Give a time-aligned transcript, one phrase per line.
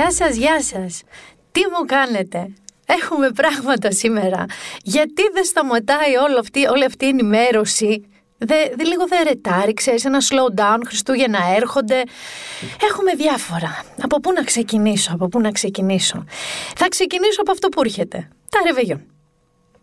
[0.00, 1.02] Γεια σας, γεια σας.
[1.52, 2.52] Τι μου κάνετε;
[2.86, 4.44] Έχουμε πράγματα σήμερα.
[4.82, 8.04] Γιατί δεν σταματάει όλη αυτή, όλη αυτή η ενημέρωση;
[8.38, 12.02] Δε, δε, λίγο δεν ρετάρει, ξέρεις, ένα slow down, Χριστούγεννα έρχονται.
[12.90, 13.84] Έχουμε διάφορα.
[14.02, 16.24] Από πού να ξεκινήσω, από πού να ξεκινήσω.
[16.76, 18.28] Θα ξεκινήσω από αυτό που έρχεται.
[18.50, 19.02] Τα ρεβεγιόν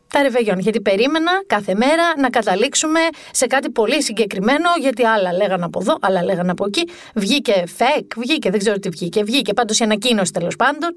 [0.10, 0.60] τα ρεβεγιόν.
[0.60, 3.00] Γιατί περίμενα κάθε μέρα να καταλήξουμε
[3.32, 6.84] σε κάτι πολύ συγκεκριμένο, γιατί άλλα λέγανε από εδώ, άλλα λέγανε από εκεί.
[7.16, 9.24] Βγήκε φεκ, βγήκε, δεν ξέρω τι βγήκε.
[9.24, 10.96] Βγήκε πάντως η ανακοίνωση τέλος πάντων.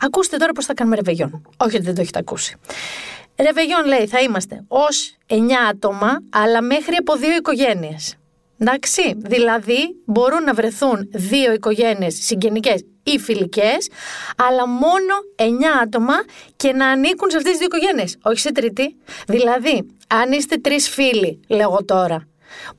[0.00, 1.42] Ακούστε τώρα πώς θα κάνουμε ρεβεγιόν.
[1.56, 2.56] Όχι ότι δεν το έχετε ακούσει.
[3.40, 5.34] Ρεβεγιόν λέει θα είμαστε ως 9
[5.70, 8.14] άτομα, αλλά μέχρι από δύο οικογένειες.
[8.58, 13.88] Εντάξει, δηλαδή μπορούν να βρεθούν δύο οικογένειες συγγενικές ή φιλικές,
[14.36, 16.14] αλλά μόνο εννιά άτομα
[16.56, 18.96] και να ανήκουν σε αυτές τις δύο οικογένειες, όχι σε τρίτη.
[19.26, 22.28] Δηλαδή, αν είστε τρεις φίλοι, λέγω τώρα,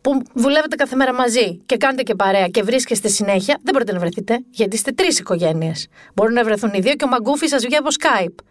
[0.02, 4.00] που δουλεύετε κάθε μέρα μαζί και κάνετε και παρέα και βρίσκεστε συνέχεια, δεν μπορείτε να
[4.00, 5.88] βρεθείτε, γιατί είστε τρεις οικογένειες.
[6.14, 8.44] Μπορούν να βρεθούν οι δύο και ο Μαγκούφι σας βγει από Skype.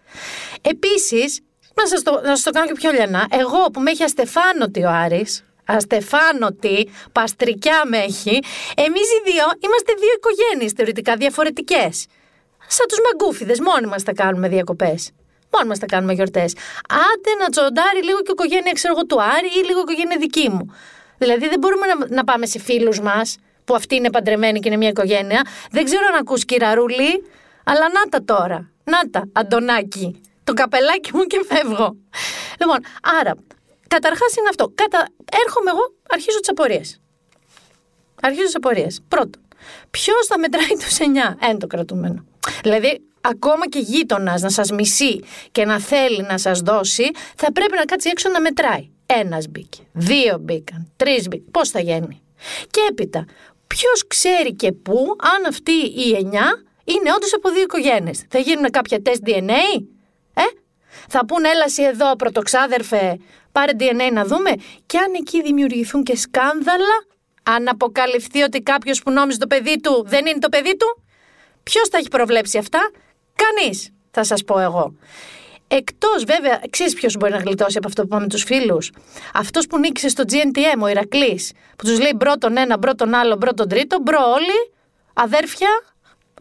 [0.62, 1.40] Επίσης,
[1.74, 4.84] να σας το, να σας το κάνω και πιο λιανά, εγώ που με έχει αστεφάνωτη
[4.84, 8.36] ο Άρης, αστεφάνωτη, παστρικιά με έχει,
[8.86, 12.06] εμείς οι δύο είμαστε δύο οικογένειες θεωρητικά διαφορετικές.
[12.66, 15.10] Σαν τους μαγκούφιδες, μόνοι μας θα κάνουμε διακοπές.
[15.52, 16.52] Μόνοι μας θα κάνουμε γιορτές.
[16.88, 20.16] Άντε να τσοντάρει λίγο και η οικογένεια, ξέρω εγώ, του Άρη ή λίγο η οικογένεια
[20.18, 20.74] δική μου.
[21.18, 24.76] Δηλαδή δεν μπορούμε να, να πάμε σε φίλους μας, που αυτοί είναι παντρεμένοι και είναι
[24.76, 25.46] μια οικογένεια.
[25.70, 27.24] Δεν ξέρω αν ακούς κυραρούλη,
[27.64, 28.70] αλλά να τα τώρα.
[28.84, 30.20] Να τα, Αντωνάκι.
[30.44, 31.96] Το καπελάκι μου και φεύγω.
[32.60, 32.78] Λοιπόν,
[33.20, 33.34] άρα
[33.88, 34.72] Καταρχάς είναι αυτό.
[34.74, 35.08] Κατα...
[35.44, 37.00] Έρχομαι εγώ, αρχίζω τις απορίες.
[38.22, 39.00] Αρχίζω τις απορίες.
[39.08, 39.42] Πρώτον,
[39.90, 42.24] ποιος θα μετράει του 9, ένα το κρατούμενο.
[42.62, 45.20] Δηλαδή, ακόμα και γείτονας να σας μισεί
[45.52, 48.88] και να θέλει να σας δώσει, θα πρέπει να κάτσει έξω να μετράει.
[49.06, 51.50] Ένας μπήκε, δύο μπήκαν, τρεις μπήκαν.
[51.50, 52.22] Πώς θα γίνει;
[52.70, 53.24] Και έπειτα,
[53.66, 55.72] ποιος ξέρει και πού, αν αυτή
[56.06, 58.24] η εννιά είναι όντως από δύο οικογένειες.
[58.28, 59.82] Θα γίνουν κάποια τεστ DNA,
[60.34, 60.42] ε;
[61.08, 63.18] Θα πούνε έλα εσύ εδώ πρωτοξάδερφε
[63.58, 64.50] πάρε DNA να δούμε.
[64.86, 66.96] Και αν εκεί δημιουργηθούν και σκάνδαλα,
[67.42, 71.02] αν αποκαλυφθεί ότι κάποιος που νόμιζε το παιδί του δεν είναι το παιδί του,
[71.62, 72.90] ποιος τα έχει προβλέψει αυτά,
[73.34, 74.94] κανείς, θα σας πω εγώ.
[75.68, 78.90] Εκτός βέβαια, ξέρεις ποιος μπορεί να γλιτώσει από αυτό που πάμε τους φίλους;
[79.34, 83.14] Αυτός που νίκησε στο GNTM, ο Ηρακλής, που τους λέει bro τον ένα, bro τον
[83.14, 84.72] άλλο, bro τον τρίτο, bro όλοι,
[85.14, 85.68] αδέρφια,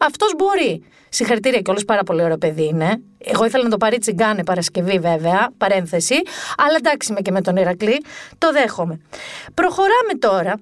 [0.00, 0.82] αυτός μπορεί.
[1.08, 3.00] Συγχαρητήρια κιόλας, πάρα πολύ ωραίο παιδί είναι.
[3.18, 6.14] Εγώ ήθελα να το πάρει τσιγκάνε Παρασκευή, βέβαια, παρένθεση.
[6.56, 8.04] Αλλά εντάξει είμαι και με τον Ηρακλή,
[8.38, 9.00] το δέχομαι.
[9.54, 10.54] Προχωράμε τώρα,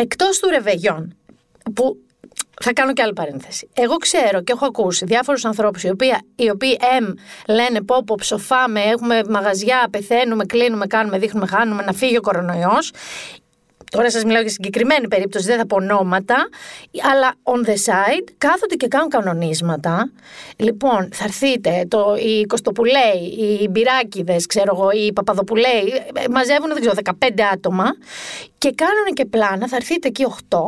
[0.00, 1.16] εκτός του Ρεβεγιόν,
[1.74, 1.96] που
[2.62, 3.68] θα κάνω και άλλη παρένθεση.
[3.74, 7.04] Εγώ ξέρω και έχω ακούσει διάφορους ανθρώπους οι οποίοι, οι οποίοι εμ
[7.48, 12.92] λένε πω, πω ψοφάμε, έχουμε μαγαζιά, πεθαίνουμε, κλείνουμε, κάνουμε, δείχνουμε, χάνουμε, να φύγει ο κορονοϊός.
[13.94, 16.48] Τώρα σας μιλάω για συγκεκριμένη περίπτωση, δεν θα πω ονόματα,
[17.12, 20.10] αλλά on the side κάθονται και κάνουν κανονίσματα.
[20.56, 23.22] Λοιπόν, θα έρθείτε, το, οι Κωστοπουλέοι,
[23.60, 27.84] οι Μπυράκιδε, ξέρω εγώ, οι Παπαδοπουλέοι, ε, μαζεύουν, δεν ξέρω, 15 άτομα
[28.58, 30.58] και κάνουν και πλάνα, θα έρθετε εκεί 8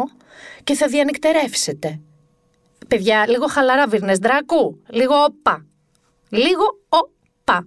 [0.65, 2.01] και θα διανυκτερεύσετε.
[2.89, 5.67] Παιδιά, λίγο χαλαρά, Βίρνε Δράκου, λίγο όπα.
[6.29, 7.67] Λίγο όπα.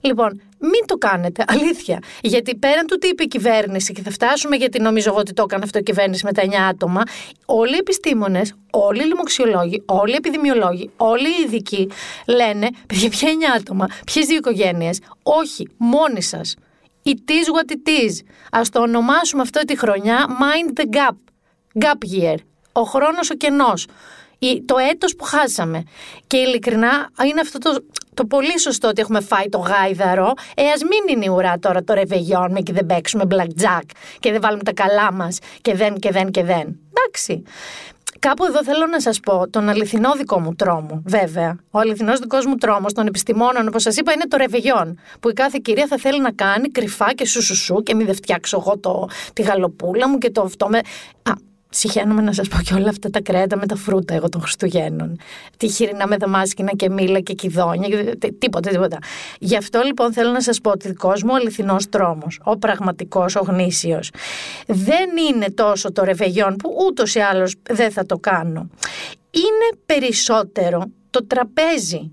[0.00, 1.98] Λοιπόν, μην το κάνετε, αλήθεια.
[2.20, 5.42] Γιατί πέραν του τι είπε η κυβέρνηση, και θα φτάσουμε γιατί νομίζω εγώ ότι το
[5.42, 7.02] έκανε αυτό η κυβέρνηση με τα 9 άτομα,
[7.44, 11.88] όλοι οι επιστήμονες, όλοι οι λοιμοξιολόγοι, όλοι οι επιδημιολόγοι, όλοι οι ειδικοί
[12.26, 15.00] λένε, παιδιά, ποια 9 άτομα, ποιες δύο οικογένειες.
[15.22, 16.54] Όχι, μόνοι σας.
[17.04, 18.14] It is what it is.
[18.58, 21.16] Α το ονομάσουμε αυτό τη χρονιά mind the gap.
[21.84, 22.36] Gap year.
[22.72, 23.86] Ο χρόνος ο κενός
[24.64, 25.82] το έτος που χάσαμε.
[26.26, 27.84] Και ειλικρινά είναι αυτό το,
[28.16, 30.32] το πολύ σωστό ότι έχουμε φάει το γάιδαρο.
[30.54, 34.40] Ε, ας μην είναι η ουρά τώρα το ρεβεγιόν και δεν παίξουμε blackjack και δεν
[34.40, 36.78] βάλουμε τα καλά μας και δεν και δεν και δεν.
[36.92, 37.42] Εντάξει.
[38.18, 41.56] Κάπου εδώ θέλω να σας πω τον αληθινό δικό μου τρόμο, βέβαια.
[41.70, 44.98] Ο αληθινός δικός μου τρόμος των επιστημόνων, όπως σας είπα, είναι το ρεβεγιόν.
[45.20, 48.06] Που η κάθε κυρία θα θέλει να κάνει κρυφά και σου σου, σου και μην
[48.06, 50.68] δεν φτιάξω εγώ το, τη γαλοπούλα μου και το αυτό.
[50.68, 50.78] Με...
[51.22, 51.32] Α,
[51.78, 55.18] Συχαίνομαι να σας πω και όλα αυτά τα κρέατα με τα φρούτα εγώ των Χριστουγέννων.
[55.56, 58.98] Τη χοιρινά με δαμάσκηνα και μήλα και κιδόνια, τίποτα, τίποτα.
[59.38, 63.36] Γι' αυτό λοιπόν θέλω να σας πω ότι δικό μου ο αληθινός τρόμος, ο πραγματικός,
[63.36, 64.10] ο γνήσιος,
[64.66, 68.70] δεν είναι τόσο το ρεβεγιόν που ούτως ή άλλως δεν θα το κάνω.
[69.30, 72.10] Είναι περισσότερο το τραπέζι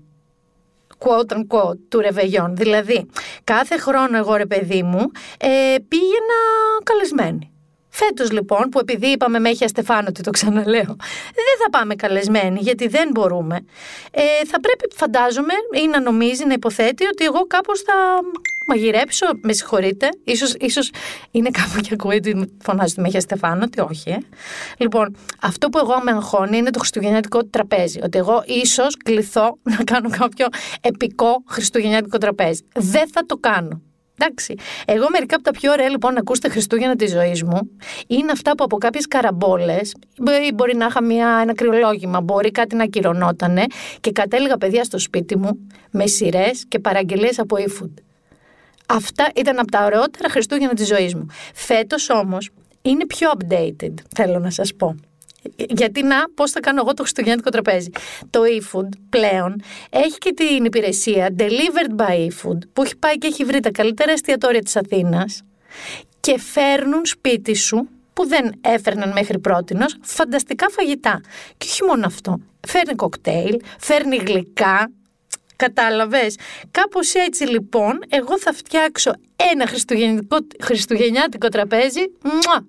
[0.98, 2.56] quote unquote του ρεβεγιόν.
[2.56, 3.06] Δηλαδή,
[3.44, 6.38] κάθε χρόνο εγώ ρε παιδί μου ε, πήγαινα
[6.82, 7.48] καλεσμένη
[7.96, 10.96] Φέτος λοιπόν, που επειδή είπαμε με έχει αστεφάνωτη, το ξαναλέω,
[11.34, 13.64] δεν θα πάμε καλεσμένοι, γιατί δεν μπορούμε.
[14.10, 15.52] Ε, θα πρέπει, φαντάζομαι,
[15.82, 17.94] ή να νομίζει, να υποθέτει ότι εγώ κάπως θα
[18.66, 20.90] μαγειρέψω, με συγχωρείτε, ίσως, ίσως
[21.30, 24.10] είναι κάπου και ακούει ότι φωνάζει ότι με έχει αστεφάνωτη, όχι.
[24.10, 24.18] Ε.
[24.76, 29.84] Λοιπόν, αυτό που εγώ με αγχώνει είναι το χριστουγεννιάτικο τραπέζι, ότι εγώ ίσως κληθώ να
[29.84, 30.46] κάνω κάποιο
[30.80, 32.60] επικό χριστουγεννιάτικο τραπέζι.
[32.74, 33.82] Δεν θα το κάνω.
[34.18, 34.54] Εντάξει.
[34.86, 37.70] Εγώ μερικά από τα πιο ωραία λοιπόν να ακούσετε Χριστούγεννα της ζωής μου
[38.06, 39.94] είναι αυτά που από κάποιες καραμπόλες,
[40.54, 43.64] μπορεί να είχα μια, ένα κρυολόγημα, μπορεί κάτι να ακυρωνότανε
[44.00, 47.92] και κατέληγα παιδιά στο σπίτι μου με σειρές και παραγγελίες από e-food.
[48.86, 51.26] Αυτά ήταν από τα ωραιότερα Χριστούγεννα της ζωής μου.
[51.54, 52.50] Φέτος όμως
[52.82, 54.94] είναι πιο updated, θέλω να σας πω.
[55.56, 57.90] Γιατί να, πώς θα κάνω εγώ το χριστουγεννιάτικο τραπέζι.
[58.30, 63.44] Το eFood πλέον έχει και την υπηρεσία Delivered by eFood που έχει πάει και έχει
[63.44, 65.42] βρει τα καλύτερα εστιατόρια της Αθήνας
[66.20, 71.20] και φέρνουν σπίτι σου που δεν έφερναν μέχρι πρότινος φανταστικά φαγητά.
[71.56, 72.40] Και όχι μόνο αυτό.
[72.66, 74.90] Φέρνει κοκτέιλ, φέρνει γλυκά,
[75.56, 76.38] Κατάλαβες.
[76.70, 79.12] Κάπως έτσι λοιπόν εγώ θα φτιάξω
[79.52, 79.66] ένα
[80.60, 82.66] χριστουγεννιάτικο τραπέζι μουα,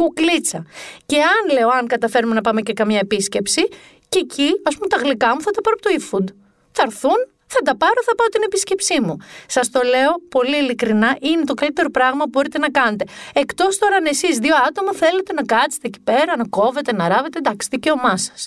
[0.00, 0.66] κουκλίτσα.
[1.06, 3.68] Και αν λέω, αν καταφέρουμε να πάμε και καμία επίσκεψη,
[4.08, 6.34] και εκεί, ας πούμε, τα γλυκά μου θα τα πάρω από το e-food.
[6.72, 9.16] Θα έρθουν, θα τα πάρω, θα πάω την επίσκεψή μου.
[9.46, 13.04] Σας το λέω πολύ ειλικρινά, είναι το καλύτερο πράγμα που μπορείτε να κάνετε.
[13.32, 17.38] Εκτός τώρα αν εσείς δύο άτομα θέλετε να κάτσετε εκεί πέρα, να κόβετε, να ράβετε,
[17.38, 18.46] εντάξει, δικαίωμά σας.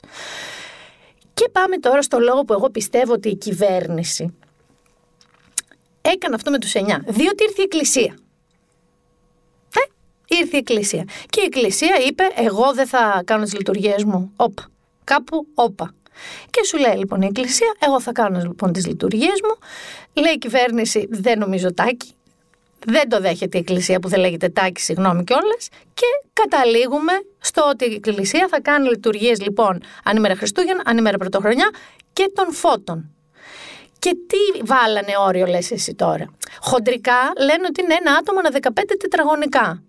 [1.34, 4.38] Και πάμε τώρα στο λόγο που εγώ πιστεύω ότι η κυβέρνηση
[6.02, 6.80] έκανε αυτό με τους 9.
[7.08, 8.18] Διότι ήρθε η Εκκλησία
[10.36, 11.04] ήρθε η Εκκλησία.
[11.30, 14.32] Και η Εκκλησία είπε: Εγώ δεν θα κάνω τις λειτουργίες μου.
[14.36, 14.68] Όπα.
[15.04, 15.94] Κάπου όπα.
[16.50, 19.56] Και σου λέει λοιπόν η Εκκλησία: Εγώ θα κάνω λοιπόν τις λειτουργίες μου.
[20.24, 22.14] Λέει η κυβέρνηση: Δεν νομίζω τάκι.
[22.86, 25.68] Δεν το δέχεται η Εκκλησία που δεν λέγεται τάκι, συγγνώμη κιόλας.
[25.94, 31.70] Και καταλήγουμε στο ότι η Εκκλησία θα κάνει λειτουργίες λοιπόν ανήμερα Χριστούγεννα, ανήμερα Πρωτοχρονιά
[32.14, 33.16] και των φώτων.
[34.00, 36.26] Και τι βάλανε όριο, λες εσύ τώρα.
[36.60, 38.50] Χοντρικά λένε ότι είναι ένα άτομο ανά
[38.82, 39.84] 15 τετραγωνικά.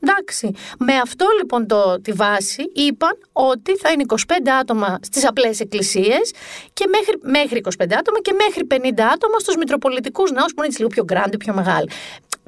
[0.00, 0.54] Εντάξει.
[0.78, 4.14] Με αυτό λοιπόν το, τη βάση είπαν ότι θα είναι 25
[4.60, 6.32] άτομα στις απλές εκκλησίες
[6.72, 10.88] και μέχρι, μέχρι 25 άτομα και μέχρι 50 άτομα στους μητροπολιτικούς ναούς που είναι λίγο
[10.88, 11.90] πιο grande, πιο μεγάλοι.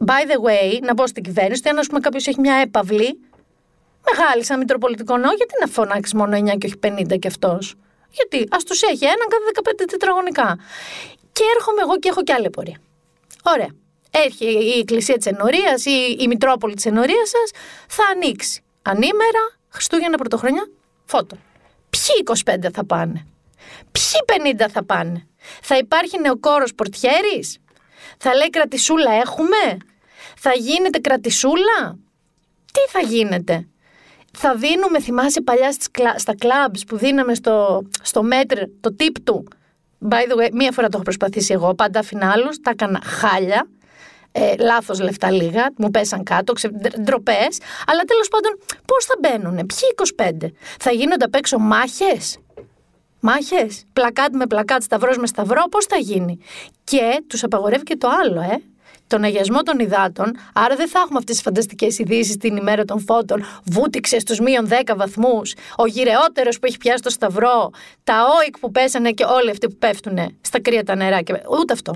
[0.07, 3.21] By the way, να πω στην κυβέρνηση, αν πούμε κάποιος έχει μια έπαυλη
[4.11, 7.75] μεγάλη σαν μητροπολιτικό ναό, γιατί να φωνάξεις μόνο 9 και όχι 50 κι αυτός;
[8.11, 10.59] Γιατί ας τους έχει έναν κάθε 15 τετραγωνικά.
[11.33, 12.79] Και έρχομαι εγώ και έχω κι άλλη πορεία.
[13.45, 13.69] Ωραία
[14.13, 18.63] έρχει η Εκκλησία της Ενωρίας ή η Μητρόπολη της Ενωρίας σας, θα ανοίξει.
[18.83, 20.71] Ανήμερα, Χριστούγεννα, Πρωτοχρονιά,
[21.05, 21.37] φώτο.
[21.91, 23.27] Ποιοι 25 θα πάνε;
[23.93, 25.27] Ποιοι 50 θα πάνε;
[25.63, 27.59] Θα υπάρχει νεοκόρος πορτιέρης;
[28.19, 29.77] Θα λέει κρατησούλα έχουμε;
[30.37, 31.99] Θα γίνεται κρατησούλα;
[32.73, 33.69] Τι θα γίνεται;
[34.33, 35.87] Θα δίνουμε, θυμάσαι παλιά στις,
[36.17, 39.49] στα κλαμπς που δίναμε στο, στο μέτρ το τύπ του;
[40.09, 43.67] By the way, μία φορά το έχω προσπαθήσει εγώ, πάντα αφινάλους, τα έκανα χάλια
[44.33, 46.69] ε, λάθος λεφτά λίγα, μου πέσαν κάτω, ξε,
[47.01, 47.59] ντροπές.
[47.87, 52.39] Αλλά τέλος πάντων, πώς θα μπαίνουν, ποιοι 25, θα γίνονται απ' έξω μάχες;
[53.25, 56.39] Μάχες, πλακάτ με πλακάτ, σταυρός με σταυρό, πώς θα γίνει;
[56.85, 58.63] Και τους απαγορεύει και το άλλο, ε
[59.13, 63.01] τον αγιασμό των υδάτων, άρα δεν θα έχουμε αυτές τις φανταστικές ειδήσεις την ημέρα των
[63.01, 63.45] φώτων.
[63.65, 67.71] Βούτυξε στους μείον 10 βαθμούς, ο γυρεότερος που έχει πιάσει το σταυρό,
[68.05, 71.23] τα όικ που πέσανε και όλοι αυτοί που πέφτουν στα κρύα τα νερά.
[71.23, 71.33] Και...
[71.61, 71.93] Ούτε αυτό.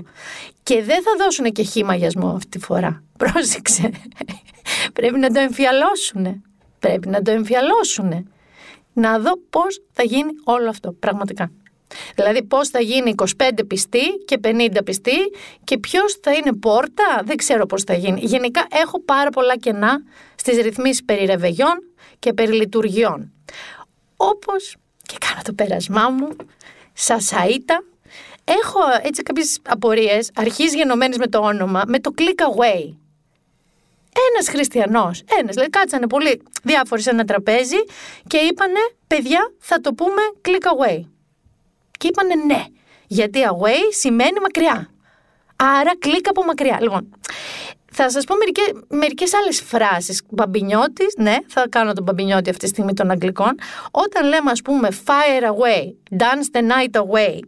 [0.63, 3.03] Και δεν θα δώσουν και χήμα αγιασμό αυτή τη φορά.
[3.23, 3.91] Πρόσεξε.
[4.93, 6.43] Πρέπει να το εμφιαλώσουν.
[6.79, 8.29] Πρέπει να το εμφιαλώσουν.
[8.93, 11.51] Να δω πώς θα γίνει όλο αυτό πραγματικά.
[12.15, 15.17] Δηλαδή πώς θα γίνει 25 πιστοί και 50 πιστοί
[15.63, 18.19] και ποιος θα είναι πόρτα, δεν ξέρω πώς θα γίνει.
[18.23, 20.01] Γενικά έχω πάρα πολλά κενά
[20.35, 21.83] στις ρυθμίσεις περί ρεβεγιών
[22.19, 23.31] και περί λειτουργιών.
[24.15, 26.27] Όπως και κάνω το πέρασμά μου,
[26.93, 27.83] σασαΐτα,
[28.43, 32.95] έχω έτσι κάποιες απορίες, αρχής γενομένες με το όνομα, με το click away.
[34.31, 37.75] Ένας χριστιανός, ένας, δηλαδή κάτσανε πολύ διάφοροι σε ένα τραπέζι
[38.27, 41.03] και είπανε, παιδιά, θα το πούμε click away.
[41.97, 42.63] Και είπανε ναι,
[43.07, 44.89] γιατί away σημαίνει μακριά.
[45.55, 46.77] Άρα κλικ από μακριά.
[46.81, 47.09] Λοιπόν,
[47.91, 50.21] θα σας πω μερικέ, μερικές άλλες φράσεις.
[50.29, 53.55] Μπαμπινιώτης, ναι, θα κάνω τον μπαμπινιώτη αυτή τη στιγμή των Αγγλικών.
[53.91, 55.83] Όταν λέμε ας πούμε fire away,
[56.17, 57.39] dance the night away,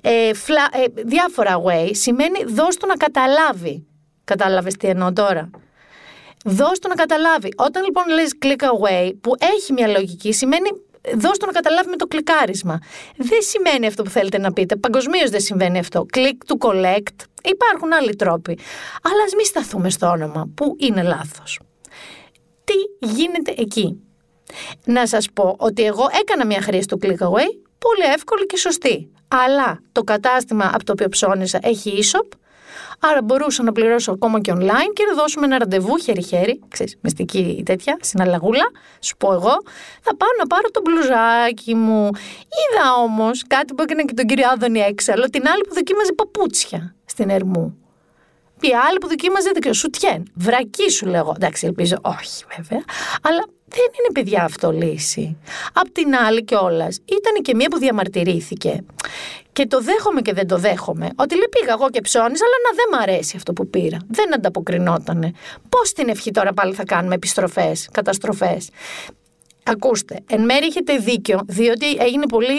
[0.00, 3.86] ε, φλα, ε, διάφορα away, σημαίνει δώσ' του να καταλάβει.
[4.24, 5.50] Κατάλαβες τι εννοώ τώρα;
[6.44, 7.48] Δώσ' του να καταλάβει.
[7.56, 10.68] Όταν λοιπόν λες click away, που έχει μια λογική, σημαίνει
[11.16, 12.78] δώστε να καταλάβει με το κλικάρισμα.
[13.16, 14.76] Δεν σημαίνει αυτό που θέλετε να πείτε.
[14.76, 16.06] Παγκοσμίως δεν συμβαίνει αυτό.
[16.16, 17.16] Click to collect.
[17.44, 18.58] Υπάρχουν άλλοι τρόποι.
[19.02, 21.60] Αλλά ας μην σταθούμε στο όνομα που είναι λάθος.
[22.64, 24.02] τι γίνεται εκεί;
[24.84, 29.12] Να σας πω ότι εγώ έκανα μια χρήση του ClickAway, πολύ εύκολη και σωστή.
[29.28, 32.38] Αλλά το κατάστημα από το οποίο ψώνισα έχει e-shop,
[32.98, 37.62] άρα μπορούσα να πληρώσω ακόμα και online και να δώσουμε ένα ραντεβού χέρι-χέρι, ξέρεις, μυστική
[37.64, 39.54] τέτοια, συναλλαγούλα, σου πω εγώ,
[40.00, 42.10] θα πάω να πάρω το μπλουζάκι μου.
[42.58, 46.94] Είδα όμως κάτι που έκανε και τον κύριο Άδωνη Έξαλλο, την άλλη που δοκίμαζε παπούτσια
[47.04, 47.78] στην Ερμού.
[48.60, 50.22] Η άλλη που δοκίμαζε δεν σουτιέν.
[50.34, 51.32] Βρακί σου λέγω.
[51.36, 52.84] Εντάξει, ελπίζω όχι βέβαια.
[53.22, 55.36] Αλλά δεν είναι παιδιά αυτό λύση.
[55.72, 58.84] Απ' την άλλη κιόλας ήταν και μία που διαμαρτυρήθηκε.
[59.52, 61.08] Και το δέχομαι και δεν το δέχομαι.
[61.16, 63.98] Ότι λέει πήγα εγώ και ψώνει, αλλά να δεν μ' αρέσει αυτό που πήρα.
[64.08, 65.32] Δεν ανταποκρινότανε.
[65.68, 68.68] Πώς την ευχή τώρα πάλι θα κάνουμε επιστροφές, καταστροφές;
[69.70, 72.54] Ακούστε, εν μέρει έχετε δίκιο, διότι έγινε πολύ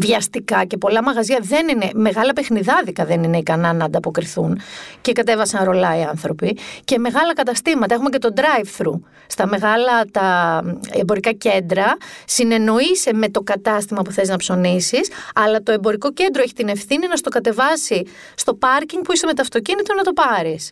[0.00, 4.60] βιαστικά και πολλά μαγαζιά δεν είναι, μεγάλα παιχνιδάδικα δεν είναι ικανά να ανταποκριθούν
[5.00, 10.60] και κατέβασαν ρολά οι άνθρωποι και μεγάλα καταστήματα, έχουμε και το drive-thru στα μεγάλα τα
[10.90, 16.52] εμπορικά κέντρα συνεννοείσαι με το κατάστημα που θες να ψωνίσεις αλλά το εμπορικό κέντρο έχει
[16.52, 18.02] την ευθύνη να στο κατεβάσει
[18.34, 20.70] στο πάρκινγκ που είσαι με το αυτοκίνητο να το πάρεις.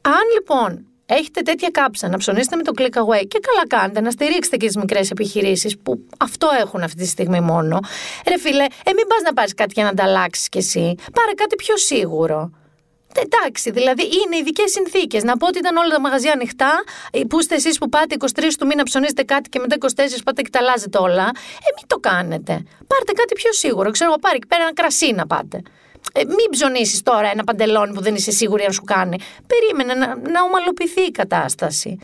[0.00, 4.10] Αν λοιπόν έχετε τέτοια κάψα να ψωνίσετε με το click away και καλά κάνετε να
[4.10, 7.78] στηρίξετε και τις μικρές επιχειρήσεις που αυτό έχουν αυτή τη στιγμή μόνο.
[8.28, 10.94] Ρε φίλε, ε, μην πας να πάρεις κάτι για να ανταλλάξεις κι εσύ.
[11.12, 12.50] Πάρε κάτι πιο σίγουρο.
[13.24, 15.22] Εντάξει, δηλαδή είναι ειδικές συνθήκες.
[15.22, 18.56] Να πω ότι ήταν όλα τα μαγαζιά ανοιχτά, ε, που είστε εσείς που πάτε 23
[18.58, 21.26] του μήνα ψωνίζετε κάτι και μετά 24 πάτε και τα αλλάζετε όλα.
[21.66, 22.52] Ε, μην το κάνετε.
[22.86, 23.90] Πάρτε κάτι πιο σίγουρο.
[23.90, 25.62] Ξέρω εγώ, πάρε εκεί πέρα ένα κρασί να πάτε
[26.18, 29.18] ε, μην ψωνίσεις τώρα ένα παντελόνι που δεν είσαι σίγουρη αν σου κάνει.
[29.46, 31.98] Περίμενε να, να ομαλοποιηθεί η κατάσταση.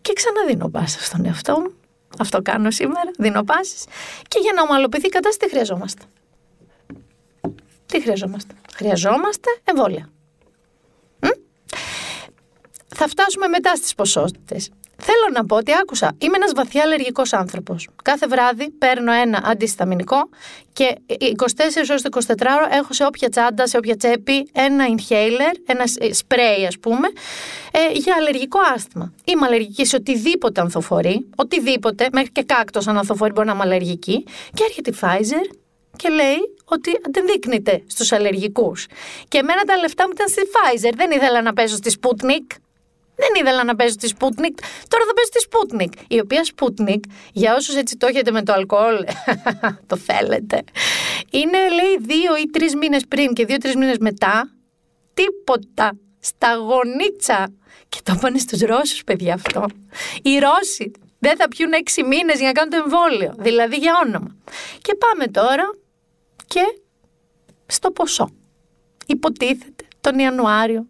[0.00, 1.74] Και ξαναδίνω πάσα στον εαυτό μου.
[2.18, 3.10] Αυτό κάνω σήμερα.
[3.18, 3.74] Δίνω πάσει.
[4.28, 6.02] Και για να ομαλοποιηθεί η κατάσταση, τι χρειαζόμαστε;
[7.86, 10.08] Τι χρειαζόμαστε; Χρειαζόμαστε εμβόλια.
[12.96, 14.70] Θα φτάσουμε μετά στις ποσότητες.
[15.06, 17.88] Θέλω να πω ότι άκουσα, είμαι ένας βαθιά αλλεργικός άνθρωπος.
[18.02, 20.28] Κάθε βράδυ παίρνω ένα αντισταμινικό
[20.72, 21.14] και 24
[21.90, 26.78] ώρες 24 ώρο έχω σε όποια τσάντα, σε όποια τσέπη ένα inhaler, ένα spray ας
[26.78, 27.08] πούμε,
[27.72, 29.12] ε, για αλλεργικό άσθημα.
[29.24, 34.24] Είμαι αλλεργική σε οτιδήποτε ανθοφορεί, οτιδήποτε, μέχρι και κάκτος αν ανθοφορεί μπορεί να είμαι αλλεργική.
[34.54, 35.56] Και έρχεται η Pfizer
[35.96, 38.86] και λέει ότι αντιδείκνυται στους αλλεργικούς.
[39.28, 42.56] Και εμένα τα λεφτά μου ήταν στη Pfizer, δεν ήθελα να παίζω στη Sputnik.
[43.16, 44.56] Δεν ήθελα να παίζω τη Sputnik,
[44.88, 46.04] τώρα θα παίζω τη Sputnik.
[46.08, 47.00] Η οποία Sputnik,
[47.32, 49.04] για όσους έτσι το έχετε με το αλκοόλ,
[49.88, 50.64] το θέλετε,
[51.30, 54.50] είναι λέει δύο ή τρεις μήνες πριν και δύο-τρει μήνες μετά,
[55.14, 55.98] τίποτα.
[56.20, 57.52] Στα γονίτσα.
[57.88, 59.66] Και το πάνε στους Ρώσους, παιδιά αυτό.
[60.22, 63.34] Οι Ρώσοι δεν θα πιούν έξι μήνες για να κάνουν το εμβόλιο.
[63.38, 64.36] Δηλαδή για όνομα.
[64.82, 65.70] Και πάμε τώρα
[66.46, 66.60] και
[67.66, 68.30] στο ποσό.
[69.06, 70.88] Υποτίθεται τον Ιανουάριο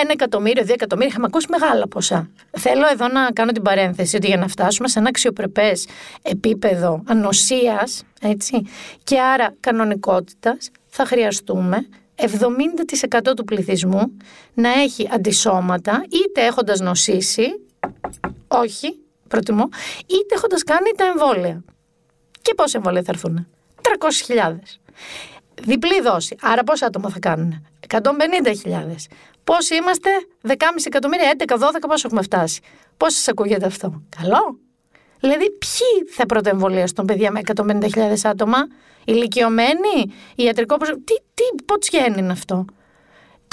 [0.00, 2.30] ένα εκατομμύριο, δύο εκατομμύρια, είχαμε ακούσει μεγάλα ποσά.
[2.58, 5.86] Θέλω εδώ να κάνω την παρένθεση ότι για να φτάσουμε σε ένα αξιοπρεπές
[6.22, 8.02] επίπεδο ανοσίας
[9.04, 12.26] και άρα κανονικότητας, θα χρειαστούμε 70%
[13.36, 14.16] του πληθυσμού
[14.54, 17.60] να έχει αντισώματα, είτε έχοντας νοσήσει,
[18.48, 19.68] όχι, προτιμώ,
[20.06, 21.64] είτε έχοντας κάνει τα εμβόλια.
[22.42, 23.46] Και πόσα εμβόλια θα έρθουν.
[23.82, 24.54] 300.000.
[25.62, 26.36] Διπλή δόση.
[26.40, 27.66] Άρα πόσα άτομα θα κάνουν.
[27.88, 28.00] 150.000.
[29.44, 30.10] Πόσοι είμαστε,
[30.46, 32.60] 10,5 εκατομμύρια, 11, 12, πόσο έχουμε φτάσει;
[32.96, 34.58] Πώ σα ακούγεται αυτό, Καλό.
[35.20, 37.88] Δηλαδή, ποιοι θα πρωτοεμβολιαστούν παιδιά με 150.000
[38.22, 38.58] άτομα,
[39.04, 41.74] ηλικιωμένοι, ιατρικό προσωπικό; Τι, τι, πώ
[42.18, 42.64] είναι αυτό;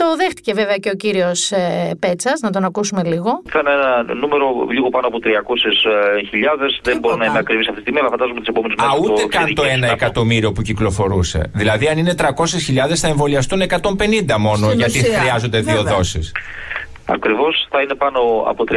[0.02, 3.42] Το δέχτηκε βέβαια και ο κύριος ε, Πέτσας, να τον ακούσουμε λίγο.
[3.50, 5.30] Θα είναι ένα νούμερο λίγο πάνω από 300.000.
[6.82, 8.94] Δεν μπορεί να είναι ακριβής αυτή τη στιγμή, αλλά φαντάζομαι τις επόμενες μέρες.
[8.94, 11.52] Α, ούτε καν το ένα εκατομμύριο που κυκλοφορούσε.
[11.54, 16.32] Δηλαδή, αν είναι 300.000, θα εμβολιαστούν 150 μόνο, γιατί χρειάζονται δύο δόσεις.
[17.10, 18.76] Ακριβώς θα είναι πάνω από 300.000.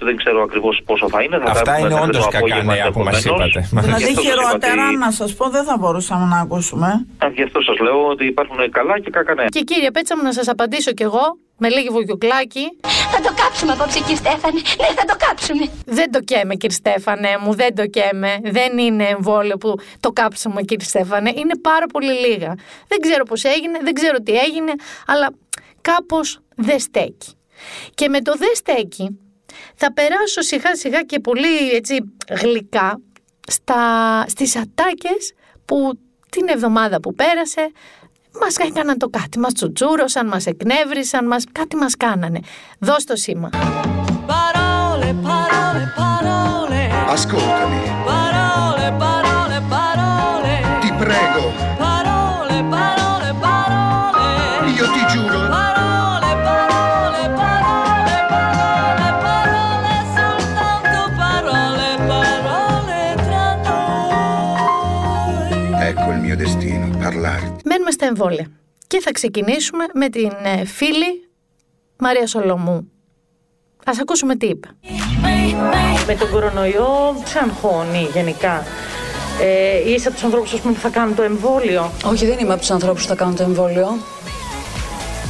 [0.00, 1.38] Δεν ξέρω ακριβώς πόσο θα είναι.
[1.38, 3.68] Θα Αυτά είναι όντως κακά νέα που μας είπατε.
[3.70, 7.06] Δηλαδή χειρότερα, να σας πω, δεν θα μπορούσαμε να ακούσουμε.
[7.34, 9.46] Γι' αυτό σας λέω ότι υπάρχουν καλά και κακά νέα.
[9.46, 12.64] Και κύριε Πέτσα μου, να σας απαντήσω κι εγώ με λίγη βουλιουκλάκι.
[13.12, 14.60] Θα το κάψουμε απόψε, κύριε Στέφανε.
[14.80, 15.64] Ναι, θα το κάψουμε.
[15.86, 18.40] Δεν το καίμε, κύριε Στέφανε μου, δεν το καίμε.
[18.42, 21.30] Δεν είναι εμβόλιο που το κάψαμε, κύριε Στέφανε.
[21.34, 22.54] Είναι πάρα πολύ λίγα.
[22.88, 24.72] Δεν ξέρω πώς έγινε, δεν ξέρω τι έγινε,
[25.06, 25.28] αλλά
[25.80, 27.32] κάπως δεν στέκει.
[27.94, 29.18] Και με το δεν στέκει
[29.74, 31.96] θα περάσω σιγά σιγά και πολύ έτσι
[32.42, 33.00] γλυκά
[33.48, 35.34] στα, στις ατάκες
[35.64, 35.98] που
[36.30, 37.70] την εβδομάδα που πέρασε
[38.40, 42.40] μας έκαναν το κάτι, μας τσουτσούρωσαν, μας εκνεύρισαν, μας, κάτι μας κάνανε.
[42.78, 43.50] Δώσ' το σήμα.
[44.28, 46.82] Parole, parole, parole.
[47.14, 48.05] Ascoltami.
[67.86, 68.46] Μπαίνουμε στα εμβόλια.
[68.86, 71.28] Και θα ξεκινήσουμε με την ε, φίλη
[71.98, 72.90] Μαρία Σολομού.
[73.84, 74.68] Ας ακούσουμε τι είπε.
[76.06, 78.66] Με τον κορονοϊό σε αγχώνει γενικά.
[79.40, 82.70] Ε, είσαι από τους ανθρώπους που θα κάνουν το εμβόλιο; Όχι, δεν είμαι από τους
[82.70, 83.98] ανθρώπους που θα κάνουν το εμβόλιο.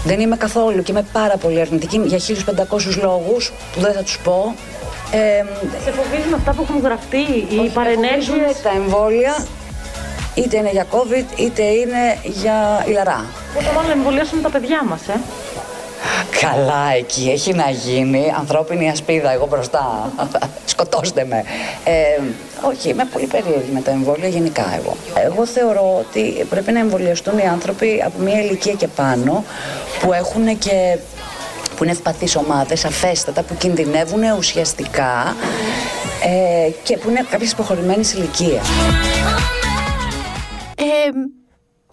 [0.04, 4.18] Δεν είμαι καθόλου και είμαι πάρα πολύ αρνητική για 1500 λόγους που δεν θα τους
[4.18, 4.54] πω.
[5.10, 5.44] Ε,
[5.84, 9.46] σε φοβίζουν αυτά που έχουν γραφτεί, οι παρενέργειες; Τα εμβόλια
[10.36, 13.24] είτε είναι για COVID είτε είναι για ηλαρά.
[13.54, 15.20] Πόσο μάλλον εμβολιάσουμε τα παιδιά μας, ε.
[16.40, 18.32] Καλά εκεί, έχει να γίνει.
[18.38, 20.12] Ανθρώπινη ασπίδα, εγώ μπροστά.
[20.64, 21.44] Σκοτώστε με.
[21.84, 22.20] Ε,
[22.68, 24.96] όχι, είμαι πολύ περίεργη με τα εμβόλια γενικά εγώ.
[25.24, 29.44] Εγώ θεωρώ ότι πρέπει να εμβολιαστούν οι άνθρωποι από μια ηλικία και πάνω
[30.00, 30.98] που έχουν και
[31.76, 35.36] που είναι ευπαθείς ομάδες, αφέστατα, που κινδυνεύουν ουσιαστικά
[36.24, 38.60] ε, και που είναι κάποιες προχωρημένες ηλικία.
[40.86, 41.10] Ε,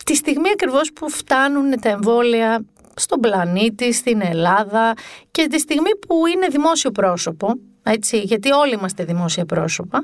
[0.06, 4.94] τη στιγμή ακριβώς που φτάνουν τα εμβόλια στον πλανήτη, στην Ελλάδα
[5.32, 10.04] και τη στιγμή που είναι δημόσιο πρόσωπο, έτσι, γιατί όλοι είμαστε δημόσια πρόσωπα,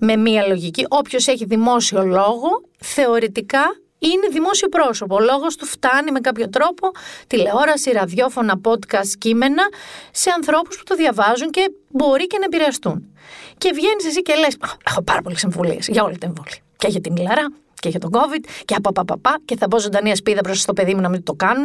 [0.00, 3.64] με μία λογική, όποιος έχει δημόσιο λόγο, θεωρητικά
[3.98, 5.14] είναι δημόσιο πρόσωπο.
[5.14, 6.90] Ο λόγος του φτάνει με κάποιο τρόπο,
[7.26, 9.62] τηλεόραση, ραδιόφωνα, podcast, κείμενα,
[10.10, 13.14] σε ανθρώπους που το διαβάζουν και μπορεί και να επηρεαστούν.
[13.58, 16.56] Και βγαίνεις εσύ και λες, έχω πάρα πολλές εμβολίες για όλη την εμβόλια.
[16.76, 17.46] Και για την Ιλαρά,
[17.78, 21.00] και για τον COVID, και απαπαπαπα, και θα πω ζωντανή ασπίδα προς το παιδί μου
[21.00, 21.64] να μην το κάνουν.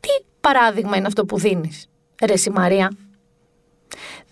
[0.00, 0.08] Τι
[0.40, 1.88] παράδειγμα είναι αυτό που δίνεις,
[2.26, 2.90] Ρε Μαρία;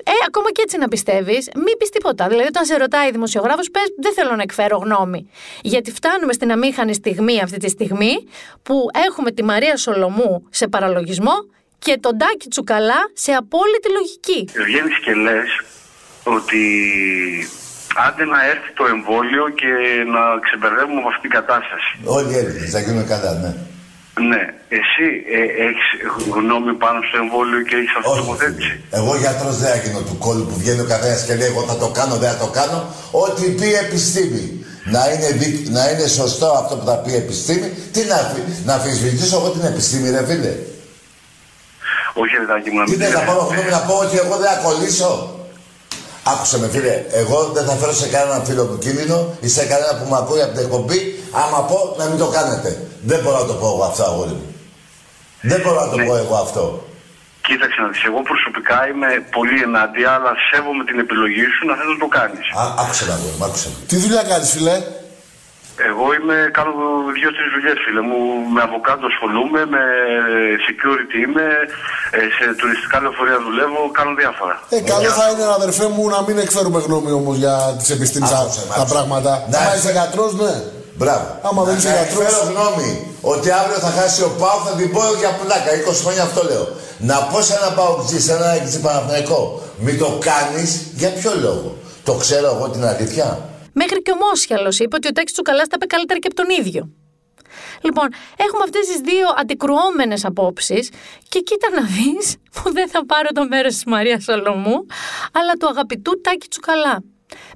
[0.07, 2.29] Ε, ακόμα και έτσι να πιστεύεις, μην πεις τίποτα.
[2.29, 5.31] Δηλαδή, όταν σε ρωτάει δημοσιογράφος, πες: Δεν θέλω να εκφέρω γνώμη.
[5.63, 8.15] Γιατί φτάνουμε στην αμήχανη στιγμή αυτή τη στιγμή
[8.63, 11.33] που έχουμε τη Μαρία Σολομού σε παραλογισμό
[11.79, 14.49] και τον Τάκη Τσουκαλά σε απόλυτη λογική.
[14.65, 15.49] Βγαίνει και λες
[16.25, 16.63] ότι
[18.07, 19.73] άντε να έρθει το εμβόλιο και
[20.15, 21.91] να ξεμπερδεύουμε από αυτήν την κατάσταση.
[22.17, 23.52] Όλοι οι θα γίνουν καλά, ναι.
[24.30, 24.43] Ναι.
[24.78, 25.07] Εσύ
[25.39, 25.89] ε, έχεις
[26.37, 30.45] γνώμη πάνω στο εμβόλιο και έχεις αυτή την τοποθέτηση; Εγώ γιατρός δεν έγινω του κόλλου
[30.49, 32.78] που βγαίνει ο καθένας και λέει: Εγώ θα το κάνω, δεν θα το κάνω.
[33.25, 34.45] Ό,τι πει επιστήμη.
[34.95, 35.28] Να είναι,
[35.76, 37.69] να είναι σωστό αυτό που θα πει επιστήμη.
[37.93, 38.19] Τι να,
[38.65, 40.52] να αμφισβητήσω εγώ την επιστήμη, ρε φίλε.
[42.21, 44.35] Όχι, ρε Τάκη μου, να μην Τι δεν θα πάρω γνώμη να πω ότι εγώ
[44.41, 45.11] δεν θα κολλήσω;
[46.32, 49.93] Άκουσε με φίλε, εγώ δεν θα φέρω σε κανέναν φίλο μου κίνδυνο ή σε κανένα
[49.99, 51.00] που με ακούει από την εκπομπή,
[51.43, 52.71] άμα πω να μην το κάνετε.
[53.10, 54.49] Δεν μπορώ να το πω εγώ αυτό, αγόρι μου.
[55.50, 56.06] Δεν μπορώ να το ναι.
[56.06, 56.65] πω εγώ αυτό.
[57.47, 61.89] Κοίταξε να δεις, εγώ προσωπικά είμαι πολύ ενάντια, αλλά σέβομαι την επιλογή σου να θες
[61.95, 62.47] να το κάνεις.
[62.60, 63.69] Α, άκουσε να δω, άκουσε.
[63.89, 64.76] Τι δουλειά κάνεις φίλε;
[65.91, 66.73] Εγώ είμαι, κάνω
[67.17, 68.21] δύο-τρεις δουλειές, φίλε μου.
[68.54, 69.82] Με αβοκάντο ασχολούμαι, με
[70.67, 71.47] security είμαι,
[72.19, 74.54] ε, σε τουριστικά λεωφορεία δουλεύω, κάνω διάφορα.
[74.75, 78.30] Ε, καλό θα είναι, αδερφέ μου, να μην εκφέρουμε γνώμη όμως για τις επιστήμες
[78.80, 79.32] τα πράγματα.
[79.54, 80.54] Να είσαι γιατρός, ναι.
[80.99, 81.26] Μπράβο.
[81.49, 82.25] Άμα δεν είσαι γιατρός.
[82.25, 82.91] Φέρω γνώμη
[83.32, 85.71] ότι αύριο θα χάσει ο Πάο, θα την πω για πλάκα.
[85.80, 86.65] 20 χρόνια αυτό λέω.
[87.10, 87.91] Να πω σε ένα Πάο
[88.26, 89.41] σε ένα έξι Παναθηναϊκό.
[89.84, 91.69] Μην το κάνεις για ποιο λόγο;
[92.08, 93.26] Το ξέρω εγώ την αλήθεια.
[93.75, 96.58] Μέχρι και ο Μόσιαλο είπε ότι ο Τάκη Τσουκαλά τα είπε καλύτερα και από τον
[96.58, 96.91] ίδιο.
[97.80, 100.91] Λοιπόν, έχουμε αυτές τις δύο αντικρουόμενες απόψεις
[101.28, 104.87] και κοίτα να δεις που δεν θα πάρω το μέρος της Μαρίας Σολομού,
[105.32, 107.02] αλλά του αγαπητού Τάκη Τσουκαλά.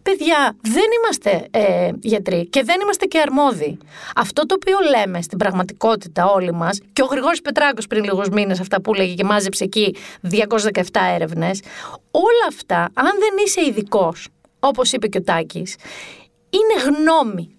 [0.03, 3.79] Παιδιά, δεν είμαστε ε, γιατροί και δεν είμαστε και αρμόδιοι.
[4.17, 8.61] Αυτό το οποίο λέμε στην πραγματικότητα όλοι μας, και ο Γρηγόρης Πετράκος πριν λίγους μήνες,
[8.61, 9.97] αυτά που λέγει και μάζεψε εκεί
[10.31, 10.83] 217
[11.15, 11.61] έρευνες,
[12.11, 14.29] όλα αυτά, αν δεν είσαι ειδικός,
[14.61, 15.77] όπως είπε και ο Τάκης,
[16.51, 17.57] είναι γνώμη.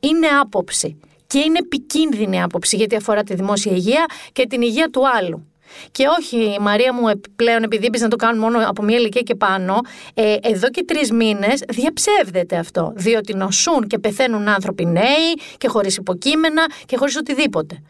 [0.00, 1.00] Είναι άποψη.
[1.26, 5.50] Και είναι επικίνδυνη άποψη γιατί αφορά τη δημόσια υγεία και την υγεία του άλλου.
[5.90, 9.20] Και όχι, η Μαρία μου πλέον, επειδή είπες να το κάνουν μόνο από μία ηλικία
[9.20, 9.80] και πάνω,
[10.14, 12.92] ε, εδώ και τρεις μήνες διαψεύδεται αυτό.
[12.96, 17.82] Διότι νοσούν και πεθαίνουν άνθρωποι νέοι και χωρίς υποκείμενα και χωρίς οτιδήποτε.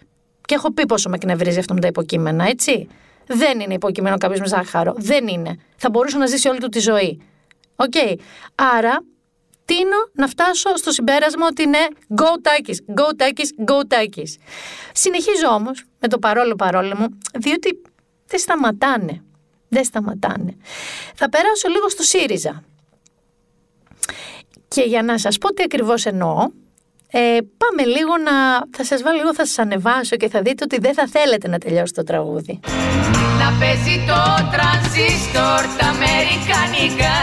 [0.44, 2.88] Και έχω πει πόσο με εκνευρίζει αυτό με τα υποκείμενα, έτσι.
[3.26, 4.94] Δεν είναι υποκείμενο κάποιος με ζάχαρο.
[4.96, 5.56] Δεν είναι.
[5.76, 7.20] Θα μπορούσε να ζήσει όλη του τη ζωή.
[7.80, 7.92] OK.
[7.94, 8.14] Okay.
[8.54, 9.04] Άρα
[9.64, 11.78] τείνω να φτάσω στο συμπέρασμα ότι είναι
[12.16, 14.34] go Takis, go Takis, go Takis.
[14.92, 17.06] Συνεχίζω όμως με το παρόλο παρόλο μου,
[17.38, 17.82] διότι
[18.26, 19.22] δεν σταματάνε.
[19.68, 20.56] Δεν σταματάνε.
[21.14, 22.62] Θα περάσω λίγο στο ΣΥΡΙΖΑ.
[24.68, 26.48] Και για να σας πω τι ακριβώς εννοώ,
[27.10, 28.32] ε, πάμε λίγο να...
[28.70, 31.58] Θα σας βάλω λίγο, θα σας ανεβάσω και θα δείτε ότι δεν θα θέλετε να
[31.58, 32.60] τελειώσει το τραγούδι.
[33.50, 37.18] Να παίζει το τρανζίστορ τα αμερικανικά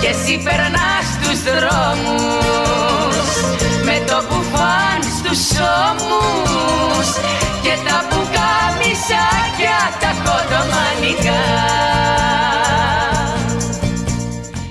[0.00, 3.26] και εσύ περνάς τους δρόμους
[3.84, 5.42] με το μπουφάν στους
[5.86, 7.08] ώμους.
[7.62, 11.42] Και τα πουκάμισάκια τα κοντομανικά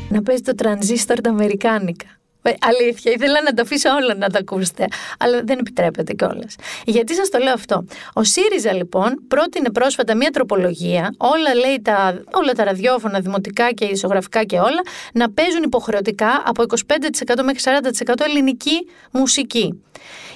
[0.09, 2.07] Να παίζει το τρανζίστορ τα αμερικάνικα.
[2.07, 2.18] Ε,
[2.59, 4.87] αλήθεια, ήθελα να το αφήσω όλα να τα ακούσετε.
[5.19, 6.55] Αλλά δεν επιτρέπεται κιόλας.
[6.85, 7.85] Γιατί σας το λέω αυτό.
[8.13, 13.85] Ο ΣΥΡΙΖΑ, λοιπόν, πρότεινε πρόσφατα μία τροπολογία, όλα, λέει, τα, όλα τα ραδιόφωνα, δημοτικά και
[13.85, 14.81] ισογραφικά και όλα,
[15.13, 17.61] να παίζουν υποχρεωτικά από 25% μέχρι
[18.07, 19.83] 40% ελληνική μουσική.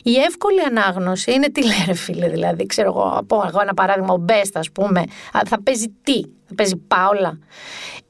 [0.03, 4.17] Η εύκολη ανάγνωση είναι τι λέει φίλε δηλαδή, ξέρω εγώ, πω εγώ ένα παράδειγμα, ο
[4.17, 5.03] Μπέστα ας πούμε,
[5.45, 7.39] θα παίζει τι, θα παίζει Πάολα.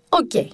[0.10, 0.48] OK, okay.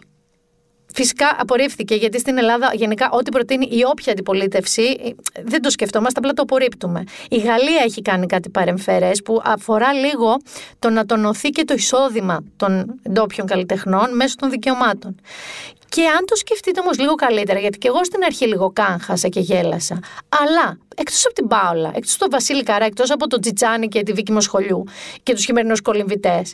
[0.93, 6.33] Φυσικά απορρίφθηκε γιατί στην Ελλάδα γενικά ό,τι προτείνει η όποια αντιπολίτευση δεν το σκεφτόμαστε, απλά
[6.33, 7.03] το απορρίπτουμε.
[7.29, 10.41] Η Γαλλία έχει κάνει κάτι παρεμφερές που αφορά λίγο
[10.79, 15.15] το να τονωθεί και το εισόδημα των ντόπιων καλλιτεχνών μέσω των δικαιωμάτων.
[15.89, 19.39] Και αν το σκεφτείτε όμως λίγο καλύτερα, γιατί και εγώ στην αρχή λίγο κάγχασα και
[19.39, 19.99] γέλασα.
[20.29, 24.03] Αλλά εκτός από την Πάολα, εκτός από τον Βασίλη Καρά, εκτός από τον Τσιτσάνη και
[24.03, 24.83] τη Βίκη Μοσχολιού
[25.23, 26.53] και τους χειμερινούς κολυμβητές,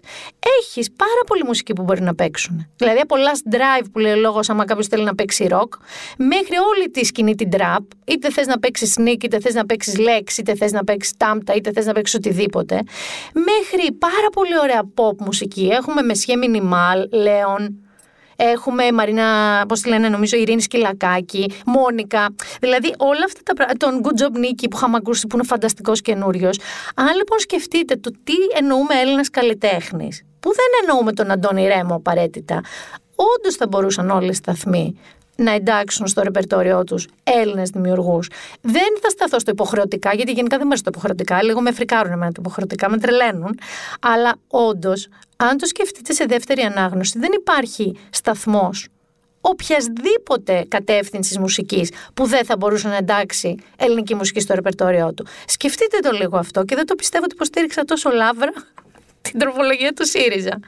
[0.59, 2.67] έχεις πάρα πολλή μουσική που μπορεί να παίξουν.
[2.75, 5.69] Δηλαδή από last drive που λέει ο λόγος, άμα κάποιος θέλει να παίξει rock,
[6.17, 9.97] μέχρι όλη τη σκηνή την trap, είτε θες να παίξεις sneak, είτε θες να παίξεις
[9.97, 12.75] λέξη, είτε θες να παίξεις τάμπτα, είτε θες να παίξεις οτιδήποτε,
[13.33, 15.69] μέχρι πάρα πολύ ωραία pop μουσική.
[15.71, 17.84] Έχουμε με σχέ μινιμάλ, Λέων,
[18.35, 19.25] Έχουμε Μαρίνα,
[19.67, 22.35] πώς τη λένε, νομίζω, Ειρήνη Σκυλακάκη, Μόνικα.
[22.59, 23.85] Δηλαδή όλα αυτά τα πράγματα.
[23.85, 26.49] Τον Good Job Nicky που είχαμε ακούσει που είναι φανταστικός καινούριο.
[26.95, 32.61] Αν λοιπόν σκεφτείτε το τι εννοούμε Έλληνας καλλιτέχνης, που δεν εννοούμε τον Αντώνη Ρέμο απαραίτητα,
[33.15, 34.99] όντως θα μπορούσαν όλοι οι σταθμοί
[35.35, 38.29] να εντάξουν στο ρεπερτόριό τους Έλληνες δημιουργούς.
[38.61, 41.43] Δεν θα σταθώ στο υποχρεωτικά, γιατί γενικά δεν μου στο υποχρεωτικά.
[41.43, 43.59] Λίγο με φρικάρουν εμένα τα υποχρεωτικά, με τρελαίνουν.
[44.01, 48.87] Αλλά όντως, αν το σκεφτείτε σε δεύτερη ανάγνωση, δεν υπάρχει σταθμός
[49.41, 55.25] οποιασδήποτε κατεύθυνσης μουσικής που δεν θα μπορούσε να εντάξει ελληνική μουσική στο ρεπερτόριό του.
[55.47, 58.51] Σκεφτείτε το λίγο αυτό και δεν το πιστεύω ότι υποστήριξα τόσο λάβρα
[59.31, 60.59] την τροπολογία του ΣΥΡΙΖΑ.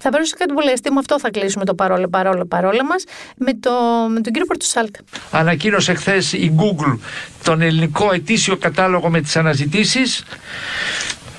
[0.00, 3.04] Θα περάσω κάτι πολύ αστείο, με αυτό θα κλείσουμε το παρόλο, παρόλο, παρόλο μας,
[3.36, 3.70] με, το,
[4.08, 5.00] με τον κύριο Πορτοσάλκα.
[5.30, 6.98] Ανακοίνωσε χθες η Google
[7.42, 10.24] τον ελληνικό ετήσιο κατάλογο με τις αναζητήσεις.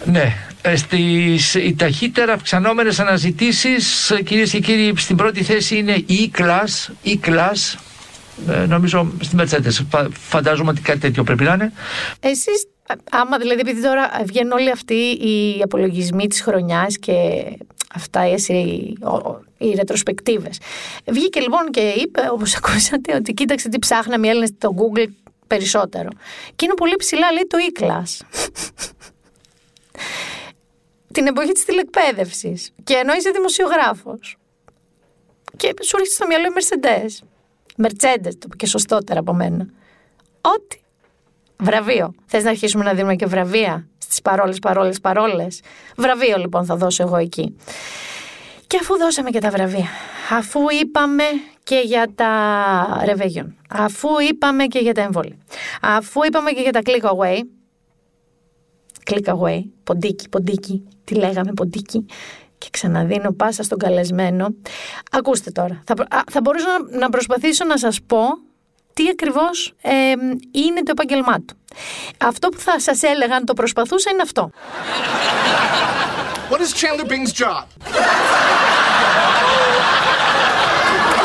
[0.06, 6.32] Ναι, ε, στις οι ταχύτερα αυξανόμενες αναζητήσεις κυρίες και κύριοι στην πρώτη θέση είναι η
[6.34, 7.80] E-Class, E-Class
[8.48, 11.72] ε, νομίζω στην Mercedes φαντάζομαι ότι κάτι τέτοιο πρέπει να είναι
[12.20, 12.68] Εσείς
[13.12, 17.14] άμα δηλαδή επειδή τώρα βγαίνουν όλοι αυτοί οι απολογισμοί της χρονιάς και
[17.94, 18.98] αυτά οι, οι,
[19.58, 20.60] οι ρετροσπεκτίβες
[21.08, 25.08] βγήκε λοιπόν και είπε όπως ακούσατε ότι κοίταξε τι ψάχναμε οι Έλληνες στο Google
[25.48, 26.10] περισσότερο
[26.56, 28.22] και είναι πολύ ψηλά λέει το E-Class
[31.14, 34.38] την εποχή της τηλεκπαίδευσης και ενώ είσαι δημοσιογράφος
[35.58, 37.12] και σου έρχεται στο μυαλό η Mercedes.
[37.86, 39.68] Mercedes, το και σωστότερα από μένα.
[40.42, 40.78] Ό,τι.
[41.62, 42.14] Βραβείο.
[42.26, 45.62] Θες να αρχίσουμε να δίνουμε και βραβεία στις παρόλες, παρόλες, παρόλες;
[45.98, 47.56] Βραβείο λοιπόν θα δώσω εγώ εκεί.
[48.68, 49.88] Και αφού δώσαμε και τα βραβεία,
[50.38, 51.24] αφού είπαμε
[51.64, 55.36] και για τα ρεβεγιόν, αφού είπαμε και για τα εμβόλια,
[55.82, 57.40] αφού είπαμε και για τα click away,
[59.12, 62.06] click away, ποντίκι, ποντίκι, τι λέγαμε ποντίκι,
[62.58, 64.48] και ξαναδίνω πάσα στον καλεσμένο.
[65.12, 65.94] Ακούστε τώρα, θα,
[66.32, 66.68] θα μπορούσα
[67.00, 68.20] να, προσπαθήσω να σας πω
[69.00, 69.74] τι ακριβώς
[70.52, 71.58] είναι το επάγγελμά του.
[72.18, 74.52] Αυτό που θα σας έλεγα αν το προσπαθούσα είναι αυτό.
[76.52, 77.64] What is Chandler Bing's job?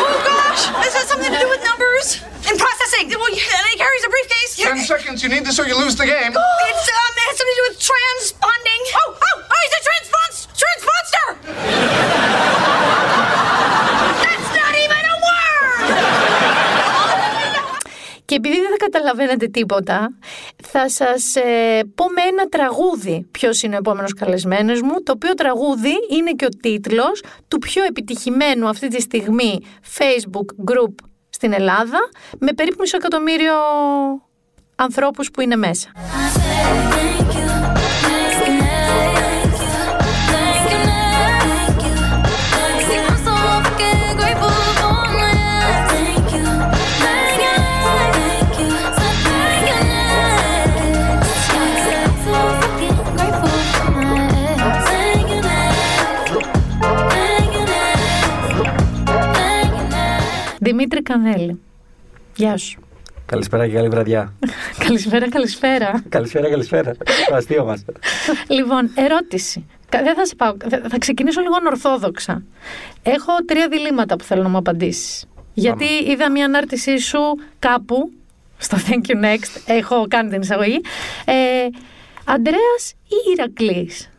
[0.03, 2.07] Oh gosh, this has something to do with numbers
[2.49, 3.05] and processing.
[3.21, 4.51] Well, and he carries a briefcase.
[4.71, 6.33] Ten seconds, you need this or you lose the game.
[6.71, 8.83] It's um, it has something to do with transponding.
[9.01, 11.27] Oh, oh, oh, he's a transpons transponster.
[14.25, 15.43] That's not even a word.
[18.35, 20.15] Και επειδή δεν θα καταλαβαίνετε τίποτα,
[20.63, 25.35] θα σας ε, πω με ένα τραγούδι ποιος είναι ο επόμενος καλεσμένος μου, το οποίο
[25.35, 29.61] τραγούδι είναι και ο τίτλος του πιο επιτυχημένου αυτή τη στιγμή
[29.99, 30.95] Facebook group
[31.29, 31.99] στην Ελλάδα,
[32.39, 33.55] με περίπου μισό εκατομμύριο
[34.75, 35.93] ανθρώπους που είναι μέσα.
[60.77, 61.61] Δημήτρη Κανέλη.
[62.37, 62.81] Γεια σου.
[63.27, 64.33] Καλησπέρα και καλή βραδιά.
[64.87, 66.03] καλησπέρα, καλησπέρα.
[66.09, 66.93] καλησπέρα, καλησπέρα.
[67.29, 67.85] Το αστείο μας.
[68.49, 69.67] λοιπόν, ερώτηση.
[69.91, 70.57] Δεν θα, σε πάω,
[70.89, 72.43] θα ξεκινήσω λίγο ορθόδοξα.
[73.03, 75.27] Έχω τρία διλήμματα που θέλω να μου απαντήσεις.
[75.55, 77.19] Γιατί είδα μια ανάρτησή σου
[77.59, 78.13] κάπου,
[78.57, 80.81] στο Thank You Next, έχω κάνει την εισαγωγή.
[81.25, 81.35] Ε,
[82.25, 84.11] Αντρέας ή Ηρακλής;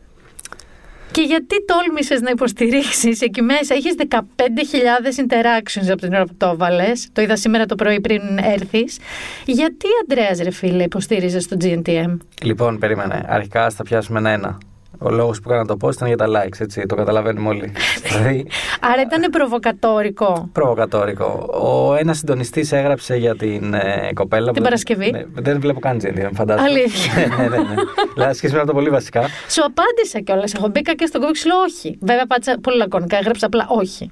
[1.16, 6.46] Και γιατί τόλμησες να υποστηρίξεις; Εκεί μέσα, έχεις 15.000 interactions από την ώρα που το
[6.46, 7.08] έβαλες.
[7.12, 8.98] Το είδα σήμερα το πρωί πριν έρθεις.
[9.44, 12.16] Γιατί, Αντρέας, ρε φίλε, υποστήριζες το GNTM.
[12.42, 13.24] Λοιπόν, περίμενε.
[13.28, 14.58] Αρχικά θα πιάσουμε ένα-ένα.
[14.98, 16.86] Ο λόγος που έκανα το post ήταν για τα likes, έτσι.
[16.86, 17.72] Το καταλαβαίνουμε όλοι.
[18.08, 18.46] δηλαδή,
[18.80, 20.48] Άρα ήταν προβοκατόρικο.
[20.52, 21.48] προβοκατόρικο.
[21.62, 24.44] Ο ένας συντονιστής έγραψε για την ε, κοπέλα.
[24.46, 26.68] Την που- Παρασκευή; Ναι, δεν βλέπω καν GNTM, φαντάζομαι.
[26.68, 27.12] Αλήθεια.
[27.38, 27.74] ναι, ναι, ναι.
[28.14, 29.22] Δηλαδή, σχέση με το πολύ βασικά.
[29.48, 30.54] Σου απάντησα κιόλας.
[30.54, 31.98] Εγώ μπήκα και στον κόμμα και σου λέω όχι.
[32.00, 33.16] Βέβαια, πάτησα πολύ λακωνικά.
[33.16, 34.10] Έγραψα απλά όχι.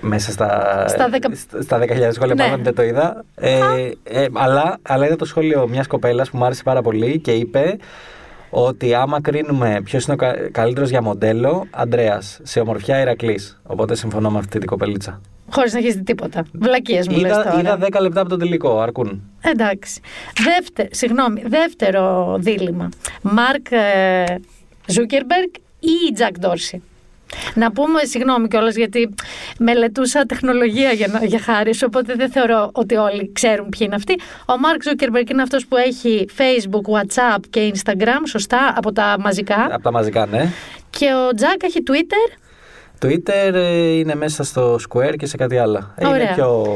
[0.00, 2.42] Μέσα στα, Στα δέκα- στα- στα 10.000 σχόλια Ναι.
[2.50, 3.24] πάνω δεν το είδα.
[3.34, 3.58] Ε,
[4.02, 7.76] ε, αλλά, αλλά είδα το σχόλιο μιας κοπέλας που μου άρεσε πάρα πολύ και είπε
[8.58, 13.60] ότι άμα κρίνουμε ποιος είναι ο κα, καλύτερος για μοντέλο, Αντρέα, σε ομορφιά Ηρακλής.
[13.62, 15.20] Οπότε συμφωνώ με αυτή την κοπελίτσα.
[15.50, 16.44] Χωρίς να έχει δει τίποτα.
[16.52, 17.58] Βλακίες μου λες Είδα, τώρα.
[17.60, 19.22] είδα 10 λεπτά από το τελικό, αρκούν.
[19.40, 20.00] Εντάξει.
[20.44, 22.88] Δεύτερο, συγγνώμη, δεύτερο δίλημα.
[23.22, 23.66] Μάρκ
[24.86, 26.82] Ζούκερμπεργκ ή Τζακ Ντόρση.
[27.54, 29.14] Να πούμε συγγνώμη κιόλας γιατί
[29.58, 33.94] μελετούσα τεχνολογία για, να- για χάρης σου, οπότε δεν θεωρώ ότι όλοι ξέρουν ποιοι είναι
[33.94, 34.14] αυτοί.
[34.46, 39.68] Ο Μαρκ Ζούκερμπεργκ είναι αυτός που έχει Facebook, WhatsApp και Instagram, σωστά, από τα μαζικά.
[39.72, 40.48] Από τα μαζικά, ναι.
[40.90, 42.38] Και ο Τζακ έχει Twitter.
[43.06, 45.92] Twitter ε, είναι μέσα στο Square και σε κάτι άλλο.
[45.96, 46.22] Ε, Ωραία.
[46.22, 46.66] Είναι πιο.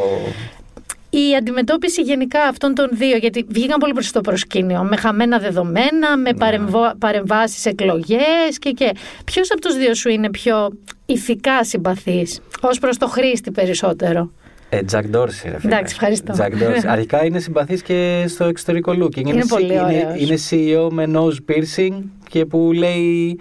[1.31, 6.16] Η αντιμετώπιση γενικά αυτών των δύο, γιατί βγήκαν πολύ προς το προσκήνιο, με χαμένα δεδομένα,
[6.16, 6.93] με παρεμβο...
[6.99, 8.90] παρεμβάσεις εκλογές και και.
[9.25, 10.71] Ποιος από τους δύο σου είναι πιο
[11.07, 14.33] ηθικά συμπαθής, ως προς το χρήστη περισσότερο;
[14.69, 15.59] Ε, Jack Dorsey, ρε φίλε.
[15.62, 16.35] Εντάξει, ευχαριστώ.
[16.37, 16.87] Jack Dorsey.
[16.95, 19.27] Αρχικά είναι συμπαθής και στο εξωτερικό looking.
[19.27, 20.21] Είναι πολύ είναι, ωραίος.
[20.21, 23.38] είναι CEO με nose piercing και που λέει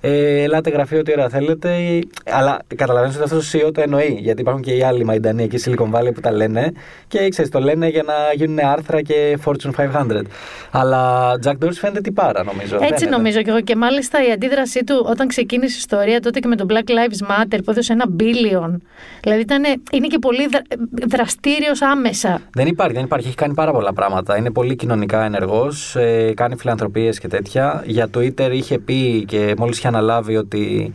[0.00, 1.98] ε, ελάτε γραφείο ό,τι ώρα θέλετε.
[2.30, 4.18] Αλλά καταλαβαίνεις ότι αυτός το CEO το εννοεί.
[4.20, 6.72] Γιατί υπάρχουν και οι άλλοι μαϊντανοί εκεί Silicon Valley που τα λένε.
[7.08, 10.22] Και ξέρεις, το λένε για να γίνουν άρθρα και Fortune 500.
[10.70, 12.74] Αλλά Jack Dorsey φαίνεται τυπάρα νομίζω.
[12.76, 13.16] Έτσι Φαίνεται.
[13.16, 13.60] νομίζω και εγώ.
[13.60, 17.30] Και μάλιστα η αντίδρασή του όταν ξεκίνησε η ιστορία τότε και με το Black Lives
[17.30, 18.76] Matter που έδωσε ένα billion.
[19.22, 20.60] Δηλαδή ήταν, είναι και πολύ δρα,
[21.08, 22.40] δραστήριος άμεσα.
[22.54, 23.26] Δεν υπάρχει, δεν υπάρχει.
[23.26, 24.36] Έχει κάνει πάρα πολλά πράγματα.
[24.36, 25.96] Είναι πολύ κοινωνικά ενεργός.
[25.96, 27.82] Ε, κάνει φιλανθρωπίες και τέτοια.
[27.86, 30.92] Για Twitter είχε πει και μόλις είχε αναλάβει ότι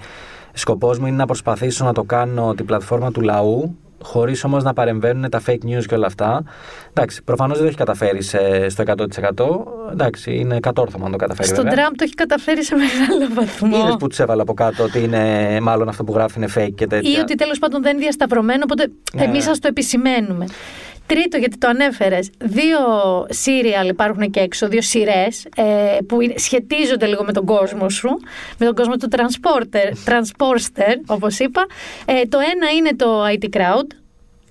[0.54, 3.78] σκοπός μου είναι να προσπαθήσω να το κάνω την πλατφόρμα του λαού.
[4.04, 6.44] Χωρίς όμως να παρεμβαίνουν τα fake news και όλα αυτά.
[6.90, 9.92] Εντάξει, προφανώς δεν το έχει καταφέρει σε- στο 100%.
[9.92, 11.48] Εντάξει, είναι κατόρθωμα να το καταφέρει.
[11.48, 11.74] Στον βέβαια.
[11.80, 13.78] Τραμπ το έχει καταφέρει σε μεγάλο βαθμό.
[13.78, 16.88] Είδες που τους έβαλα από κάτω ότι είναι μάλλον αυτό που γράφει είναι fake και
[16.88, 17.12] τέτοια.
[17.18, 19.24] Ή ότι τέλος πάντων δεν είναι διασταυρωμένο, οπότε Ναι.
[19.24, 20.46] εμείς σα το επισημαίνουμε.
[21.08, 22.78] Τρίτο, γιατί το ανέφερες, δύο
[23.30, 28.10] σύριαλ υπάρχουν και έξω, δύο σειρές ε, που είναι- σχετίζονται λίγο με τον κόσμο σου,
[28.58, 31.66] με τον κόσμο του transporter, transporter όπως είπα.
[32.06, 33.88] Ε, το ένα είναι το IT Crowd,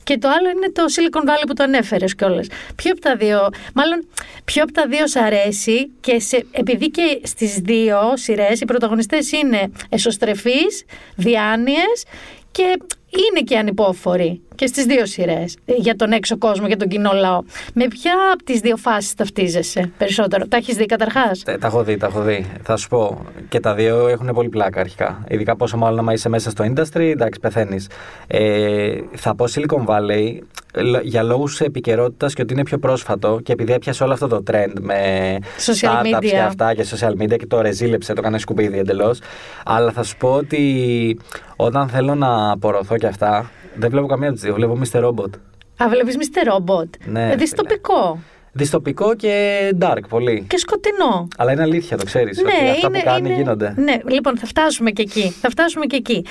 [0.05, 2.47] και το άλλο είναι το Silicon Valley που το ανέφερες κιόλας.
[2.77, 4.09] Ποιο από τα δύο, μάλλον
[4.45, 9.33] ποιο από τα δύο σ' αρέσει και σε, επειδή και στις δύο σειρές οι πρωταγωνιστές
[9.33, 10.85] είναι εσωστρεφείς,
[11.17, 12.05] διάνοιες
[12.51, 12.63] και
[13.11, 17.43] είναι και ανυπόφοροι και στις δύο σειρές για τον έξω κόσμο, για τον κοινό λαό.
[17.75, 21.83] Με ποια από τις δύο φάσεις ταυτίζεσαι περισσότερο; Τα έχεις δει καταρχάς; Τα, τα έχω
[21.83, 22.47] δει, τα έχω δει.
[22.63, 23.25] Θα σου πω.
[23.49, 25.25] Και τα δύο έχουν πολύ πλάκα αρχικά.
[25.29, 27.89] Ειδικά πόσο μάλλον άμα είσαι μέσα στο industry, εντάξει, πεθαίνεις.
[28.27, 30.39] Ε, θα πω Silicon Valley
[30.75, 34.43] λ- για λόγους επικαιρότητας και ότι είναι πιο πρόσφατο και επειδή έπιασε όλο αυτό το
[34.51, 34.99] trend με
[35.67, 36.29] Social startups media.
[36.31, 39.21] και αυτά και social media και το ρεζίλεψε, το έκανε σκουπίδι εντελώς.
[39.65, 41.19] Αλλά θα σου πω ότι
[41.57, 44.55] όταν θέλω να απορροθώ και αυτά, δεν βλέπω καμία από τις δύο.
[44.55, 45.05] Βλέπω Mr.
[45.05, 45.31] Robot.
[45.77, 46.53] Α, βλέπεις Mr.
[46.53, 48.19] Robot; Ναι, Ε, Δυστοπικό.
[48.53, 50.45] Δυστοπικό και dark πολύ.
[50.49, 51.29] Και σκοτεινό.
[51.37, 52.39] Αλλά είναι αλήθεια, το ξέρεις.
[52.39, 53.75] ότι αυτά που κάνει γίνονται.
[53.77, 55.31] Ναι, λοιπόν, θα φτάσουμε και εκεί.
[55.41, 56.25] Θα φτάσουμε και εκεί.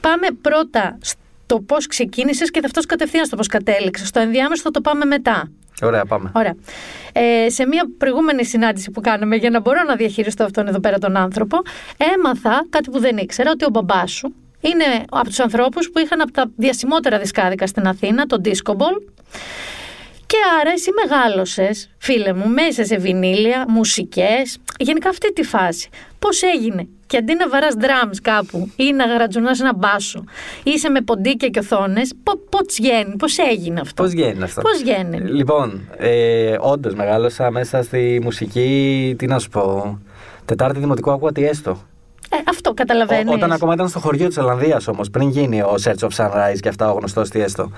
[0.00, 4.08] Πάμε πρώτα στο πώς ξεκίνησες και θα φτάσω κατευθείαν στο πώς κατέληξες.
[4.08, 5.50] Στο ενδιάμεσο θα το πάμε μετά.
[5.82, 6.32] Ωραία, πάμε.
[6.34, 6.54] Ωραία.
[7.12, 10.98] Ε, σε μια προηγούμενη συνάντηση που κάναμε για να μπορώ να διαχειριστώ αυτόν εδώ πέρα
[10.98, 11.56] τον άνθρωπο,
[12.16, 16.20] έμαθα κάτι που δεν ήξερα, ότι ο μπαμπάς σου είναι από τους ανθρώπους που είχαν
[16.20, 19.02] από τα διασημότερα δισκάδικα στην Αθήνα, το Disco Ball.
[20.26, 25.88] Και άρα εσύ μεγάλωσες, φίλε μου, μέσα σε βινίλια, μουσικές, γενικά αυτή τη φάση.
[26.18, 30.24] Πώς έγινε; Και αντί να βαράς drums κάπου ή να γρατζουνάς ένα μπάσο,
[30.62, 32.12] είσαι με ποντίκια και οθόνες,
[32.50, 35.18] πώς γίνει, πώς έγινε αυτό; Πώς γίνει αυτό; Πώς γίνει.
[35.18, 39.14] Λοιπόν, ε, όντως μεγάλωσα μέσα στη μουσική.
[39.18, 39.98] Τι να σου πω.
[40.44, 41.82] Τετάρτη δημοτικό άκουγα τι έστω.
[42.30, 43.30] Ε, αυτό καταλαβαίνεις.
[43.32, 46.58] Ό, όταν ακόμα ήταν στο χωριό της Ολλανδίας όμως, πριν γίνει ο Search of Sunrise
[46.60, 47.70] και αυτά, ο γνωστός τι έστω.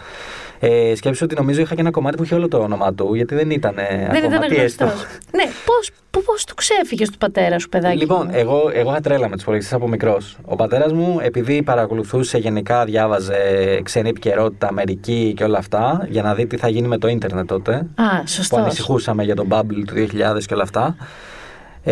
[0.60, 3.34] Ε, σκέψου ότι νομίζω είχα και ένα κομμάτι που είχε όλο το όνομά του, γιατί
[3.34, 3.74] δεν ήταν.
[4.10, 4.84] Δεν ήταν τι έστω.
[4.84, 5.06] γνωστός.
[5.34, 8.32] ναι, πώς, πού- πώς του ξέφυγες του πατέρα σου, παιδάκι Λοιπόν, μου.
[8.34, 10.36] εγώ, εγώ είχα τρέλα με τους υπολογιστές από μικρός.
[10.44, 13.36] Ο πατέρας μου, επειδή παρακολουθούσε γενικά, διάβαζε
[13.82, 17.46] ξένη επικαιρότητα, Αμερική και όλα αυτά, για να δει τι θα γίνει με το ίντερνετ
[17.46, 17.72] τότε.
[17.74, 18.58] Α, Που σωστός.
[18.60, 20.96] ανησυχούσαμε για τον bubble του 2000 και όλα αυτά.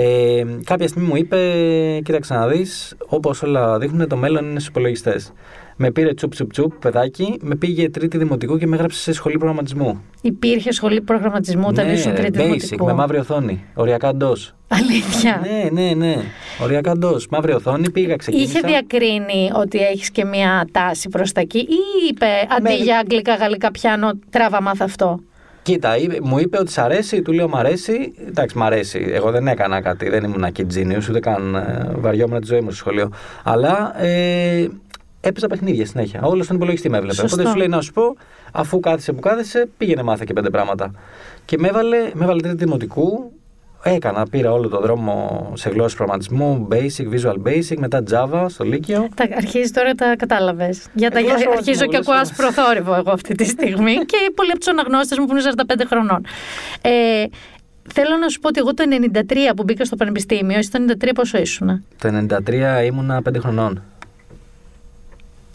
[0.00, 1.38] Ε, κάποια στιγμή μου είπε,
[2.04, 5.32] κοίταξε να δεις, όπως όλα δείχνουν, το μέλλον είναι στους υπολογιστές.
[5.80, 9.36] Με πήρε τσουπ τσουπ τσουπ, παιδάκι, με πήγε τρίτη δημοτικού και με έγραψε σε σχολή
[9.36, 10.02] προγραμματισμού.
[10.22, 12.84] Υπήρχε σχολή προγραμματισμού όταν ναι, ήσουν τρίτη basic, δημοτικού.
[12.84, 13.64] με μαύρη οθόνη.
[13.74, 14.36] Οριακά ντό.
[14.68, 15.42] Αλήθεια.
[15.42, 16.16] Ναι, ναι, ναι.
[16.62, 17.16] Οριακά ντό.
[17.30, 18.58] Μαύρη οθόνη, πήγα, ξεκίνησα.
[18.58, 23.34] Είχε διακρίνει ότι έχεις και μια τάση προς τα εκεί, ή είπε αντί για αγγλικά,
[23.34, 25.20] γαλλικά πιάνω, τράβα μάθα αυτό.
[25.68, 28.12] Κοίτα, είπε- μου είπε ότι σ' αρέσει, του λέω μ' αρέσει.
[28.28, 29.06] Εντάξει, μ' αρέσει.
[29.12, 32.66] Εγώ δεν έκανα κάτι, δεν ήμουν kid genius, ούτε καν ε, βαριόμουν τη ζωή μου
[32.70, 33.10] στο σχολείο.
[33.42, 34.68] Αλλά ε,
[35.20, 36.20] έπαιζα παιχνίδια συνέχεια.
[36.22, 37.14] Όλος στον υπολογιστή με έβλεπε.
[37.14, 37.36] Σωστό.
[37.36, 38.16] Οπότε σου λέει να σου πω,
[38.52, 40.90] αφού κάθισε που κάθισε, πήγαινε μάθε και πέντε πράγματα.
[41.44, 43.32] Και με έβαλε, με έβαλε τρίτη δημοτικού.
[43.94, 49.08] Έκανα, πήρα όλο το δρόμο σε γλώσσες προγραμματισμού, basic, visual basic, μετά Java στο Λύκειο.
[49.14, 50.86] Τα, αρχίζεις τώρα τα κατάλαβες.
[50.94, 54.16] Για τα, Ε, γλώσσα αρχίζω και προγραμματισμού, ακούω γλώσσα προθόρυβο εγώ αυτή τη στιγμή και
[54.34, 55.42] πολλοί από τους αναγνώστες μου που είναι
[55.78, 56.26] 45 χρονών.
[56.80, 56.90] Ε,
[57.92, 58.84] θέλω να σου πω ότι εγώ το
[59.50, 61.84] 93 που μπήκα στο πανεπιστήμιο, εσύ το 93 πόσο ήσουν.
[61.98, 63.82] Το 93 ήμουνα 5 χρονών.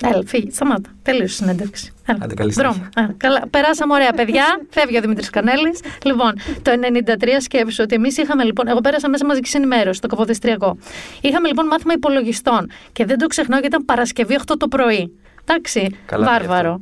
[0.03, 0.89] Έλα, φύγει, σταμάτα.
[1.01, 1.93] Τελείωσε η συνέντευξη.
[2.06, 2.89] Έλα, Άντε, καλή δρόμο.
[2.95, 3.43] Α, καλά.
[3.49, 4.45] Περάσαμε ωραία, παιδιά.
[4.75, 5.79] Φεύγει ο Δημήτρης Κανέλης.
[6.06, 8.67] Λοιπόν, το 93 σκέψου ότι εμείς είχαμε λοιπόν.
[8.67, 10.77] Εγώ πέρασα μέσα μαζικής ενημέρωσης, το καποδιστριακό.
[11.21, 12.71] Είχαμε λοιπόν μάθημα υπολογιστών.
[12.91, 15.17] Και δεν το ξεχνάω γιατί ήταν Παρασκευή 8 το πρωί.
[15.45, 16.79] Εντάξει, Καλά βάρβαρο.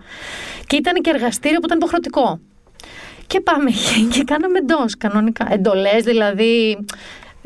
[0.68, 2.40] Και ήταν και εργαστήριο που ήταν υποχρεωτικό.
[3.28, 3.72] Και πάμε
[4.14, 5.48] και κάναμε εντός κανονικά.
[5.50, 6.78] Εντολές δηλαδή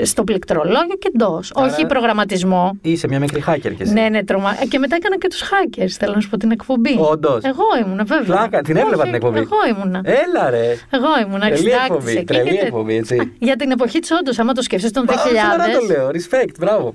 [0.03, 1.51] στο πληκτρολόγιο και εντός.
[1.55, 2.77] Άρα- Όχι προγραμματισμό.
[2.81, 3.93] Είσαι μια μικρή hacker κι εσύ.
[3.93, 4.55] Ναι, ναι, τρομα...
[4.69, 6.95] Και μετά έκανα και τους hackers, θέλω να σου πω την εκπομπή.
[6.99, 7.43] Όντως.
[7.43, 8.35] Εγώ ήμουνα, βέβαια.
[8.37, 9.37] Φλάκα, την έβλεπα Όχι, την εκπομπή.
[9.39, 10.01] Εγώ ήμουνα.
[10.03, 10.65] Έλα ρε.
[10.89, 11.39] Εγώ ήμουνα.
[11.45, 13.31] Τρελή συντάκτης εκπομπή, εκεί τρελή και τε- εκπομπή, έτσι.
[13.39, 15.13] Για την εποχή της, όντως, άμα το σκέφτεσαι, των 2000.
[15.51, 16.07] Σοβαρά το λέω.
[16.09, 16.93] Respect, μπράβο.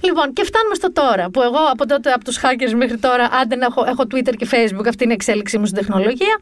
[0.00, 1.30] Λοιπόν, και φτάνουμε στο τώρα.
[1.30, 4.46] Που εγώ από τότε, από τους hackers μέχρι τώρα, άντε να έχω, έχω Twitter και
[4.50, 6.34] Facebook, αυτή είναι η εξέλιξή μου στην τεχνολογία.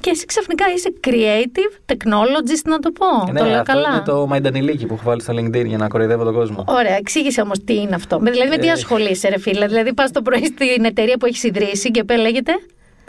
[0.00, 3.32] Και εσύ ξαφνικά είσαι creative technologist, να το πω.
[3.32, 3.88] ναι, το λέω αυτό καλά.
[3.88, 6.64] είναι το Μαϊντανιλίκι που έχω βάλει στο LinkedIn για να κοροϊδεύω τον κόσμο.
[6.66, 8.20] Ωραία, εξήγησε όμως τι είναι αυτό.
[8.20, 8.70] Με- Δηλαδή, με τι Ε.
[8.70, 9.66] ασχολείσαι, ρε φίλε.
[9.66, 12.52] Δηλαδή, πας το πρωί στην εταιρεία που έχεις ιδρύσει και πέ λέγεται;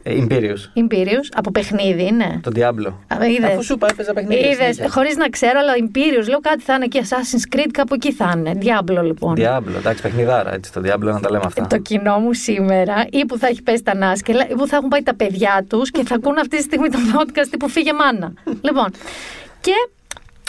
[0.04, 0.82] Ε, Imperius.
[0.84, 2.40] Imperius, από παιχνίδι είναι.
[2.44, 2.94] Το Diablo.
[3.22, 3.50] Α, είδες.
[3.50, 4.40] Αφού σου είπα, έπαιζα παιχνίδια.
[4.50, 4.90] Είδες, συνέχεια.
[4.90, 8.34] χωρίς να ξέρω, αλλά Imperius λέω κάτι θα είναι και Assassin's Creed, κάπου εκεί θα
[8.38, 8.58] είναι.
[8.62, 9.34] Diablo λοιπόν.
[9.38, 11.68] Diablo, εντάξει, παιχνιδάρα, έτσι, το Diablo να τα λέμε αυτά.
[11.68, 14.90] Το κοινό μου σήμερα, ή που θα έχει πέσει τα νάσκελα, ή που θα έχουν
[14.90, 18.34] πάει τα παιδιά τους και θα ακούν αυτή τη στιγμή το podcast που φύγε μάνα.
[18.62, 18.88] λοιπόν.
[19.62, 19.74] Και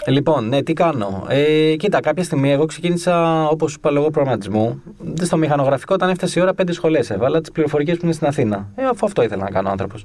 [0.06, 1.26] Λοιπόν, ναι, τι κάνω.
[1.28, 4.82] Ε, κοίτα, κάποια στιγμή εγώ ξεκίνησα, όπως σου είπα, λόγω προγραμματισμού.
[5.20, 8.68] Στο μηχανογραφικό, όταν έφτασε η ώρα, πέντε σχολές έβαλα, τις πληροφορικέ που είναι στην Αθήνα.
[8.74, 10.04] Ε, αφού αυτό ήθελα να κάνω ο άνθρωπος.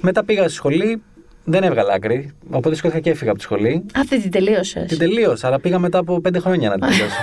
[0.00, 1.02] Μετά πήγα στη σχολή,
[1.44, 2.30] δεν έβγαλα άκρη.
[2.50, 3.84] Οπότε σηκώθηκα και έφυγα από τη σχολή.
[3.94, 4.86] αυτή την τελείωσες.
[4.86, 7.16] Την τελείωσα, αλλά πήγα μετά από πέντε χρόνια να την τελειώσω.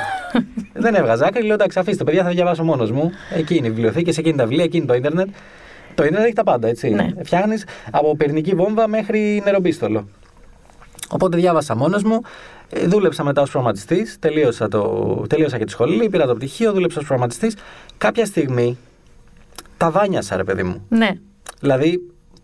[0.74, 3.12] δεν έβγαζα άκρη, λέω εντάξει, αφήστε, παιδιά, θα διαβάσω μόνος μου.
[3.36, 5.28] Εκεί είναι οι βιβλιοθήκες, εκεί είναι τα βιβλία, εκεί είναι το ίντερνετ.
[5.96, 6.90] Το ίντερνετ έχει τα πάντα, έτσι.
[6.90, 7.08] Ναι.
[7.24, 10.08] Φτιάχνεις από πυρηνική βόμβα μέχρι νερομπίστολο.
[11.10, 12.20] Οπότε διάβασα μόνος μου.
[12.70, 14.18] ε, Δούλεψα μετά ως προγραμματιστής.
[14.20, 15.24] Τελείωσα, το...
[15.30, 17.56] τελείωσα και τη σχολή, πήρα το πτυχίο, δούλεψα ως προγραμματιστής.
[17.98, 18.78] Κάποια στιγμή
[19.78, 20.86] τα βάνιασα, ρε παιδί μου.
[20.90, 21.10] Ναι.
[21.60, 22.00] Δηλαδή,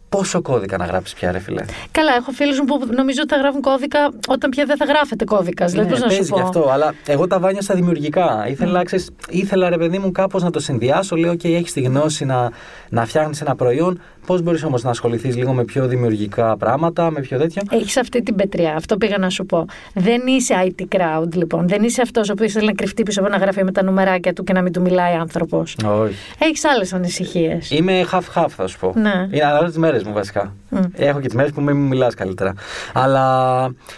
[0.10, 1.66] πόσο κώδικα να γράψεις πια, ρε φιλέ.
[1.92, 5.24] Καλά, έχω φίλους μου που νομίζω ότι θα γράφουν κώδικα όταν πια δεν θα γράφεται
[5.26, 5.72] κώδικας.
[5.72, 6.36] Δηλαδή, Ναι, πώ να σου παίζει πω.
[6.36, 8.46] και αυτό, αλλά εγώ τα βάνιασα δημιουργικά.
[8.50, 11.16] Ήθελα, ξέρεις, ήθελα ρε παιδί μου κάπως να το συνδυάσω.
[11.16, 12.52] Λέω: και έχεις τη γνώση να,
[12.90, 14.02] να φτιάχνεις ένα προϊόν.
[14.26, 17.62] Πώς μπορείς όμως να ασχοληθείς λίγο με πιο δημιουργικά πράγματα, με πιο τέτοιο.
[17.72, 19.66] Έχεις αυτή την πετριά, αυτό πήγα να σου πω.
[19.94, 21.68] Δεν είσαι IT crowd, λοιπόν.
[21.68, 24.34] Δεν είσαι αυτός ο οποίος θέλει να κρυφτεί πίσω από ένα γραφείο με τα νουμεράκια
[24.34, 25.78] του και να μην του μιλάει άνθρωπος.
[25.86, 26.16] Όχι.
[26.40, 27.72] Έχεις άλλες ανησυχίες.
[27.72, 28.94] Είμαι half-half, θα σου πω.
[28.96, 29.28] Ναι.
[29.32, 30.54] Είναι ανάλογα τις μέρες μου, βασικά.
[30.70, 30.80] Μμ.
[30.96, 32.54] Έχω και τις μέρες που μην μου μιλάς καλύτερα.
[32.94, 33.24] Αλλά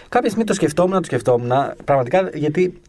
[0.09, 1.51] κάποια στιγμή το σκεφτόμουν, το σκεφτόμουν.
[1.85, 2.81] Πραγματικά γιατί.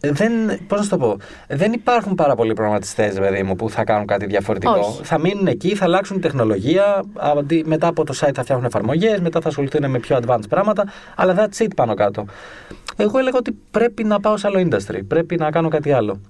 [0.00, 0.32] Δεν,
[0.66, 1.16] πώς να σου το πω,
[1.48, 4.72] δεν υπάρχουν πάρα πολλοί προγραμματιστές, παιδί μου, που θα κάνουν κάτι διαφορετικό.
[4.78, 5.00] Όχι.
[5.04, 7.04] Θα μείνουν εκεί, θα αλλάξουν τεχνολογία.
[7.16, 10.84] αντί- Μετά από το site θα φτιάχνουν εφαρμογές, μετά θα ασχοληθούν με πιο advanced πράγματα.
[11.16, 12.24] Αλλά that's it πάνω κάτω.
[12.96, 14.98] Εγώ έλεγα ότι πρέπει να πάω σε άλλο industry.
[15.08, 16.20] Πρέπει να κάνω κάτι άλλο.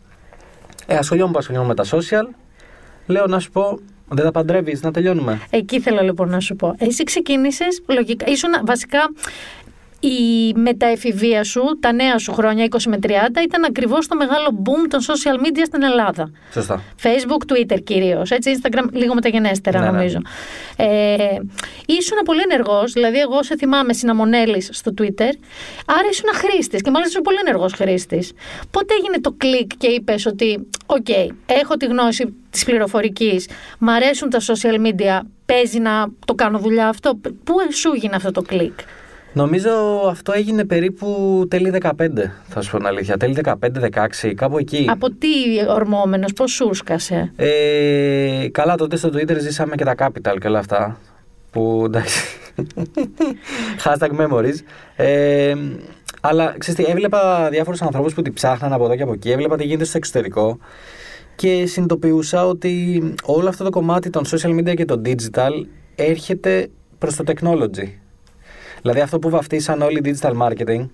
[0.86, 2.34] Ε, ασχολιόμαι που ασχολιόμαι με τα social.
[3.06, 5.40] Λέω να σου πω, δεν τα παντρεύεις, να τελειώνουμε.
[5.50, 6.74] Εκεί θέλω λοιπόν να σου πω.
[6.78, 8.26] Εσύ ξεκίνησες λογικά.
[8.28, 8.98] Ήσουν βασικά.
[10.08, 13.08] Η μεταεφηβεία σου, τα νέα σου χρόνια, 20 με 30,
[13.44, 16.30] ήταν ακριβώς το μεγάλο boom των social media στην Ελλάδα.
[16.52, 16.82] Σωστά.
[17.02, 18.30] Facebook, Twitter κυρίως.
[18.30, 19.90] Έτσι, Instagram λίγο μεταγενέστερα Ναι, ναι.
[19.96, 20.18] νομίζω.
[20.76, 21.16] Ε,
[21.86, 25.30] ήσουν πολύ ενεργός, δηλαδή, εγώ σε θυμάμαι συναμονέλης στο Twitter,
[25.86, 28.32] άρα ήσουν χρήστη και μάλιστα ήσουν πολύ ενεργός χρήστης.
[28.70, 31.10] Πότε έγινε το κλικ και είπες ότι, OK,
[31.46, 33.48] έχω τη γνώση της πληροφορικής,
[33.78, 37.20] μ' αρέσουν τα social media, παίζει να το κάνω δουλειά αυτό.
[37.44, 38.78] Πού σου έγινε αυτό το κλικ;
[39.36, 39.70] Νομίζω
[40.08, 41.88] αυτό έγινε περίπου τέλη 15,
[42.48, 43.16] θα σου πω την αλήθεια.
[43.16, 44.86] Τέλη 15-16, κάπου εκεί.
[44.88, 45.28] Από τι
[45.68, 47.32] ορμόμενος, πώς σου σκάσε.
[47.36, 51.00] Ε, καλά, τότε στο Twitter ζήσαμε και τα Capital και όλα αυτά.
[51.50, 52.38] Που εντάξει.
[53.84, 54.54] Hashtag memories.
[54.96, 55.54] Ε,
[56.20, 59.56] Αλλά ξέρεις τι, έβλεπα διάφορους ανθρώπους που τη ψάχναν από εδώ και από εκεί, έβλεπα
[59.56, 60.58] τι γίνεται στο εξωτερικό
[61.34, 65.52] και συνειδητοποιούσα ότι όλο αυτό το κομμάτι των social media και το digital
[65.94, 66.68] έρχεται
[66.98, 68.05] προς το technology.
[68.86, 70.86] Δηλαδή αυτό που βαφτίσαν όλοι digital marketing,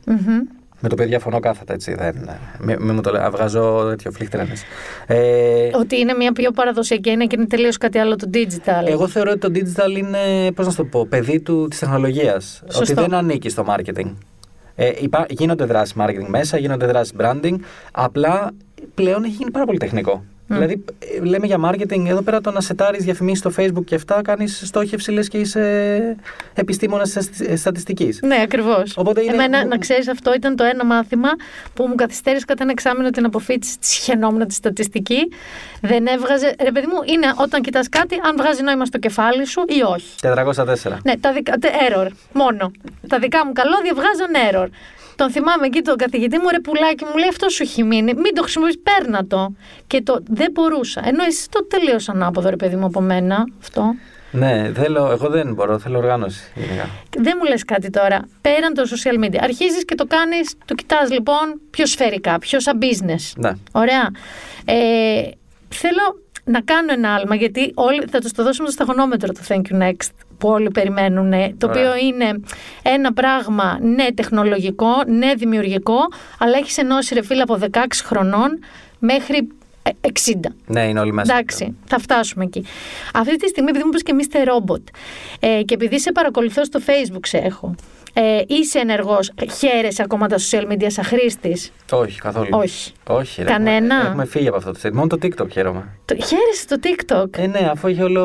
[0.80, 1.95] με το οποίο διαφωνώ κάθετα έτσι.
[1.95, 2.30] Δεν,
[2.61, 3.30] μη, μη μου το λέω.
[3.30, 4.62] Βγάζω τέτοιο φλίχτρανες.
[5.07, 8.86] Ε, Ότι είναι μια πιο παραδοσιακή έννοια και είναι τελείως κάτι άλλο το digital.
[8.86, 12.62] εγώ θεωρώ ότι το digital είναι, πώς να σου το πω, παιδί του, της τεχνολογίας.
[12.64, 12.80] Σωστό.
[12.80, 14.12] Ότι δεν ανήκει στο marketing.
[14.74, 17.57] Ε, υπά, γίνονται δράσεις marketing μέσα, γίνονται δράσεις branding,
[17.93, 18.51] απλά
[18.95, 20.24] πλέον έχει γίνει πάρα πολύ τεχνικό.
[20.53, 24.20] Δηλαδή, ε, λέμε για marketing, εδώ πέρα το να σετάρεις διαφημίσεις στο facebook και αυτά,
[24.22, 26.16] κάνεις στόχευση, λες και είσαι
[26.55, 28.20] επιστήμονας της στατιστικής.
[28.22, 28.92] Ναι, ακριβώς.
[28.96, 31.28] Οπότε είναι- Εμένα, να ξέρεις, αυτό ήταν το ένα μάθημα
[31.74, 35.28] που μου καθυστέρησε κατά ένα εξάμεινο την αποφύτιση της χαινόμουν της στατιστική.
[35.80, 36.55] Δεν έβγαζε.
[36.62, 40.14] Ρε, παιδί μου, είναι όταν κοιτάς κάτι, αν βγάζει νόημα στο κεφάλι σου ή όχι.
[40.22, 40.98] 404.
[41.05, 41.53] Ναι, τα δικα...
[41.59, 42.07] τε- error.
[42.32, 42.70] Μόνο.
[43.09, 44.68] Τα δικά μου καλώδια βγάζαν error.
[45.23, 48.14] Τον θυμάμαι εκεί τον καθηγητή μου, ρε πουλάκι μου, λέει αυτός σου έχει μείνει.
[48.14, 49.55] Μην το χρησιμοποιείς, παίρνα το.
[49.87, 51.03] Και το δεν μπορούσα.
[51.05, 53.45] Ενώ εσύ το τελείως ανάποδο, ρε παιδί μου, από μένα.
[53.61, 53.95] Αυτό.
[54.31, 56.53] Ναι, θέλω, εγώ δεν μπορώ, θέλω οργάνωση.
[56.55, 56.89] γενικά.
[57.18, 58.29] Δεν μου λες κάτι τώρα.
[58.41, 59.39] Πέραν το social media.
[59.41, 63.33] Αρχίζεις και το κάνεις, το κοιτάς λοιπόν πιο σφαιρικά, πιο σαν business.
[63.37, 63.53] Ναι.
[63.73, 64.11] Ωραία.
[64.64, 65.23] Ε,
[65.68, 69.72] θέλω να κάνω ένα άλμα, γιατί όλοι θα τους το δώσουμε στο σταγονόμετρο το Thank
[69.72, 71.82] You Next που όλοι περιμένουν, το Ωραία.
[71.82, 72.40] οποίο είναι
[72.82, 75.99] ένα πράγμα ναι τεχνολογικό, ναι δημιουργικό,
[76.38, 78.59] αλλά έχεις ενώσει ρε φίλε από 16 χρονών
[78.99, 79.49] μέχρι
[79.82, 79.90] ε,
[80.24, 80.34] 60.
[80.66, 81.32] Ναι, είναι όλοι μέσα.
[81.32, 82.64] Εντάξει, θα φτάσουμε εκεί.
[83.14, 84.82] Αυτή τη στιγμή, επειδή μου πες και εμεί είστε ρόμποτ
[85.40, 87.74] ε, και επειδή σε παρακολουθώ στο Facebook, σε έχω.
[88.14, 92.48] Ε, είσαι ενεργός, χαίρεσαι ακόμα τα social media σαν χρήστης; Όχι, καθόλου.
[92.50, 92.92] Όχι.
[93.06, 94.92] Όχι, ρε, Κανένα; Έχουμε, έχουμε φύγει από αυτό το state.
[94.92, 95.88] Μόνο το TikTok χαίρομαι.
[96.04, 98.22] Το, χαίρεσαι το TikTok; Ε, ναι, αφού έχει όλο,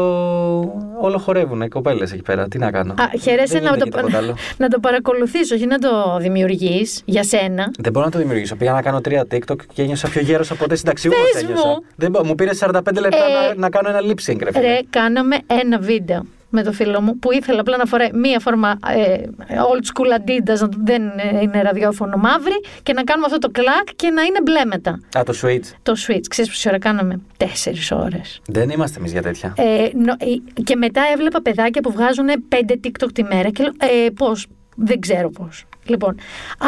[1.02, 2.48] όλο χορεύουν οι κοπέλες εκεί πέρα.
[2.48, 4.36] Τι να κάνω; Α, χαίρεσαι Δεν να γίνεται το, και τίποτα άλλο.
[4.58, 7.72] να το παρακολουθείς, όχι να το δημιουργείς για σένα.
[7.80, 8.56] Δεν μπορώ να το δημιουργήσω.
[8.56, 11.32] Πήγα να κάνω τρία TikTok και ένιωσα πιο γέρος από ποτέ συνταξιούχος.
[11.34, 11.50] Πες μου.
[11.50, 11.82] ένιωσα.
[11.96, 14.68] Δεν μπο- μου πήρε 45 λεπτά Ε, να, να κάνω ένα lip sync, ρε φίλε.
[14.68, 18.78] Ρε, κάναμε ένα βίντεο με το φίλο μου που ήθελα απλά να φοράει μία φόρμα
[18.88, 21.02] ε, old school Adidas, να του- δεν
[21.42, 25.00] είναι ραδιόφωνο μαύρη, και να κάνουμε αυτό το κλακ και να είναι μπλε μετά.
[25.18, 25.72] Α, το switch.
[25.84, 26.28] Το switch.
[26.30, 28.42] Ξέρεις πόση ώρα κάναμε; Τέσσερις ώρες.
[28.48, 29.54] Δεν είμαστε εμείς για τέτοια.
[29.58, 30.16] Ε, νο-
[30.58, 33.72] ε, και μετά έβλεπα παιδάκια που βγάζουν πέντε TikTok τη μέρα και λέω,
[34.06, 35.66] ε, πώς, δεν ξέρω πώς.
[35.86, 36.16] Λοιπόν,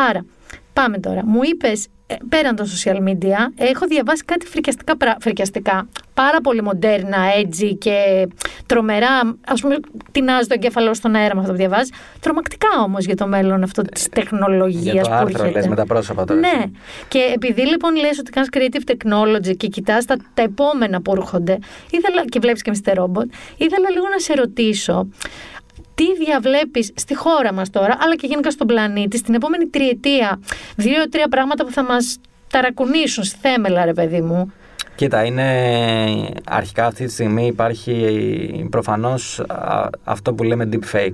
[0.10, 0.26] άρα,
[0.74, 1.26] πάμε τώρα.
[1.26, 1.90] Μου είπες, ε,
[2.30, 8.28] πέραν των social media, έχω διαβάσει κάτι φρικιαστικά, πρα- φρικιαστικά πάρα πολύ μοντέρνα, edgy και
[8.66, 9.76] τρομερά, ας πούμε,
[10.12, 11.92] τεινάζει το εγκέφαλο στον αέρα με αυτό που διαβάζεις.
[12.20, 15.52] Τρομακτικά όμως για το μέλλον αυτό της Για τεχνολογίας το που άρθρο έρχεται.
[15.60, 16.40] λες με τα πρόσωπα τώρα.
[16.40, 16.64] Ναι.
[17.08, 21.58] Και επειδή λοιπόν λες ότι κάνεις creative technology και κοιτάς τα, τα επόμενα που έρχονται,
[21.90, 22.90] ήθελα, και βλέπεις και Mr.
[22.98, 23.26] Robot,
[23.58, 25.08] ήθελα λίγο να σε ρωτήσω,
[26.00, 30.40] τι διαβλέπεις στη χώρα μας τώρα, αλλά και γενικά στον πλανήτη, στην επόμενη τριετία,
[30.76, 32.18] δύο-τρία πράγματα που θα μας
[32.50, 34.52] ταρακουνήσουν στη θέμελα, ρε παιδί μου.
[34.96, 35.46] Κοίτα, είναι
[36.46, 41.14] αρχικά αυτή τη στιγμή υπάρχει προφανώς α, αυτό που λέμε deep fake.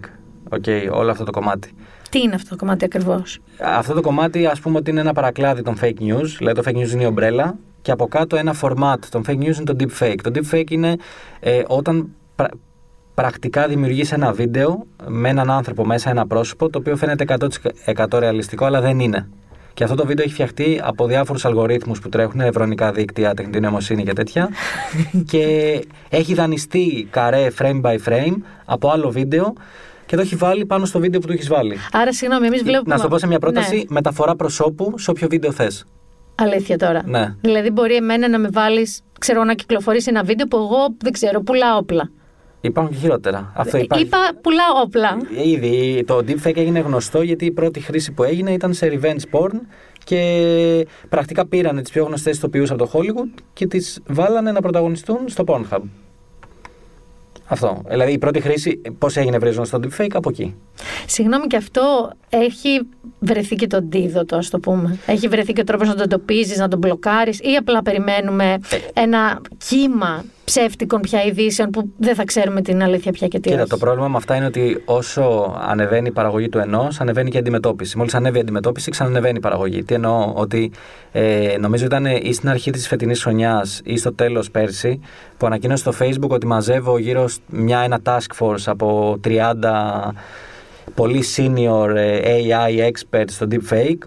[0.50, 1.74] Okay, όλο αυτό το κομμάτι.
[2.10, 5.62] Τι είναι αυτό το κομμάτι ακριβώς; Αυτό το κομμάτι ας πούμε ότι είναι ένα παρακλάδι
[5.62, 6.28] των fake news.
[6.38, 9.56] Δηλαδή το fake news είναι η ομπρέλα και από κάτω ένα format των fake news
[9.56, 10.20] είναι το deep fake.
[10.24, 10.96] Το deep fake είναι
[11.40, 12.50] ε, όταν πρα-
[13.16, 17.26] πρακτικά δημιουργείς ένα βίντεο με έναν άνθρωπο μέσα, ένα πρόσωπο, το οποίο φαίνεται
[17.86, 19.28] 100% ρεαλιστικό, αλλά δεν είναι.
[19.74, 24.04] Και αυτό το βίντεο έχει φτιαχτεί από διάφορους αλγορίθμους που τρέχουν, ευρωνικά δίκτυα, τεχνητή νοημοσύνη
[24.04, 24.50] και τέτοια.
[25.32, 25.44] και
[26.10, 28.36] έχει δανειστεί καρέ frame by frame
[28.66, 29.54] από άλλο βίντεο
[30.06, 31.78] και το έχει βάλει πάνω στο βίντεο που του έχεις βάλει.
[31.92, 32.94] Άρα, συγγνώμη, εμείς βλέπουμε...
[32.94, 33.84] Να σου το πω σε μια πρόταση, Ναι.
[33.90, 35.86] μεταφορά προσώπου σε όποιο βίντεο θες.
[36.36, 37.02] Αλήθεια τώρα.
[37.06, 37.36] Ναι.
[37.42, 41.42] Δηλαδή, μπορεί εμένα να με βάλεις, ξέρω, να κυκλοφορήσει ένα βίντεο που εγώ δεν ξέρω,
[41.42, 42.10] πουλάω όπλα.
[42.68, 43.52] Υπάρχουν και χειρότερα.
[43.56, 44.06] Αυτό υπάρχει.
[44.06, 45.18] Είπα πουλάω όπλα.
[45.46, 49.60] Ήδη το deepfake έγινε γνωστό γιατί η πρώτη χρήση που έγινε ήταν σε revenge porn
[50.04, 55.18] και πρακτικά πήρανε τις πιο γνωστές ηθοποιούς από το Hollywood και τις βάλανε να πρωταγωνιστούν
[55.26, 55.80] στο Pornhub.
[57.48, 57.82] Αυτό.
[57.88, 60.56] Δηλαδή η πρώτη χρήση, πώς έγινε βρίζον στο deepfake, από εκεί.
[61.08, 62.82] Συγγνώμη, και αυτό έχει
[63.20, 64.98] βρεθεί και το αντίδοτο, ας το πούμε.
[65.06, 69.02] Έχει βρεθεί και ο τρόπος να το εντοπίζεις, να τον μπλοκάρεις, ή απλά περιμένουμε Ε.
[69.02, 73.62] ένα κύμα ψεύτικων πια ειδήσεων που δεν θα ξέρουμε την αλήθεια πια και τι Κοίτα,
[73.62, 73.70] όχι.
[73.70, 77.40] το πρόβλημα με αυτά είναι ότι όσο ανεβαίνει η παραγωγή του ενός, ανεβαίνει και η
[77.40, 77.98] αντιμετώπιση.
[77.98, 79.84] Μόλις ανέβει η αντιμετώπιση, ξανανεβαίνει η παραγωγή.
[79.84, 80.72] Τι εννοώ, ότι
[81.12, 85.00] ε, νομίζω ήταν ή στην αρχή της φετινής χρονιάς ή στο τέλος πέρσι,
[85.38, 89.32] που ανακοίνωσε στο Facebook ότι μαζεύω γύρω σ- μια, ένα task force από 30
[90.96, 93.98] πολύ senior ε, AI experts στο deepfake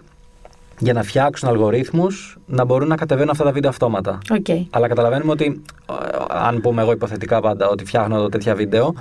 [0.79, 4.17] για να φτιάξουν αλγορίθμους να μπορούν να κατεβαίνουν αυτά τα βίντεο αυτόματα.
[4.31, 4.45] Οκ.
[4.69, 5.61] Αλλά καταλαβαίνουμε ότι,
[6.08, 8.93] ε, αν πούμε εγώ υποθετικά πάντα ότι φτιάχνω τέτοια βίντεο,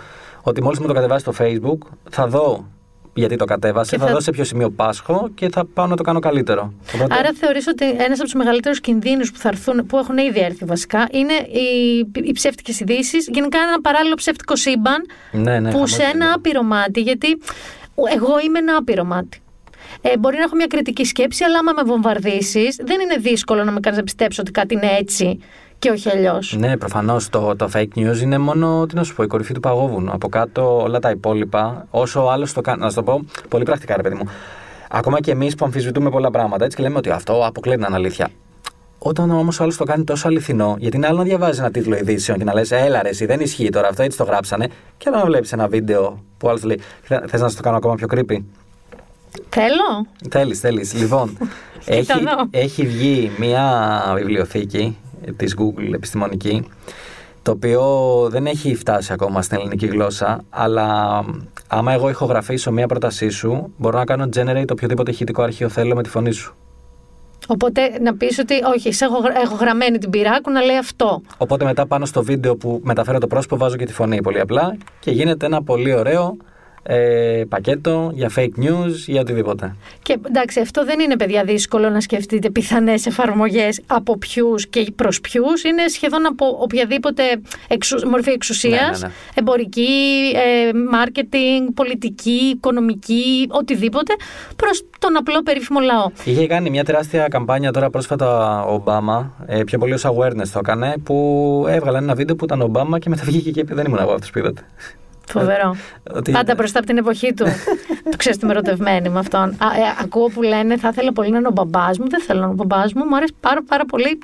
[0.43, 1.79] ότι μόλις μου το κατεβάσει στο Facebook
[2.11, 2.66] θα δω
[3.14, 5.97] γιατί το κατέβασε, Και θα, θα- δω σε ποιο σημείο πάσχω και θα πάω να
[5.97, 6.72] το κάνω καλύτερο.
[6.95, 10.41] Οπότε, Άρα θεωρείς ότι ένας από τους μεγαλύτερους κινδύνους που θα έρθουν, που έχουν ήδη
[10.41, 15.72] έρθει βασικά, είναι οι, οι ψεύτικες ειδήσεις, γενικά ένα παράλληλο ψεύτικο σύμπαν ναι, ναι, που
[15.74, 16.16] χαμός σε γίνεται.
[16.18, 17.29] ένα άπειρο μάτι, γιατί
[18.14, 19.41] εγώ είμαι ένα άπειρο μάτι.
[20.01, 23.70] Ε, μπορεί να έχω μια κριτική σκέψη, αλλά άμα με βομβαρδίσεις, δεν είναι δύσκολο να
[23.70, 25.39] με κάνεις να πιστέψω ότι κάτι είναι έτσι
[25.79, 26.57] και όχι αλλιώς.
[26.59, 29.61] Ναι, προφανώς το, το fake news είναι μόνο, τι να σου πω, η κορυφή του
[29.61, 30.12] παγόβουνου.
[30.12, 32.81] Από κάτω όλα τα υπόλοιπα, όσο ο άλλο το κάνει.
[32.81, 34.24] Να σου το πω πολύ πρακτικά, ρε παιδί μου.
[34.91, 37.97] Ακόμα και εμείς που αμφισβητούμε πολλά πράγματα, έτσι και λέμε ότι αυτό αποκλείει να είναι
[37.97, 38.29] αλήθεια.
[38.99, 41.97] Όταν όμως ο άλλος το κάνει τόσο αληθινό, γιατί είναι άλλο να διαβάζει ένα τίτλο
[41.97, 44.68] ειδήσεων και να λες: Έλα, ρε, εσύ, δεν ισχύει τώρα αυτό, έτσι το γράψανε.
[44.97, 47.76] Και άλλο να βλέπεις ένα βίντεο που ο άλλος λέει: Θε να σου το κάνω
[47.76, 48.39] ακόμα πιο creepy.
[49.49, 50.07] Θέλω.
[50.31, 50.95] Θέλεις, θέλεις.
[50.95, 51.39] Λοιπόν,
[51.85, 52.47] έχει, εδώ.
[52.51, 54.97] έχει βγει μια βιβλιοθήκη
[55.37, 56.68] της Google επιστημονική
[57.43, 57.83] το οποίο
[58.31, 61.20] δεν έχει φτάσει ακόμα στην ελληνική γλώσσα αλλά
[61.68, 66.03] άμα εγώ ηχογραφήσω μια πρότασή σου μπορώ να κάνω generate οποιοδήποτε ηχητικό αρχείο θέλω με
[66.03, 66.55] τη φωνή σου.
[67.47, 71.22] Οπότε να πεις ότι, όχι, σε έχω, γρα- έχω γραμμένη την πυράκου να λέει αυτό.
[71.37, 74.76] Οπότε μετά πάνω στο βίντεο που μεταφέρω το πρόσωπο βάζω και τη φωνή πολύ απλά
[75.01, 76.37] και γίνεται ένα πολύ ωραίο
[76.83, 79.76] ε, πακέτο για fake news για οτιδήποτε.
[80.03, 85.20] Και εντάξει, αυτό δεν είναι παιδιά δύσκολο να σκεφτείτε πιθανές εφαρμογές από ποιους και προς
[85.20, 85.62] ποιους.
[85.64, 87.22] Είναι σχεδόν από οποιαδήποτε
[87.68, 89.12] εξου- μορφή εξουσίας, Ναι, ναι, ναι.
[89.35, 89.89] εμπορική,
[90.35, 94.14] ε, marketing, πολιτική, οικονομική, οτιδήποτε,
[94.57, 96.11] προς τον απλό περίφημο λαό.
[96.24, 100.59] Είχε κάνει μια τεράστια καμπάνια τώρα πρόσφατα ο Ομπάμα, ε, πιο πολύ ως awareness το
[100.59, 103.85] έκανε, που έβγαλαν ένα βίντεο που ήταν ο Ομπάμα και μετά βγήκε και είπε: Δεν
[103.87, 104.62] ήμουν εγώ αυτός που είδατε.
[105.33, 105.76] Φοβερό.
[106.14, 107.45] Ότι- Πάντα μπροστά από την εποχή του.
[108.11, 109.43] το ξέρεις ότι είμαι ερωτευμένη με αυτόν.
[109.43, 112.09] Α, ε, ακούω που λένε θα ήθελα πολύ να είναι ο μπαμπάς μου.
[112.09, 113.05] Δεν θέλω να είναι ο μπαμπάς μου.
[113.05, 114.18] Μου αρέσει πάρα, πάρα πολύ.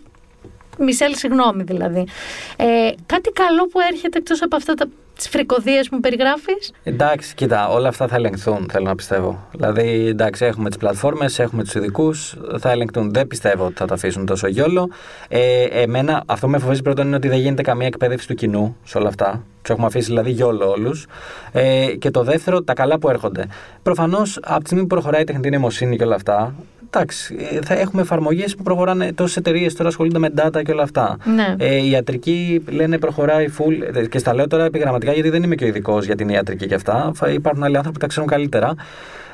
[0.78, 2.06] Μισελ, συγγνώμη δηλαδή.
[2.56, 4.86] Ε, κάτι καλό που έρχεται εκτός από αυτά τα
[5.16, 9.48] τις φρικοδίες που περιγράφεις; Εντάξει, κοίτα, όλα αυτά θα ελεγχθούν, θέλω να πιστεύω.
[9.52, 13.12] Δηλαδή, εντάξει, έχουμε τις πλατφόρμες, έχουμε τους ειδικούς, θα ελεγχθούν.
[13.12, 14.88] Δεν πιστεύω ότι θα τα αφήσουν τόσο γιόλο.
[15.28, 18.76] Ε, εμένα, αυτό που με φοβίζει πρώτον είναι ότι δεν γίνεται καμία εκπαίδευση του κοινού
[18.84, 19.44] σε όλα αυτά.
[19.62, 21.06] Τους έχουμε αφήσει δηλαδή γιόλο όλους.
[21.52, 23.46] Ε, και το δεύτερο, τα καλά που έρχονται.
[23.82, 26.54] Προφανώς, από τη στιγμή που προχωράει η τεχνητή νοημοσύνη και όλα αυτά,
[26.94, 29.12] εντάξει, ε, θα έχουμε εφαρμογές που προχωράνε.
[29.12, 31.16] Τόσες εταιρείες τώρα ασχολούνται με data και όλα αυτά.
[31.34, 31.54] Ναι.
[31.58, 33.96] Ε, η ιατρική λένε προχωράει full.
[33.96, 36.66] ε, Και στα λέω τώρα επιγραμματικά γιατί δεν είμαι και ο ειδικός για την ιατρική
[36.66, 37.10] και αυτά.
[37.14, 38.74] Θα Υπάρχουν άλλοι άνθρωποι που τα ξέρουν καλύτερα.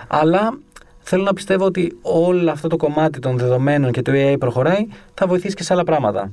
[0.08, 0.58] Αλλά
[1.00, 5.26] θέλω να πιστεύω ότι όλο αυτό το κομμάτι των δεδομένων και του AI προχωράει θα
[5.26, 6.30] βοηθήσει και σε άλλα πράγματα.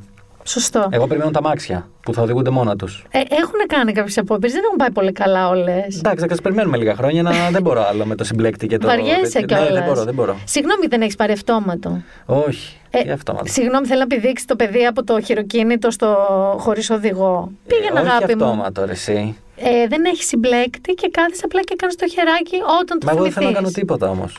[0.48, 0.88] Σωστό.
[0.90, 3.06] Εγώ περιμένω τα μάξια που θα οδηγούνται μόνα τους.
[3.12, 5.98] Ε, έχουν κάνει κάποιες απόπειρε, δεν έχουν πάει πολύ καλά όλες.
[5.98, 8.88] Εντάξει, θα τις περιμένουμε λίγα χρόνια να δεν μπορώ άλλο με το συμπλέκτη και το.
[8.88, 9.72] Βαριέσαι Ναι, κιόλας.
[9.74, 10.38] δεν μπορώ, δεν μπορώ.
[10.46, 12.02] Συγγνώμη, δεν έχεις πάρει αυτόματο.
[12.26, 12.78] Όχι.
[12.90, 13.48] Ε, τι αυτόματα.
[13.52, 16.16] Συγγνώμη, θέλω να επιδείξεις το παιδί από το χειροκίνητο στο
[16.60, 17.52] χωρίς οδηγό.
[17.68, 18.44] Πήγαινε, Ε, όχι αγάπη μου.
[18.46, 19.38] αυτόματο, ρε, εσύ.
[19.58, 23.22] Ε, δεν έχει συμπλέκτη και κάθεσαι απλά και κάνεις το χεράκι όταν το Μα εγώ
[23.24, 23.56] δεν θέλω να θυμηθείς.
[23.56, 24.38] κάνω τίποτα όμως.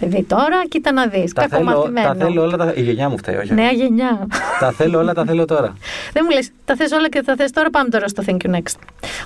[0.00, 1.32] Παιδί τώρα, κοίτα να δεις.
[1.32, 2.08] Τα, θέλω, Κακομαθημένο.
[2.08, 2.56] τα θέλω όλα.
[2.56, 2.72] Τα...
[2.76, 3.54] Η γενιά μου φταίει, όχι.
[3.54, 4.26] Νέα γενιά.
[4.60, 5.76] τα θέλω όλα, τα θέλω τώρα.
[6.14, 7.70] Δεν μου λες, τα θες όλα και τα θες τώρα.
[7.70, 8.74] Πάμε τώρα στο Thank you next.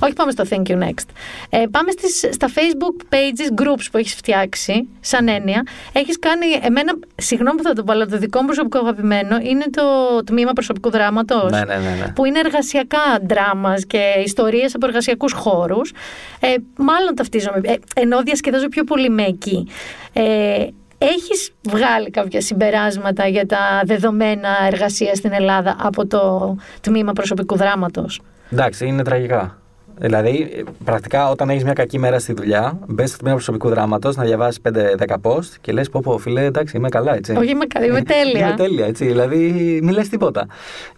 [0.01, 1.07] Όχι, πάμε στο Thank you next.
[1.51, 5.63] Ε, πάμε στις, στα Facebook pages, groups που έχεις φτιάξει, σαν έννοια.
[5.93, 6.47] Έχεις κάνει.
[6.63, 9.83] Εμένα, συγγνώμη που θα το πω, αλλά το δικό μου προσωπικό αγαπημένο είναι το
[10.25, 11.51] τμήμα προσωπικού δράματος.
[11.51, 12.13] Ναι, ναι, ναι, ναι.
[12.15, 12.99] Που είναι εργασιακά
[13.29, 15.93] δράμα και ιστορίες από εργασιακούς χώρους.
[16.41, 17.61] Ε, μάλλον ταυτίζομαι.
[17.63, 19.69] Ε, ενώ διασκεδάζω πιο πολύ με εκεί.
[20.13, 20.67] Ε,
[21.05, 28.21] Έχεις βγάλει κάποια συμπεράσματα για τα δεδομένα εργασίας στην Ελλάδα από το τμήμα προσωπικού δράματος;
[28.53, 29.57] Εντάξει, είναι τραγικά.
[29.99, 34.17] Δηλαδή, ε, πρακτικά όταν έχεις μια κακή μέρα στη δουλειά, μπες στο τμήμα προσωπικού δράματος
[34.17, 37.33] να διαβάσεις 5-10 post και λες: Πω, πω, φίλε, εντάξει, είμαι καλά, έτσι.
[37.37, 38.47] Όχι, είμαι καλή, είμαι τέλεια.
[38.47, 39.07] είμαι τέλεια, έτσι.
[39.07, 39.39] Δηλαδή,
[39.83, 40.47] μην λες τίποτα.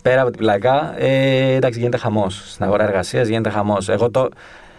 [0.03, 2.43] Πέρα από την πλάκα, ε, εντάξει, γίνεται χαμός.
[2.53, 3.89] Στην αγορά εργασίας γίνεται χαμός.
[3.89, 4.29] Εγώ το.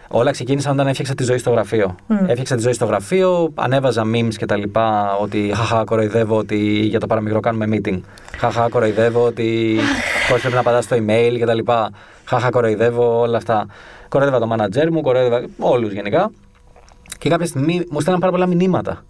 [0.07, 1.95] Όλα ξεκίνησαν όταν έφτιαξα τη ζωή στο γραφείο.
[2.07, 2.15] Μμ.
[2.27, 6.99] Έφτιαξα τη ζωή στο γραφείο, ανέβαζα memes και τα λοιπά, ότι χαχα, κοροϊδεύω ότι για
[6.99, 7.99] το παραμικρό κάνουμε meeting.
[8.37, 9.77] Χαχα, κοροϊδεύω ότι
[10.29, 11.89] πώς πρέπει να πατά στο email και τα λοιπά.
[12.25, 13.65] Χαχα, κοροϊδεύω όλα αυτά.
[14.09, 16.31] Κοροϊδεύα το manager μου, κοροϊδεύα όλους γενικά.
[17.19, 19.03] Και κάποια στιγμή μου στέλναν πάρα πολλά μηνύματα.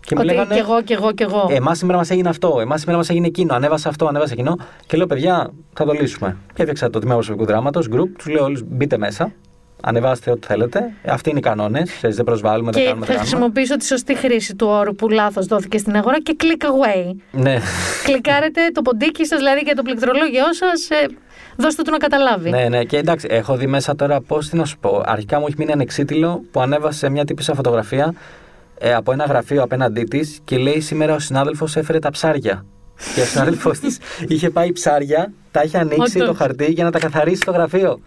[0.00, 1.46] Και μου Ότι λέγανε, κι εγώ, κι εγώ, κι εγώ.
[1.50, 4.56] Εμάς σήμερα μας έγινε αυτό, εμάς σήμερα μας έγινε εκείνο, ανέβασα αυτό, ανέβασα εκείνο.
[4.86, 6.36] Και λέω, παιδιά, θα το λύσουμε.
[6.46, 9.32] Και έφτιαξα το τμήμα προσωπικού δράματος, group, τους λέω όλους, μπείτε μέσα,
[9.82, 10.92] ανεβάστε ό,τι θέλετε.
[11.06, 11.90] Αυτοί είναι οι κανόνες.
[12.02, 13.36] Δεν προσβάλλουμε, δεν και κάνουμε, θα δεν κάνουμε.
[13.36, 17.14] χρησιμοποιήσω τη σωστή χρήση του όρου που λάθος δόθηκε στην αγορά και click away.
[17.30, 17.58] Ναι.
[18.04, 21.06] Κλικάρετε το ποντίκι σας, δηλαδή και το πληκτρολόγιο σας, ε,
[21.56, 22.50] δώστε του να καταλάβει.
[22.50, 22.84] ναι, ναι.
[22.84, 25.02] Και εντάξει, έχω δει μέσα τώρα πώς τι να σου πω.
[25.06, 28.14] Αρχικά μου έχει μείνει ανεξίτηλο που ανέβασε μια τύπησα φωτογραφία
[28.78, 32.64] ε, από ένα γραφείο απέναντί της και λέει σήμερα ο συνάδελφος έφερε τα ψάρια.
[33.14, 33.98] Και ο συνάδελφος της
[34.28, 36.28] είχε πάει ψάρια, τα είχε ανοίξει Όντως.
[36.28, 38.00] το χαρτί για να τα καθαρίσει στο γραφείο.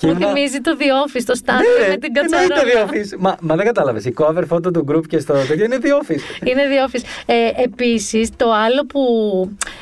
[0.00, 2.86] Και Μου ήμουνα- θυμίζει το The Office, το Stanley Ναι, με την εννοείται κατσαρόλα.
[2.86, 3.16] The Office.
[3.18, 4.04] Μα, μα δεν κατάλαβες.
[4.04, 6.46] Η cover photo του group και στο τέτοιο είναι The Office.
[6.46, 7.02] Είναι The Office.
[7.26, 9.00] Ε, Επίσης, το άλλο που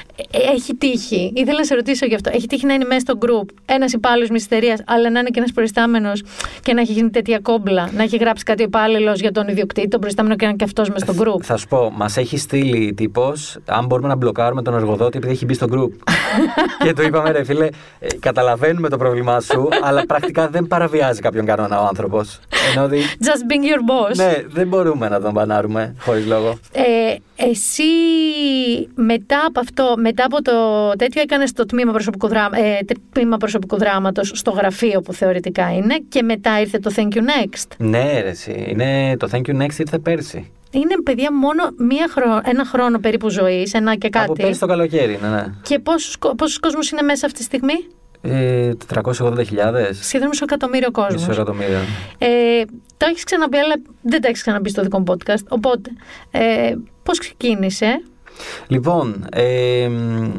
[0.06, 2.30] ε, έχει τύχει, ήθελα να σε ρωτήσω γι' αυτό.
[2.34, 5.38] Έχει τύχει να είναι μέσα στο group ένας υπάλληλος μια εταιρεία, αλλά να είναι και
[5.38, 6.22] ένας προϊστάμενος
[6.62, 7.90] και να έχει γίνει τέτοια κόμπλα.
[7.92, 10.64] Να έχει γράψει κάτι ο υπάλληλος για τον ιδιοκτήτη, τον προϊστάμενο και να είναι και
[10.64, 11.42] αυτός μέσα στο group.
[11.42, 15.44] Θα σου πω, μας έχει στείλει τύπος αν μπορούμε να μπλοκάρουμε τον εργοδότη επειδή έχει
[15.44, 15.90] μπει στο group.
[16.84, 21.46] και του είπαμε, ρε φίλε, ε, καταλαβαίνουμε το πρόβλημά σου, αλλά πρακτικά δεν παραβιάζει κάποιον
[21.46, 22.38] κανόνα ο άνθρωπος.
[22.72, 22.98] Ενώ ότι.
[22.98, 24.16] Just being your boss.
[24.16, 26.58] Ναι, δεν μπορούμε να τον μπανάρουμε χωρίς λόγο.
[26.72, 26.82] Ε,
[27.40, 27.82] εσύ
[28.94, 30.52] μετά από αυτό, μετά από το
[30.98, 32.78] τέτοιο έκανες το τμήμα προσωπικού, δράμα, ε,
[33.12, 37.66] τμήμα προσωπικού δράματος στο γραφείο που θεωρητικά είναι και μετά ήρθε το Thank You Next.
[37.78, 38.64] Ναι, ρε, εσύ.
[38.68, 40.50] Είναι, το Thank You Next ήρθε πέρσι.
[40.70, 44.24] Είναι παιδιά μόνο μία χρόνο, ένα χρόνο περίπου ζωής, ένα και κάτι.
[44.24, 45.44] Από πέρσι το καλοκαίρι, ναι, ναι.
[45.62, 47.74] Και πόσους, κο- πόσους κόσμος είναι μέσα αυτή τη στιγμή;
[48.20, 49.42] Ε, 480.000.
[50.02, 51.14] Σχεδόν μισό εκατομμύριο κόσμος.
[51.26, 51.78] Μισό εκατομμύριο.
[52.18, 52.62] Ε,
[52.96, 55.44] το έχεις ξαναπεί, αλλά δεν τα έχεις ξαναπεί στο δικό μου podcast.
[55.48, 55.90] Οπότε,
[56.30, 58.02] ε, πώς ξεκίνησε;
[58.66, 60.30] Λοιπόν, ε, μ,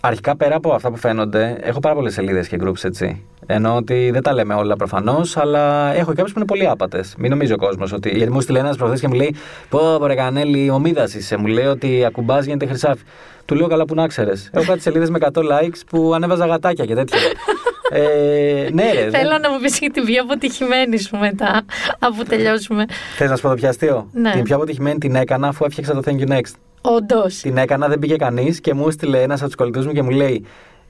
[0.00, 3.24] αρχικά πέρα από αυτά που φαίνονται, έχω πάρα πολλές σελίδες και groups έτσι.
[3.46, 7.14] Ενώ ότι δεν τα λέμε όλα προφανώς, αλλά έχω και κάποιες που είναι πολύ άπατες.
[7.18, 8.08] Μην νομίζει ο κόσμος ότι.
[8.16, 9.34] Γιατί μου στείλε ένας προχθές και μου λέει:
[9.68, 11.36] Πω, πω, ρε Κανέλη, ομίδα είσαι.
[11.36, 13.02] Μου λέει ότι ακουμπάς γίνεται χρυσάφι.
[13.44, 14.50] Του λέω καλά που να ξέρεις.
[14.52, 17.18] Έχω κάτι σελίδες με 100 likes που ανέβαζα γατάκια και τέτοια.
[17.90, 19.10] ε, ναι, ρε.
[19.10, 21.64] Θέλω να μου πεις και την πιο αποτυχημένη σου μετά,
[21.98, 22.84] αφού τελειώσουμε.
[23.16, 24.08] Θες να σου πω το πιο αστείο.
[24.12, 24.30] Ναι.
[24.30, 26.67] Την πιο αποτυχημένη την έκανα αφού έφτιαξα το Thank you next.
[26.96, 27.34] Όντως.
[27.36, 30.10] Την έκανα, δεν πήγε κανείς και μου έστειλε ένας από τους κολλητούς μου και μου
[30.10, 30.44] λέει: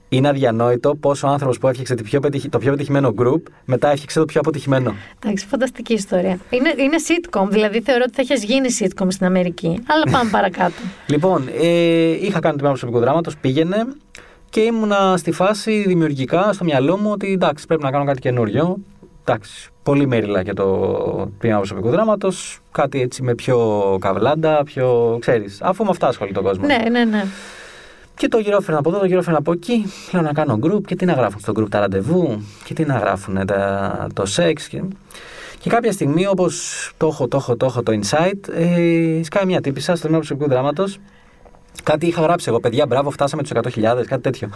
[0.09, 3.91] Είναι αδιανόητο πόσο ο άνθρωπος που έφτιαξε το πιο, πετυχ- το πιο πετυχημένο group μετά
[3.91, 4.95] έφτιαξε το πιο αποτυχημένο.
[5.23, 6.39] Εντάξει, φανταστική ιστορία.
[6.51, 9.83] Είναι, είναι sitcom, δηλαδή θεωρώ ότι θα έχει γίνει sitcom στην Αμερική.
[9.87, 10.75] Αλλά πάμε παρακάτω.
[11.07, 13.77] Λοιπόν, ε, είχα κάνει το τμήμα προσωπικού δράματος, πήγαινε
[14.51, 18.77] και ήμουνα στη φάση δημιουργικά στο μυαλό μου ότι εντάξει, πρέπει να κάνω κάτι καινούριο.
[19.29, 22.61] Εντάξει, πολύ μέριλα και το τμήμα προσωπικού δράματος.
[22.73, 23.59] Κάτι έτσι με πιο
[24.01, 25.63] καβλάντα, πιο ξέρεις.
[25.63, 26.67] Αφού με αυτά ασχολείται ο κόσμο.
[26.67, 27.25] ναι, ναι, ναι.
[28.15, 29.85] Και το γυρόφερνα από εδώ, το γυρόφερνα από εκεί.
[30.13, 32.99] Λέω να κάνω group και τι να γράφουν στο group τα ραντεβού και τι να
[32.99, 34.69] γράφουν τα, το σεξ.
[34.69, 34.83] Και,
[35.59, 39.61] και κάποια στιγμή, όπως το έχω, το έχω, το έχω το insight, ε, σκάει μια
[39.61, 40.99] τύπησα στο τμήμα προσωπικού δράματος.
[41.83, 44.49] Κάτι είχα γράψει εγώ, παιδιά, μπράβο, φτάσαμε τους 100.000, κάτι τέτοιο.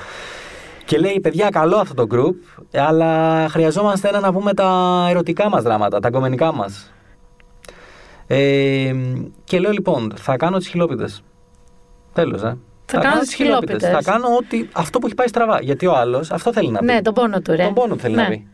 [0.92, 5.62] Και λέει, παιδιά, καλό αυτό το group, αλλά χρειαζόμαστε ένα να πούμε τα ερωτικά μας
[5.62, 6.92] δράματα, τα κομμενικά μας.
[8.26, 8.94] Ε,
[9.44, 11.22] και λέω λοιπόν, θα κάνω τις χιλόπιτες.
[12.12, 12.56] Τέλος, ε.
[12.84, 13.90] Θα κάνω τις χιλόπιτες.
[13.90, 15.58] Θα κάνω ότι, αυτό που έχει πάει στραβά.
[15.62, 16.84] Γιατί ο άλλος αυτό θέλει να πει.
[16.84, 17.64] Ναι, τον πόνο του, ρε.
[17.64, 18.22] Τον πόνο του θέλει Ναι.
[18.22, 18.48] να πει.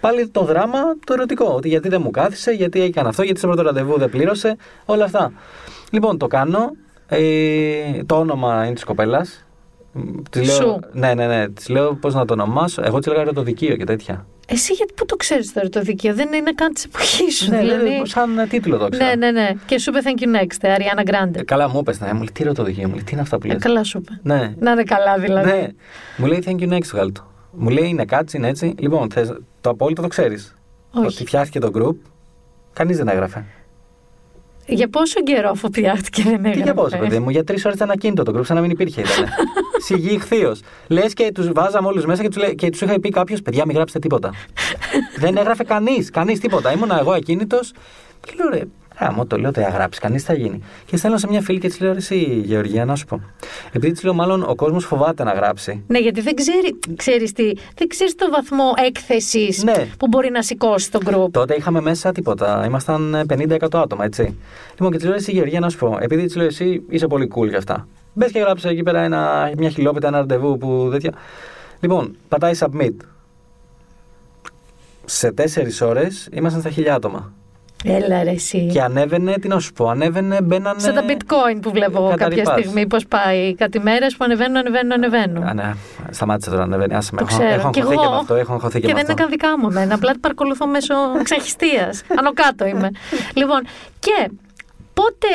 [0.00, 1.52] Πάλι το δράμα το ερωτικό.
[1.54, 4.56] Ότι γιατί δεν μου κάθισε, γιατί έκανε αυτό, γιατί στο πρώτο ραντεβού δεν πλήρωσε.
[4.84, 5.32] Όλα αυτά.
[5.90, 6.70] Λοιπόν, το κάνω.
[7.08, 9.45] Ε, το όνομα είναι της κοπέλας.
[10.44, 10.80] Σου.
[10.92, 11.48] Ναι, ναι, ναι.
[11.48, 12.82] Της λέω πώς να το ονομάσω.
[12.84, 14.26] Εγώ της έλεγα ερωτοδικείο και τέτοια.
[14.48, 17.50] Εσύ γιατί πού το ξέρεις τώρα το δικαίωμα, δεν είναι καν της εποχής σου.
[17.50, 17.88] Ναι, δηλαδή.
[17.88, 19.06] ναι, σαν τίτλο το ξέρω.
[19.06, 19.50] ναι, ναι, ναι.
[19.66, 21.40] Και σου είπε thank you next, Αριάννα Γκράντε.
[21.40, 23.46] Ε, καλά, μου είπες, ναι, μου λέει τι ερωτοδικείο, μου λέει τι είναι αυτά που
[23.46, 24.20] Ε, λες; καλά σου είπε.
[24.22, 24.54] Ναι.
[24.58, 25.50] Να είναι καλά δηλαδή.
[25.50, 25.68] Ναι.
[26.16, 27.26] Μου λέει thank you next, βγάλει το.
[27.52, 28.74] Μου λέει είναι κάτι, είναι έτσι.
[28.78, 30.54] Λοιπόν, θες, το απόλυτο το ξέρεις.
[30.90, 31.06] Όχι.
[31.06, 31.96] Ότι φτιάχτηκε το group,
[32.72, 33.44] κανείς δεν έγραφε.
[34.66, 36.62] Για πόσο καιρό αφού πιάχτηκε δεν Τι έγραφε.
[36.62, 39.00] για πόσο, παιδί μου, για τρεις ώρες ήταν ακίνητο το group, σαν να μην υπήρχε.
[39.00, 39.28] Ήταν.
[39.86, 40.56] Σιγή ηχθείω.
[40.88, 43.76] Λες και τους βάζαμε όλους μέσα και τους και τους είχα πει κάποιος: Παιδιά, μην
[43.76, 44.30] γράψετε τίποτα.
[45.22, 46.72] δεν έγραφε κανείς, κανείς τίποτα.
[46.72, 47.72] Ήμουνα εγώ ακίνητος
[48.26, 48.62] και λέω: Ρε,
[48.98, 50.60] άμα το λέω, δεν θα γράψει, κανείς θα γίνει.
[50.86, 53.20] Και στέλνω σε μια φίλη και της λέω: «Ρε Εσύ, Γεωργία, να σου πω.
[53.72, 55.84] Επειδή της λέω, μάλλον ο κόσμος φοβάται να γράψει.
[55.86, 59.86] Ναι, γιατί δεν ξέρει, ξέρεις τι, δεν ξέρεις το βαθμό έκθεσης Ναι.
[59.98, 61.30] που μπορεί να σηκώσει το group.
[61.30, 62.64] Τότε είχαμε μέσα τίποτα.
[62.66, 64.36] Ήμασταν ε, 50-100 άτομα, έτσι.
[64.70, 65.98] Λοιπόν, και της λέω εσύ, Γεωργία, να σου πω.
[66.00, 67.88] Επειδή της λέω εσύ είσαι πολύ cool για αυτά.
[68.12, 71.12] Μπες και γράψε εκεί πέρα ένα, μια χιλόπιτα, ένα ραντεβού που τέτοια.
[71.80, 72.94] Λοιπόν, πατάει submit.
[75.04, 77.32] Σε τέσσερις ώρες ήμασταν στα χιλιά άτομα.
[77.88, 78.66] Έλα ρε εσύ.
[78.72, 80.80] Και ανέβαινε, τι να σου πω, ανέβαινε, μπαίνανε.
[80.80, 82.60] Σαν τα bitcoin που βλέπω εγώ κάποια Καταρρυπάς.
[82.60, 83.54] στιγμή πώς πάει.
[83.54, 85.42] Κάτι μέρες που ανεβαίνουν, ανεβαίνουν, ανεβαίνουν.
[85.42, 85.72] Α, ναι,
[86.10, 86.94] σταμάτησε τώρα να ανεβαίνει.
[86.98, 87.18] Άσε με.
[87.20, 87.54] Το Έχω, ξέρω.
[87.54, 88.10] έχω Κι αγχωθεί και εγώ.
[88.12, 88.34] με αυτό.
[88.34, 89.22] Έχω αγχωθεί και, Και με δεν είναι αυτό.
[89.22, 89.94] καν δικά μου εμένα.
[89.94, 90.94] Απλά την παρακολουθώ μέσω
[91.28, 91.92] ξαχιστία.
[92.18, 92.90] Άνω κάτω είμαι.
[93.40, 93.60] λοιπόν,
[93.98, 94.30] και
[94.94, 95.26] πότε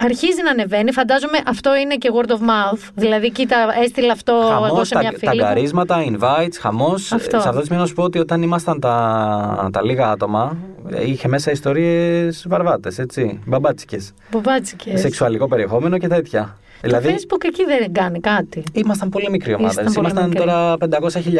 [0.00, 2.90] αρχίζει να ανεβαίνει, φαντάζομαι αυτό είναι και word of mouth.
[2.94, 5.30] Δηλαδή, κοίτα, έστειλα αυτό εγώ Χαμός, σε τα, μια τα φίλη.
[5.42, 5.46] μου.
[5.48, 7.02] γκαρίσματα, invites, χαμός.
[7.06, 7.36] Σε Αυτό.
[7.36, 10.56] αυτό το σημείο να σου πω ότι όταν ήμασταν τα, τα λίγα άτομα,
[10.90, 13.40] ε, είχε μέσα ιστορίες βαρβάτες, έτσι.
[13.46, 14.12] Μπαμπάτσικες.
[14.30, 15.00] Μπομπάτσικες.
[15.00, 16.56] Σεξουαλικό περιεχόμενο και τέτοια.
[16.82, 18.62] Το Facebook εκεί δεν κάνει κάτι.
[18.72, 19.68] Ήμασταν πολύ μικρή ομάδα.
[19.68, 20.44] Ήσταν Εμείς πολύ Ήμασταν μικρή.
[20.46, 20.76] τώρα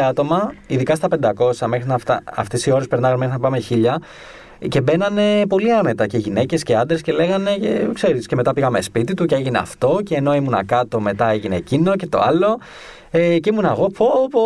[0.03, 3.59] 500.000 άτομα, ειδικά στα 500, μέχρι να αυτά, αυτές οι ώρες περνάγαμε μέχρι να πάμε
[3.59, 4.01] 1000.
[4.69, 8.81] Και μπαίνανε πολύ άνετα και γυναίκες και άντρες και λέγανε, και, ξέρεις, και μετά πήγαμε
[8.81, 10.01] σπίτι του και έγινε αυτό.
[10.05, 12.59] Και ενώ ήμουν κάτω, μετά έγινε εκείνο και το άλλο.
[13.11, 14.41] Ε, και ήμουν εγώ, πω, πω,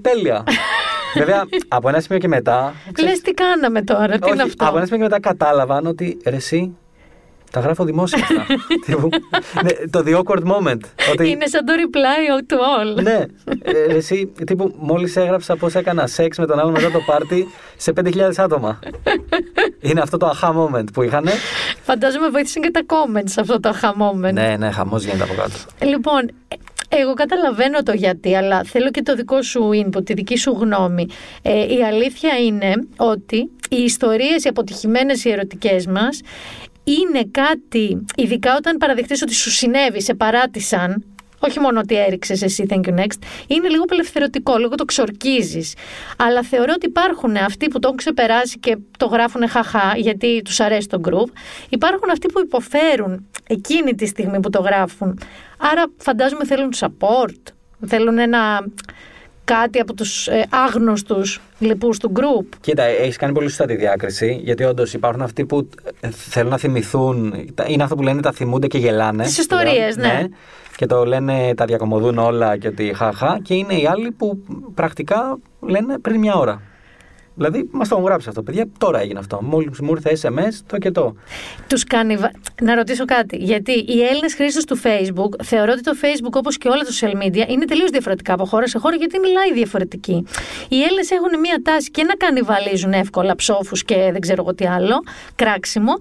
[0.00, 0.44] τέλεια.
[1.18, 2.74] Βέβαια, από ένα σημείο και μετά.
[3.02, 6.18] Λες τι κάναμε τώρα, τι είναι Όχι, αυτό; από ένα σημείο και μετά κατάλαβαν ότι
[6.26, 6.76] ρε, εσύ
[7.50, 8.46] τα γράφω δημόσια αυτά.
[8.86, 9.08] Τύπου,
[9.62, 10.80] ναι, το the awkward moment.
[11.12, 13.02] Ότι, Είναι σαν το reply to all.
[13.02, 13.24] ναι,
[13.62, 17.46] ε, ρε, εσύ, τύπου, μόλις έγραψα πώς έκανα σεξ με τον άλλο μετά το πάρτι
[17.76, 18.78] σε 5.000 άτομα.
[19.80, 21.24] Είναι αυτό το aha moment που είχαν.
[21.82, 24.32] Φαντάζομαι βοήθησαν και τα comments σε αυτό το aha moment.
[24.32, 25.54] ναι, ναι, χαμός γίνεται από κάτω.
[25.90, 30.36] Λοιπόν, ε, εγώ καταλαβαίνω το γιατί, αλλά θέλω και το δικό σου input, τη δική
[30.36, 31.06] σου γνώμη.
[31.42, 36.20] Ε, η αλήθεια είναι ότι οι ιστορίες, οι αποτυχημένες οι ερωτικές μας,
[36.90, 41.04] είναι κάτι, ειδικά όταν παραδεχτείς ότι σου συνέβη, σε παράτησαν,
[41.38, 45.74] όχι μόνο ότι έριξες εσύ, thank you next, είναι λίγο απελευθερωτικό, λίγο το ξορκίζεις.
[46.16, 50.60] Αλλά θεωρώ ότι υπάρχουν αυτοί που το έχουν ξεπεράσει και το γράφουν χαχά, γιατί τους
[50.60, 51.32] αρέσει το groove.
[51.68, 55.20] Υπάρχουν αυτοί που υποφέρουν εκείνη τη στιγμή που το γράφουν.
[55.58, 57.52] Άρα φαντάζομαι θέλουν support,
[57.86, 58.66] θέλουν ένα
[59.54, 62.56] κάτι από τους ε, άγνωστους λοιπούς του group.
[62.60, 65.68] Κοίτα, έχεις κάνει πολύ σωστά τη διάκριση, γιατί όντως υπάρχουν αυτοί που
[66.00, 67.34] ε, θέλουν να θυμηθούν.
[67.66, 69.22] Είναι αυτό που λένε τα θυμούνται και γελάνε.
[69.22, 70.24] Τις ιστορίες, πλέον, ναι.
[70.76, 73.38] Και το λένε, τα διακομωδούν όλα και ότι χαχά.
[73.42, 74.38] Και είναι οι άλλοι που
[74.74, 76.62] πρακτικά λένε πριν μια ώρα.
[77.38, 78.66] Δηλαδή, μας το έχουν γράψει αυτό, παιδιά.
[78.78, 79.38] Τώρα έγινε αυτό.
[79.42, 81.14] Μόλις μου ήρθε SMS, το και το.
[81.68, 82.16] Τους κάνει...
[82.16, 82.30] βα-
[82.62, 83.36] Να ρωτήσω κάτι.
[83.36, 87.22] Γιατί οι Έλληνες χρήστες του Facebook θεωρώ ότι το Facebook όπως και όλα τα social
[87.24, 90.24] media είναι τελείως διαφορετικά από χώρα σε χώρα γιατί μιλάει διαφορετική.
[90.68, 94.66] Οι Έλληνες έχουν μία τάση και να κανιβαλίζουν εύκολα ψόφους και δεν ξέρω εγώ τι
[94.66, 95.02] άλλο,
[95.36, 95.92] κράξιμο,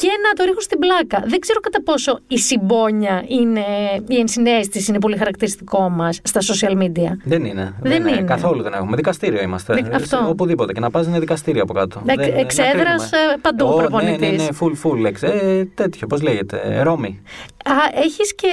[0.00, 1.22] και να το ρίχνουν στην πλάκα.
[1.26, 3.64] Δεν ξέρω κατά πόσο η συμπόνια είναι,
[4.08, 7.10] η ενσυναίσθηση είναι πολύ χαρακτηριστικό μας στα social media.
[7.24, 7.74] Δεν είναι.
[7.82, 8.22] Δεν είναι.
[8.22, 8.96] Καθόλου δεν έχουμε.
[8.96, 9.74] Δικαστήριο είμαστε.
[9.74, 10.16] Δικ- αυτό.
[10.16, 10.72] Σε- Οπουδήποτε.
[10.72, 12.02] Και να πας είναι δικαστήριο από κάτω.
[12.06, 13.34] Εκ- Δεν- εξέδρας, να κρίνουμε.
[13.34, 14.20] ε, παντού Ω, προπονητής.
[14.20, 15.04] Ναι, ναι, ναι, full, full.
[15.04, 16.60] εξ- Ε, τέτοιο, πώς λέγεται.
[16.64, 17.20] ε, Ρώμη.
[17.64, 17.72] Α,
[18.04, 18.48] έχεις και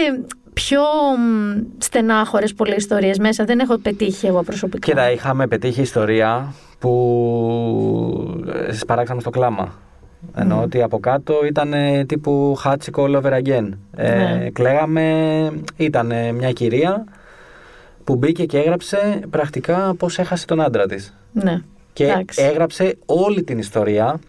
[0.53, 0.81] πιο
[1.17, 3.43] μ, στενάχωρες πολλές ιστορίες μέσα.
[3.45, 4.87] Δεν έχω πετύχει εγώ προσωπικά.
[4.87, 9.73] Κοίτα, είχαμε πετύχει ιστορία που ε, σπαράξαμε στο κλάμα.
[10.35, 13.69] Ενώ ότι από κάτω ήταν ε, τύπου χάτσικο all over again.
[13.95, 14.49] Ε, Ναι.
[14.49, 17.03] Κλαίγαμε, ήταν ε, μια κυρία
[18.03, 21.13] που μπήκε και έγραψε πρακτικά πώς έχασε τον άντρα της.
[21.31, 21.61] Ναι.
[21.93, 22.41] Και Εντάξει.
[22.43, 24.19] έγραψε όλη την ιστορία.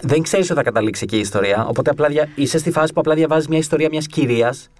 [0.00, 1.66] Δεν ξέρεις ότι θα καταλήξει εκεί η ιστορία.
[1.66, 2.28] Οπότε απλά δια...
[2.34, 4.70] είσαι στη φάση που απλά διαβάζεις μια ιστορία μιας κυρίας.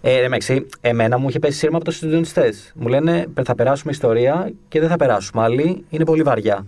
[0.00, 2.72] Ε, ρε Μεξή, εμένα μου είχε πέσει σύρμα από του συντονιστές.
[2.74, 5.84] Μου λένε θα περάσουμε ιστορία και δεν θα περάσουμε άλλη.
[5.88, 6.64] Είναι πολύ βαριά.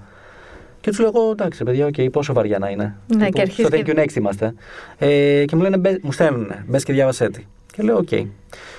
[0.86, 2.96] Και τους λέω εγώ, εντάξει, παιδιά, οκ, πόσο βαριά να είναι.
[3.06, 4.54] Ναι, Τύπου, και αρχίζει Στο thank και- you next είμαστε.
[4.98, 7.44] Ε, και μου λένε, «Μπε- μου στέλνουν, μπες και διάβασέ τη.
[7.72, 8.08] Και λέω, οκ.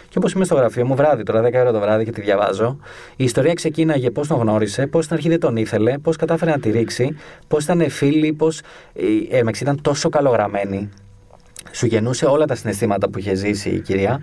[0.09, 2.77] Και όπως είμαι στο γραφείο μου, βράδυ τώρα, 10 ώρα το βράδυ και τη διαβάζω,
[3.15, 6.59] η ιστορία ξεκίναγε πώς τον γνώρισε, πώς στην αρχή δεν τον ήθελε, πώς κατάφερε να
[6.59, 7.15] τη ρίξει,
[7.47, 8.61] πώς ήταν φίλοι, πώς.
[8.93, 10.89] Η Ερμεξ ήταν τόσο καλογραμμένη.
[11.71, 14.19] Σου γεννούσε όλα τα συναισθήματα που είχε ζήσει η κυρία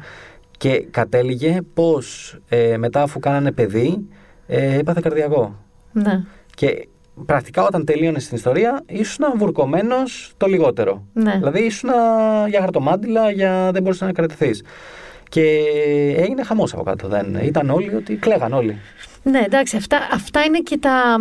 [0.58, 4.06] και κατέληγε πώς ε, μετά, αφού κάνανε παιδί,
[4.46, 5.58] ε, έπαθε καρδιακό.
[5.92, 6.20] Ναι.
[6.54, 6.88] Και
[7.26, 11.06] πρακτικά όταν τελείωνε την ιστορία, ήσουν βουρκωμένος το λιγότερο.
[11.12, 11.34] Ναι.
[11.38, 11.90] Δηλαδή ήσουν
[12.48, 13.70] για χαρτομάντιλα, για...
[13.72, 14.62] δεν μπορούσες να κρατηθείς.
[15.28, 15.64] Και
[16.16, 17.08] έγινε χαμός από κάτω.
[17.08, 17.34] Δεν...
[17.42, 18.80] Ήταν όλοι ότι κλαίγαν όλοι.
[19.22, 21.16] Ναι, εντάξει, αυτά, αυτά είναι και τα.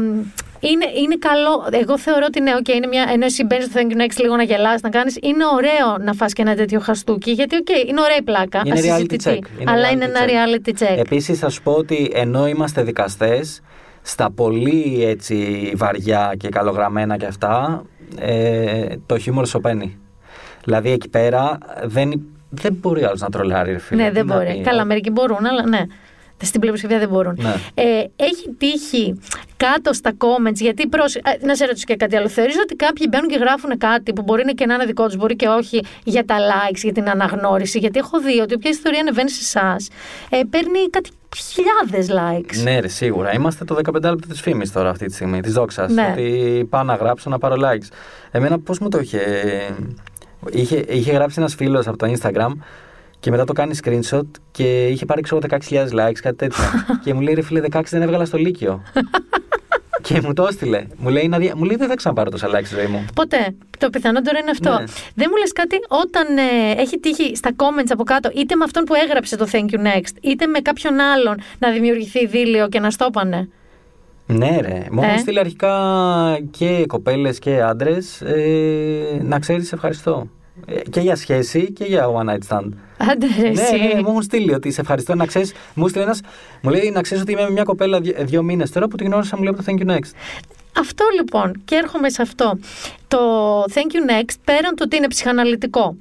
[0.60, 1.68] Είναι, είναι καλό.
[1.84, 3.06] Εγώ θεωρώ ότι ναι, okay, είναι μια.
[3.12, 5.18] ενώ εσύ μπαίνεις στο Thank you next λίγο να γελάσει, να κάνεις.
[5.22, 7.32] Είναι ωραίο να φας και ένα τέτοιο χαστούκι.
[7.32, 8.62] Γιατί, οκ, είναι ωραία η πλάκα.
[8.66, 9.62] Είναι reality ασυζητητί, check.
[9.62, 10.30] Είναι αλλά reality είναι ένα check.
[10.30, 10.98] reality check.
[10.98, 13.62] Επίσης, θα σου πω ότι ενώ είμαστε δικαστές,
[14.06, 17.84] στα πολύ έτσι βαριά και καλογραμμένα και αυτά,
[18.20, 19.98] ε, το χιούμορ σωπαίνει.
[20.64, 24.04] Δηλαδή εκεί πέρα δεν, δεν μπορεί άλλος να τρολάρει, ρε φίλε.
[24.04, 24.54] ναι, δεν Τι να μπορεί.
[24.58, 24.62] πει.
[24.62, 25.82] Καλά, μερικοί μπορούν, αλλά ναι.
[26.42, 27.38] Στην πλειοψηφία δεν μπορούν.
[27.42, 27.54] Ναι.
[27.74, 29.20] Ε, έχει τύχει
[29.58, 31.16] κάτω στα comments, γιατί προς...
[31.16, 32.28] ε, να σε ρωτήσω και κάτι άλλο.
[32.28, 35.36] Θεωρείς ότι κάποιοι μπαίνουν και γράφουν κάτι που μπορεί και να είναι δικό τους, μπορεί
[35.36, 39.30] και όχι για τα likes, για την αναγνώριση; Γιατί έχω δει ότι όποια ιστορία ανεβαίνει
[39.30, 39.90] σε εσάς,
[40.30, 42.64] ε, παίρνει κάτι χιλιάδες likes.
[42.64, 43.34] Ναι, ρε, σίγουρα.
[43.34, 45.92] Είμαστε το 15 λεπτό της φήμης τώρα αυτή τη στιγμή, της δόξας.
[45.92, 46.10] Ναι.
[46.12, 47.88] Ότι πάω να γράψω, να πάρω likes.
[48.32, 49.22] Εμένα πώς μου το είχε.
[50.52, 52.52] Είχε, είχε γράψει ένας φίλος από το Instagram
[53.24, 54.22] και μετά το κάνει screenshot
[54.52, 56.64] και είχε πάρει ξέρω 16.000 likes, κάτι τέτοιο.
[57.04, 58.82] και μου λέει ρε φίλε, 16 δεν έβγαλα στο Λύκειο.
[60.06, 60.86] και μου το έστειλε.
[60.98, 63.06] Μου λέει, να δια- μου λέει δεν θα ξαναπάρω τόσα likes στη ζωή μου.
[63.16, 63.56] Ποτέ.
[63.78, 64.70] Το πιθανότερο είναι αυτό.
[64.70, 64.84] Ναι.
[65.16, 68.84] Δεν μου λες κάτι όταν ε, έχει τύχει στα comments από κάτω, είτε με αυτόν
[68.84, 72.90] που έγραψε το Thank you next, είτε με κάποιον άλλον να δημιουργηθεί δίλιο και να
[72.92, 73.50] στόπανε.
[74.26, 74.86] Ναι, ρε.
[74.92, 75.06] Μου Ε.
[75.06, 75.76] έχουν στείλει αρχικά
[76.52, 80.28] και κοπέλες και άντρες ε, να ξέρεις ευχαριστώ.
[80.66, 82.70] Ε, και για σχέση και για one night stand.
[82.98, 83.78] Άντε ρε, Ναι, εσύ.
[83.78, 85.54] ναι, ναι, μου έχουν στείλει ότι σε ευχαριστώ να ξέρεις.
[85.74, 86.22] Μου στείλει ένας,
[86.62, 89.08] μου λέει να ξέρεις ότι είμαι με μια κοπέλα δυο, δύο μήνες τώρα που την
[89.08, 90.12] γνώρισα, μου λέει από το Thank you next.
[90.80, 92.60] Αυτό λοιπόν, και έρχομαι σε αυτό.
[93.08, 93.20] Το
[93.62, 95.96] Thank you next, πέραν του ότι είναι ψυχαναλυτικό,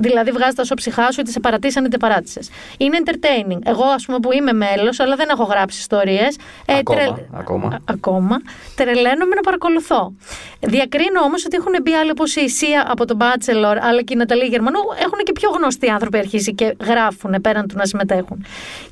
[0.00, 2.50] Δηλαδή, βγάζεις τα ψυχά σου, είτε σε παρατήσαν είτε παράτησες.
[2.78, 3.58] Είναι entertaining.
[3.64, 6.36] Εγώ, ας πούμε, που είμαι μέλος, αλλά δεν έχω γράψει ιστορίες.
[6.66, 7.78] Ακόμα, ακόμα.
[7.84, 8.36] ακόμα.
[8.74, 10.14] Τρελαίνομαι να παρακολουθώ.
[10.60, 14.16] Διακρίνω όμως ότι έχουν μπει άλλοι όπως η Σία από τον Bachelor, αλλά και η
[14.16, 14.78] Ναταλή Γερμανού.
[15.04, 18.44] Έχουν και πιο γνωστοί άνθρωποι αρχίσει και γράφουν πέραν του να συμμετέχουν.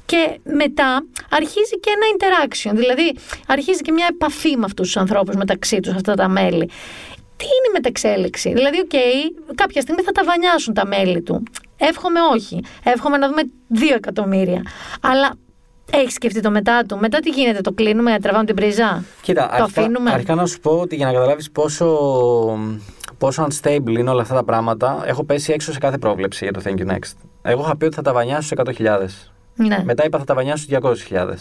[0.06, 2.72] Και μετά αρχίζει και ένα interaction.
[2.74, 3.16] Δηλαδή,
[3.46, 6.70] αρχίζει και μια επαφή με αυτούς τους ανθρώπους μεταξύ τους, αυτά τα μέλη
[7.44, 8.96] τι είναι η μετεξέλιξη; Δηλαδή, οκ,
[9.54, 11.42] κάποια στιγμή θα τα βανιάσουν τα μέλη του.
[11.76, 12.64] Εύχομαι όχι.
[12.84, 14.62] Εύχομαι να δούμε δύο εκατομμύρια.
[15.00, 15.34] Αλλά
[15.92, 16.98] έχεις σκεφτεί το μετά του.
[16.98, 20.60] Μετά τι γίνεται, το κλείνουμε, τραβάμε την πρίζα; Κοίτα, το αρχικά, αφήνουμε; Αρχικά να σου
[20.60, 21.86] πω ότι για να καταλάβεις πόσο,
[23.18, 26.60] πόσο unstable είναι όλα αυτά τα πράγματα, έχω πέσει έξω σε κάθε πρόβλεψη για το
[26.64, 27.12] Thank you next.
[27.42, 28.98] Εγώ είχα πει ότι θα τα βανιάσω σε 100.000.
[29.54, 29.82] Ναι.
[29.84, 31.28] Μετά είπα θα τα βανιάσω σε 200.000.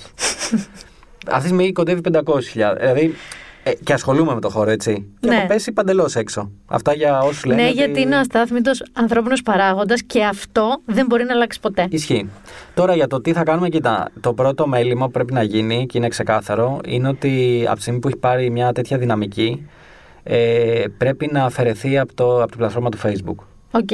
[1.28, 2.42] Αυτή τη στιγμή κοντεύει 500.000.
[2.80, 3.16] Δηλαδή
[3.64, 5.12] ε, και ασχολούμαι με το χώρο, έτσι.
[5.20, 5.36] Και Ναι.
[5.36, 6.52] έχω πέσει παντελώς έξω.
[6.66, 7.62] Αυτά για όσους λένε.
[7.62, 11.88] Ναι, ότι- γιατί είναι ο αστάθμητος ανθρώπινος παράγοντας και αυτό δεν μπορεί να αλλάξει ποτέ.
[11.90, 12.30] Ισχύει.
[12.74, 14.10] Τώρα για το τι θα κάνουμε, κοίτα.
[14.20, 18.00] Το πρώτο μέλημα που πρέπει να γίνει και είναι ξεκάθαρο είναι ότι από τη στιγμή
[18.00, 19.68] που έχει πάρει μια τέτοια δυναμική
[20.24, 23.44] ε, πρέπει να αφαιρεθεί από, το, από την πλατφόρμα του Facebook.
[23.72, 23.90] Ok.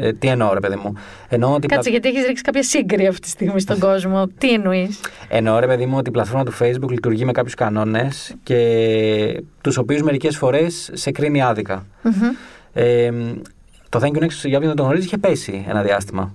[0.00, 0.94] Ε, τι εννοώ, ρε παιδί μου.
[1.28, 4.26] Εννοώ ότι, η Κάτσε, γιατί έχεις ρίξει κάποια σύγκρυο αυτή τη στιγμή στον κόσμο.
[4.38, 8.34] Τι εννοείς; εννοώ, ρε παιδί μου, ότι η πλατφόρμα του Facebook λειτουργεί με κάποιους κανόνες
[8.42, 11.86] και τους οποίους μερικές φορές σε κρίνει άδικα.
[12.72, 13.10] Ε,
[13.88, 16.34] το Thank you Next, για όποιον δεν το γνωρίζει, είχε πέσει ένα διάστημα.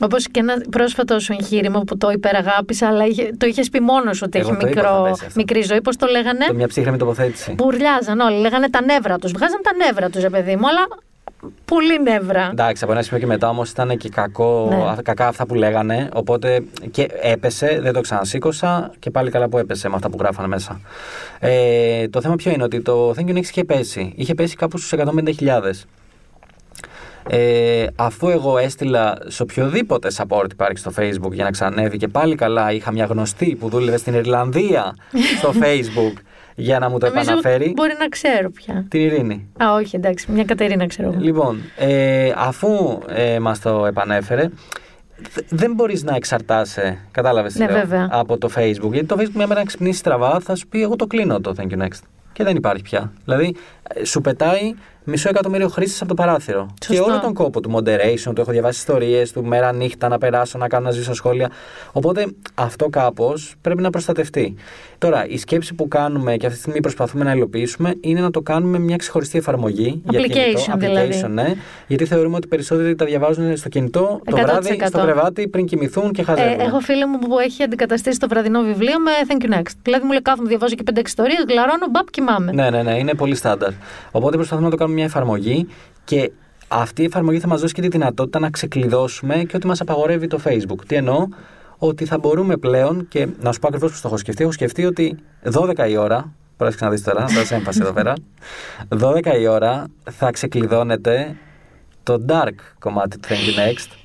[0.00, 4.22] Όπως και ένα πρόσφατο σου εγχείρημα που το υπεραγάπησα, αλλά είχε, το είχες πει μόνος
[4.22, 5.40] ότι Εγώ έχει το είπα, θα μικρό, πέσει αυτό.
[5.40, 5.80] μικρή ζωή.
[5.80, 7.52] Πώς το λέγανε; Το μια ψύχρεμη τοποθέτηση.
[7.52, 8.40] Μπουρλιάζαν όλοι.
[8.40, 9.32] Λέγανε τα νεύρα τους.
[9.32, 10.86] Βγάζαν τα νεύρα τους, ρε παιδί μου, αλλά
[11.64, 12.48] πολύ νεύρα.
[12.52, 14.76] Εντάξει, από ένα σημείο και μετά όμως ήταν και κακό, Ναι.
[14.76, 16.08] α- κακά αυτά που λέγανε.
[16.12, 20.48] Οπότε και έπεσε, δεν το ξανασήκωσα και πάλι καλά που έπεσε με αυτά που γράφανε
[20.48, 20.80] μέσα.
[21.38, 24.12] Ε, το θέμα ποιο είναι ότι το Thank you Next είχε πέσει.
[24.16, 25.86] Είχε πέσει κάπου στους 150.000.
[27.28, 32.34] Ε, αφού εγώ έστειλα σε οποιοδήποτε support υπάρχει στο facebook για να ξανανεύει και πάλι
[32.34, 34.94] καλά είχα μια γνωστή που δούλευε στην Ιρλανδία
[35.38, 36.12] στο facebook
[36.54, 38.86] για να μου το Νομίζω επαναφέρει Μπορεί να ξέρω πια.
[38.88, 39.48] την Ειρήνη.
[39.64, 41.20] Α, όχι, εντάξει, μια Κατερίνα ξέρω εγώ.
[41.20, 44.42] Λοιπόν, ε, αφού ε, μας το επανέφερε,
[45.34, 48.08] δ- δεν μπορείς να εξαρτάσαι, κατάλαβες τι Ναι, λέω, βέβαια.
[48.10, 48.90] από το Facebook.
[48.92, 51.54] Γιατί το Facebook μια μέρα να ξυπνήσει στραβά θα σου πει εγώ το κλείνω το
[51.58, 52.00] Thank you next.
[52.32, 53.12] Και δεν υπάρχει πια.
[53.24, 54.74] Δηλαδή, ε, σου πετάει
[55.04, 56.66] μισό εκατομμύριο χρήστες από το παράθυρο.
[56.78, 57.04] Και Σωστό.
[57.04, 60.68] όλο τον κόπο του moderation, του έχω διαβάσει ιστορίες, του μέρα νύχτα να περάσω, να
[60.68, 61.50] κάνω να ζήσω σχόλια.
[61.92, 64.54] Οπότε αυτό κάπως πρέπει να προστατευτεί.
[64.98, 68.40] Τώρα, η σκέψη που κάνουμε και αυτή τη στιγμή προσπαθούμε να υλοποιήσουμε είναι να το
[68.40, 70.02] κάνουμε μια ξεχωριστή εφαρμογή.
[70.10, 70.76] για Application, κινητό.
[70.78, 71.20] δηλαδή.
[71.24, 71.54] Application, ναι.
[71.86, 74.42] Γιατί θεωρούμε ότι περισσότεροι τα διαβάζουν στο κινητό το 100%.
[74.42, 76.60] βράδυ, στο κρεβάτι, πριν κοιμηθούν και Ε, χαζεύουν.
[76.60, 79.72] έχω φίλη μου που έχει αντικαταστήσει το βραδινό βιβλίο με Thank you next.
[79.82, 82.52] Δηλαδή μου λέει κάθομαι, διαβάζω και πέντε ιστορίες, γλαρώνω, μπαπ, κοιμάμαι.
[82.52, 83.70] Ναι, ναι, ναι, είναι πολύ στάνταρ.
[84.10, 85.66] Οπότε προσπαθούμε να το κάνουμε μια εφαρμογή
[86.04, 86.30] και
[86.68, 90.26] αυτή η εφαρμογή θα μας δώσει και τη δυνατότητα να ξεκλειδώσουμε και ότι μας απαγορεύει
[90.26, 90.84] το Facebook.
[90.86, 91.26] Τι εννοώ,
[91.78, 94.42] ότι θα μπορούμε πλέον και να σου πω ακριβώς πώς το έχω σκεφτεί.
[94.42, 95.18] Έχω σκεφτεί ότι
[95.52, 96.32] 12 η ώρα.
[96.56, 98.12] Πρόσεξε να δει τώρα, θα σε έμφαση εδώ πέρα.
[99.00, 101.36] 12 η ώρα θα ξεκλειδώνεται
[102.02, 103.96] το dark κομμάτι του Thank you Next,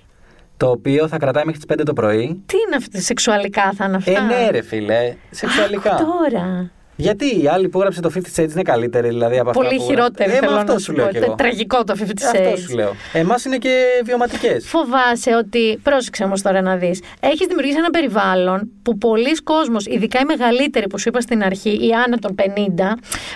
[0.58, 2.42] το οποίο θα κρατάει μέχρι τις 5 το πρωί.
[2.46, 5.96] Τι είναι αυτή, σεξουαλικά θα είναι αυτά; Ε, ναι, ρε φίλε, σεξουαλικά.
[5.96, 6.72] Τώρα.
[7.00, 9.84] Γιατί η άλλη που έγραψε το 50 Shades είναι καλύτερη, δηλαδή από αυτά Πολύ που...
[9.84, 11.12] χειρότερη Ε, μα θέλω αυτό να σου σου λέω πω.
[11.12, 11.36] κι εγώ.
[11.36, 12.02] Τραγικό το 50
[12.34, 12.60] Αυτό Shades.
[12.60, 12.94] σου λέω.
[13.14, 14.68] Εμάς είναι και βιωματικές.
[14.68, 15.80] Φοβάσαι ότι.
[15.84, 17.02] Πρόσεξε όμως τώρα να δεις.
[17.20, 21.70] Έχεις δημιουργήσει ένα περιβάλλον που πολλοί κόσμος, ειδικά οι μεγαλύτεροι που σου είπα στην αρχή,
[21.70, 22.44] οι άνω των 50,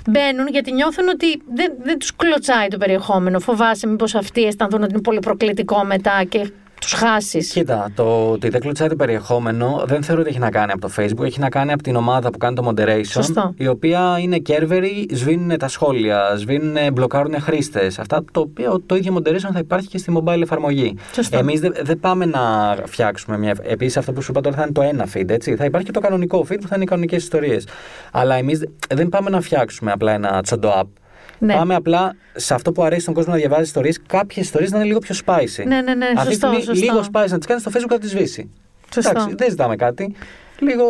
[0.09, 3.39] μπαίνουν γιατί νιώθουν ότι δεν, δεν τους κλωτσάει το περιεχόμενο.
[3.39, 6.51] Φοβάσαι μήπως αυτοί αισθανθούν ότι είναι πολύ προκλητικό μετά και
[6.82, 7.52] τους χάσεις.
[7.52, 10.90] Κοίτα, το ότι δεν κλωτσάει το περιεχόμενο δεν θεωρώ ότι έχει να κάνει από το
[10.98, 11.24] Facebook.
[11.24, 13.06] Έχει να κάνει από την ομάδα που κάνει το moderation.
[13.06, 13.54] Σωστό.
[13.58, 18.00] Η οποία είναι κέρβεροι, σβήνουν τα σχόλια, σβήνουν, μπλοκάρουν χρήστες.
[18.00, 20.96] Αυτά το οποίο το ίδιο moderation θα υπάρχει και στη mobile εφαρμογή.
[21.14, 21.38] Σωστό.
[21.38, 23.56] Εμείς δεν δεν πάμε να φτιάξουμε μια.
[23.62, 25.56] Επίσης, αυτό που σου είπα τώρα θα είναι το ένα feed, έτσι.
[25.56, 27.68] Θα υπάρχει και το κανονικό feed που θα είναι οι κανονικές ιστορίες.
[28.12, 31.01] Αλλά εμείς δεν πάμε να φτιάξουμε απλά ένα τσοντο app.
[31.44, 31.54] Ναι.
[31.54, 33.92] Πάμε απλά σε αυτό που αρέσει στον κόσμο να διαβάζει ιστορίε.
[34.08, 35.64] Κάποιες ιστορίε να είναι λίγο πιο spicy.
[35.66, 36.86] Ναι, ναι, ναι, Αυτή τη σωστό, στιγμή σωστό.
[36.86, 38.50] λίγο spicy να τις κάνεις στο Facebook θα τις σβήσει.
[38.94, 39.10] Σωστό.
[39.10, 40.16] Εντάξει, δεν ζητάμε κάτι.
[40.60, 40.86] Λίγο.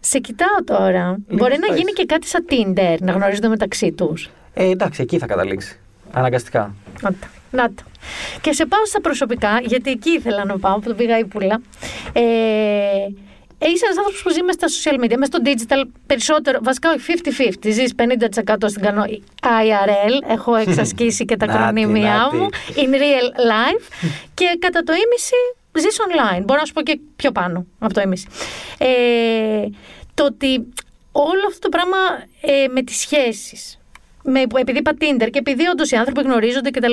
[0.00, 1.16] Σε κοιτάω τώρα.
[1.28, 1.76] Μπορεί να spice.
[1.76, 4.30] γίνει και κάτι σαν Tinder, να γνωρίζονται μεταξύ τους.
[4.54, 5.78] Ε, εντάξει, εκεί θα καταλήξει.
[6.12, 6.74] Αναγκαστικά.
[7.00, 7.26] Να τα.
[7.50, 7.82] Να τα.
[8.40, 11.60] Και σε πάω στα προσωπικά, γιατί εκεί ήθελα να πάω, που το πήγα ύπουλα.
[12.12, 13.14] Ε, ε,
[13.66, 16.58] είσαι ένας άνθρωπος που ζει μέσα στα social media, μέσα στο digital περισσότερο.
[16.62, 17.12] Βασικά, όχι
[17.62, 17.70] 50-50.
[17.70, 19.04] Ζεις 50% στην κανό
[19.42, 20.30] IRL.
[20.30, 22.36] Έχω εξασκήσει και τα Νάτι, κρονίμια νάτι.
[22.36, 22.48] μου.
[22.76, 23.84] In real life.
[24.34, 25.36] και κατά το ίμιση
[25.72, 26.42] ζεις online.
[26.44, 28.26] Μπορώ να σου πω και πιο πάνω από το ίμιση.
[28.78, 28.88] Ε,
[30.14, 30.66] το ότι
[31.12, 31.96] όλο αυτό το πράγμα
[32.40, 33.78] ε, με τις σχέσεις
[34.22, 36.92] με, επειδή είπα Tinder και επειδή όντως οι άνθρωποι γνωρίζονται κτλ.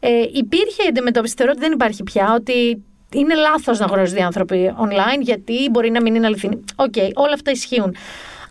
[0.00, 2.82] Ε, υπήρχε η αντιμετώπιση, θεωρώ ότι δεν υπάρχει πια, ότι
[3.12, 6.64] είναι λάθος να γνωρίζονται οι άνθρωποι online, γιατί μπορεί να μην είναι αληθινή.
[6.76, 7.96] Οκ, όλα αυτά ισχύουν.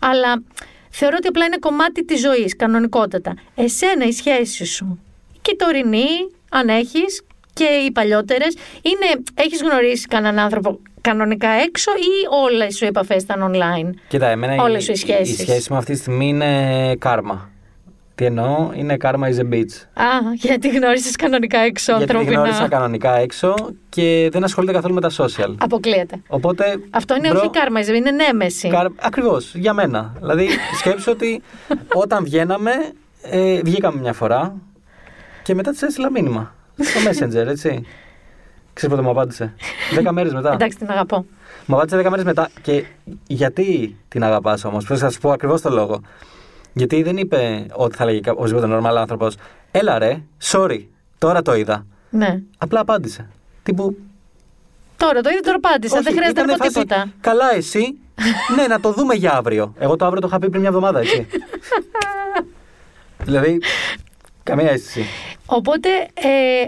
[0.00, 0.42] Αλλά
[0.90, 3.34] θεωρώ ότι απλά είναι κομμάτι της ζωής, κανονικότατα.
[3.54, 5.00] Εσένα η σχέση σου,
[5.42, 6.08] και η τωρινή,
[6.50, 9.22] αν έχεις, και οι παλιότερες, είναι.
[9.34, 14.62] Έχεις γνωρίσει κανέναν άνθρωπο κανονικά έξω ή όλες σου οι επαφές ήταν online; Κοίτα, εμένα
[14.62, 17.50] Όλες σου οι η, η σχέσεις; σχέση μου αυτή τη στιγμή είναι κάρμα.
[18.18, 19.74] Τι εννοώ, είναι karma is a bitch.
[19.94, 20.04] Α,
[20.34, 22.40] γιατί γνώρισες κανονικά έξω Γιατί τη ανθρώπινα.
[22.40, 23.54] γνώρισα κανονικά έξω
[23.88, 25.54] και δεν ασχολείται καθόλου με τα social.
[25.58, 26.20] Αποκλείεται.
[26.28, 26.64] Οπότε.
[26.90, 28.68] Αυτό είναι bro, όχι κάρμα, είναι νέμεση.
[28.68, 28.86] Καρ...
[28.96, 30.14] Ακριβώς, για μένα.
[30.18, 30.48] δηλαδή,
[30.78, 31.42] σκέψου ότι
[31.94, 32.70] όταν βγαίναμε,
[33.22, 34.54] ε, βγήκαμε μια φορά
[35.42, 36.54] και μετά της έστειλα μήνυμα.
[36.78, 37.86] Στο Messenger, έτσι.
[38.72, 39.54] Ξέρεις πότε μου απάντησε;
[39.94, 40.52] Δέκα μέρες μετά.
[40.52, 41.24] Εντάξει, την αγαπώ.
[41.66, 42.48] Μου απάντησε 10 μέρες μετά.
[42.62, 42.84] Και
[43.26, 46.00] γιατί την αγαπάς όμως, πρέπει να σα πω ακριβώς το λόγο.
[46.78, 49.36] Γιατί δεν είπε ότι θα λέγει οποιοδήποτε normal άνθρωπος,
[49.70, 50.84] Έλα ρε, sorry,
[51.18, 51.86] τώρα το είδα.
[52.10, 52.42] Ναι.
[52.58, 53.28] Απλά απάντησε.
[53.62, 53.96] Τύπου.
[54.96, 55.94] Τώρα το είδε, τώρα πάτησα.
[55.94, 57.12] Όχι, Δεν χρειάζεται να ήτανε πω φάση, τίποτα.
[57.20, 57.98] Καλά, εσύ.
[58.56, 59.74] ναι, να το δούμε για αύριο.
[59.78, 61.26] Εγώ το αύριο το είχα πει πριν μια εβδομάδα, έτσι.
[63.26, 63.58] δηλαδή,
[64.42, 65.04] καμία αίσθηση.
[65.46, 66.66] Οπότε ε,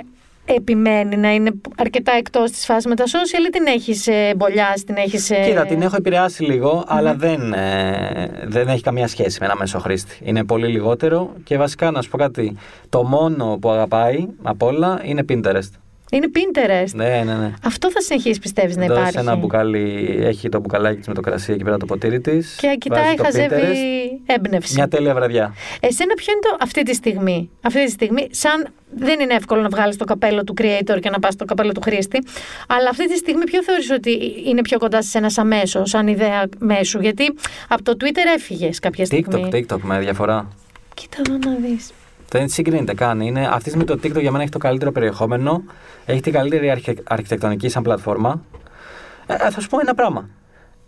[0.54, 4.84] επιμένει να είναι αρκετά εκτός της φάσης με τα social ή την έχεις ε, μπολιάσει,
[4.84, 5.30] την έχεις.
[5.30, 5.42] Ε...
[5.44, 9.78] Κοίτα, την έχω επηρεάσει λίγο, αλλά δεν, ε, δεν έχει καμία σχέση με ένα μέσο
[9.78, 10.18] χρήστη.
[10.22, 12.56] Είναι πολύ λιγότερο και βασικά να σου πω κάτι.
[12.88, 15.70] Το μόνο που αγαπάει από όλα είναι Pinterest.
[16.10, 16.90] Είναι Pinterest.
[16.94, 17.52] Ναι, ναι, ναι.
[17.64, 21.20] Αυτό θα συνεχίσει, πιστεύεις, να Δώσε υπάρχει; ένα μπουκάλι, έχει το μπουκαλάκι της με το
[21.20, 22.56] κρασί εκεί πέρα το ποτήρι της.
[22.60, 23.64] Και κοιτάει, χαζεύει
[24.26, 24.74] έμπνευση.
[24.74, 25.54] Μια τέλεια βραδιά.
[25.80, 27.50] Εσένα ποιο είναι το αυτή τη στιγμή.
[27.62, 31.18] Αυτή τη στιγμή, σαν δεν είναι εύκολο να βγάλεις το καπέλο του creator και να
[31.18, 32.18] πας στο καπέλο του χρήστη.
[32.68, 36.48] Αλλά αυτή τη στιγμή, ποιο θεωρείς ότι είναι πιο κοντά σε ένας αμέσως, σαν ιδέα
[36.58, 37.00] μέσου.
[37.00, 37.34] Γιατί
[37.68, 39.48] από το Twitter έφυγες κάποια στιγμή.
[39.52, 40.48] TikTok, TikTok με διαφορά.
[40.94, 41.90] Κοίτα εδώ να δεις.
[42.30, 43.20] Δεν συγκρίνεται καν.
[43.20, 45.62] Είναι, αυτή τη στιγμή το TikTok για μένα έχει το καλύτερο περιεχόμενο.
[46.06, 48.42] Έχει την καλύτερη αρχι, αρχιτεκτονική σαν πλατφόρμα.
[49.26, 50.28] Ε, θα σου πω ένα πράγμα.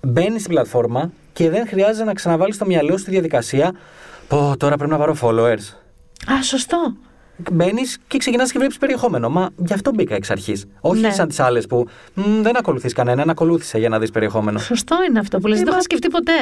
[0.01, 3.73] Μπαίνει στην πλατφόρμα και δεν χρειάζεται να ξαναβάλεις στο μυαλό σου τη διαδικασία.
[4.29, 5.77] Πω, τώρα πρέπει να πάρω followers.
[6.33, 6.97] Α, σωστό.
[7.53, 9.29] Μπαίνεις και ξεκινάς και βλέπεις περιεχόμενο.
[9.29, 10.65] Μα γι' αυτό μπήκα εξ αρχής.
[10.81, 11.11] Όχι Ναι.
[11.13, 14.59] σαν τις άλλες που «Μ, δεν ακολουθείς κανέναν, ακολούθησε για να δεις περιεχόμενο.
[14.59, 15.57] Σωστό είναι αυτό που λες.
[15.57, 16.33] Δεν το μα- είχα σκεφτεί ποτέ.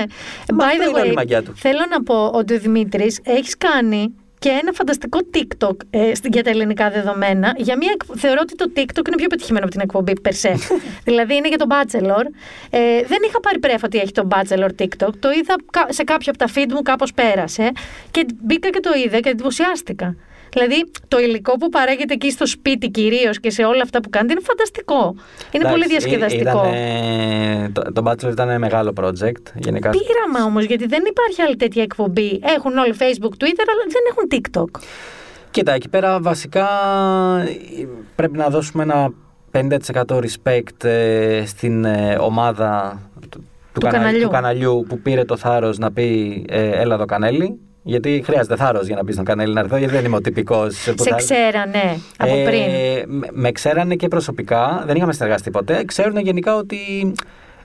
[0.55, 1.53] Μα By αυτό the είναι όλη η way, μαγιά του.
[1.57, 6.43] θέλω να πω ότι ο Δημήτρης έχεις κάνει και ένα φανταστικό TikTok ε, στην- για
[6.45, 7.55] τα ελληνικά δεδομένα.
[7.57, 10.55] Για μια, εκ- θεωρώ ότι το TikTok είναι πιο πετυχημένο από την εκπομπή περσέ.
[11.09, 12.24] δηλαδή είναι για τον Bachelor.
[12.70, 15.12] Ε, δεν είχα πάρει πρέφα ότι έχει τον Bachelor TikTok.
[15.18, 17.72] Το είδα κα- σε κάποιο από τα feed μου, κάπως πέρασε.
[18.11, 20.16] Και μπήκα και το είδα και εντυπωσιάστηκα.
[20.53, 24.32] Δηλαδή το υλικό που παράγεται εκεί στο σπίτι κυρίως και σε όλα αυτά που κάνετε
[24.32, 25.14] είναι φανταστικό.
[25.53, 26.51] Είναι πολύ Εντάξει, ή- διασκεδαστικό.
[26.68, 29.42] ήτανε- το, το Bachelor ήταν μεγάλο project.
[29.55, 29.90] Γενικά.
[29.90, 32.40] Πείραμα όμως, γιατί δεν υπάρχει άλλη τέτοια εκπομπή.
[32.57, 34.80] Έχουν όλοι Facebook, Twitter, αλλά δεν έχουν TikTok.
[35.51, 36.68] Κοίτα, εκεί πέρα βασικά
[37.48, 39.12] ε, πρέπει να δώσουμε ένα
[39.53, 44.22] 50% respect ε, στην ε, ομάδα του, του, κανα- καναλιού.
[44.22, 47.59] του καναλιού που πήρε το θάρρος να πει ε, έλα εδώ κανέλη.
[47.82, 50.92] Γιατί χρειάζεται θάρρος για να πεις στον κανέλη να έρθω, γιατί δεν είμαι ο τυπικός
[50.96, 52.60] που Σε θα- ξέρανε από Ε, πριν.
[53.18, 55.84] με- με ξέρανε και προσωπικά, δεν είχαμε συνεργαστεί ποτέ.
[55.84, 56.78] Ξέρουν γενικά ότι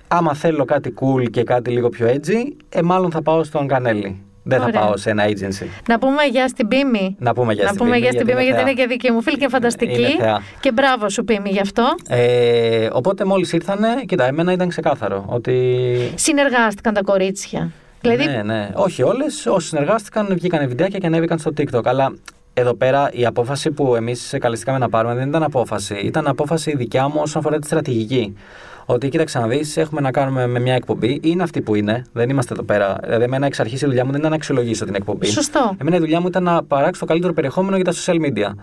[0.08, 4.20] άμα θέλω κάτι cool και κάτι λίγο πιο edgy, ε, μάλλον θα πάω στον κανέλη.
[4.48, 4.80] Δεν θα Ωραία.
[4.82, 5.66] πάω σε ένα agency.
[5.88, 7.16] Να πούμε γεια στην Πίμη.
[7.20, 8.70] Να πούμε για να στην πούμε Πίμη, γεια στην Πίμη, γιατί θεά.
[8.70, 10.00] είναι και δική μου φίλη και είναι φανταστική.
[10.02, 10.42] Είναι θεά.
[10.60, 11.96] Και μπράβο σου, Πίμη, γι' αυτό.
[12.10, 15.76] Ε, οπότε μόλις ήρθανε, κοίτα, εμένα ήταν ξεκάθαρο ότι...
[16.16, 17.72] Συνεργάστηκαν τα κορίτσια.
[18.10, 18.70] Δηλαδή, Ναι, ναι.
[18.74, 21.86] Όχι όλες, όσοι συνεργάστηκαν βγήκαν βιντεάκια και ανέβηκαν στο TikTok.
[21.86, 22.14] Αλλά
[22.54, 25.96] εδώ πέρα η απόφαση που εμείς καλεστήκαμε να πάρουμε δεν ήταν απόφαση.
[25.96, 28.36] Ήταν απόφαση δικιά μου όσον αφορά τη στρατηγική.
[28.86, 31.20] Ότι κοίταξε να δεις, έχουμε να κάνουμε με μια εκπομπή.
[31.24, 32.06] Είναι αυτή που είναι.
[32.14, 32.98] Δεν είμαστε εδώ πέρα.
[33.04, 35.26] Δηλαδή, εμένα εξ αρχής η δουλειά μου δεν ήταν να αξιολογήσω την εκπομπή.
[35.26, 35.76] Σωστό.
[35.82, 38.54] Εμένα η δουλειά μου ήταν να παράξω το καλύτερο περιεχόμενο για τα social media.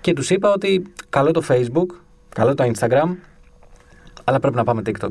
[0.00, 1.86] Και τους είπα ότι καλό το Facebook,
[2.28, 3.16] καλό το Instagram,
[4.24, 5.10] αλλά πρέπει να πάμε TikTok.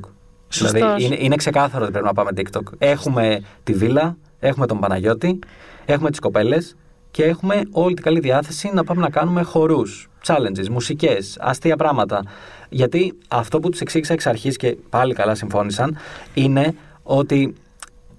[0.49, 0.71] Σωστός.
[0.71, 2.61] Δηλαδή είναι, είναι ξεκάθαρο ότι πρέπει να πάμε TikTok.
[2.77, 5.39] Έχουμε τη βίλα, έχουμε τον Παναγιώτη,
[5.85, 6.75] έχουμε τις κοπέλες
[7.11, 12.23] και έχουμε όλη την καλή διάθεση να πάμε να κάνουμε χορούς, challenges, μουσικές, αστεία πράγματα.
[12.69, 15.97] Γιατί αυτό που τους εξήγησα εξ αρχής και πάλι καλά συμφώνησαν
[16.33, 17.55] είναι ότι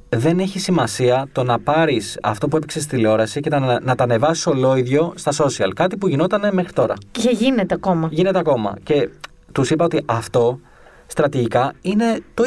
[0.08, 4.04] δεν έχει σημασία το να πάρεις αυτό που έπαιξες στη τηλεόραση και να, να τα
[4.04, 5.70] ανεβάσεις ολόιδιο στα social.
[5.74, 6.94] Κάτι που γινόταν μέχρι τώρα.
[7.10, 8.08] και γίνεται ακόμα.
[8.10, 8.76] Γίνεται ακόμα.
[8.82, 9.08] Και
[9.52, 10.60] τους είπα ότι αυτό
[11.06, 12.42] στρατηγικά είναι το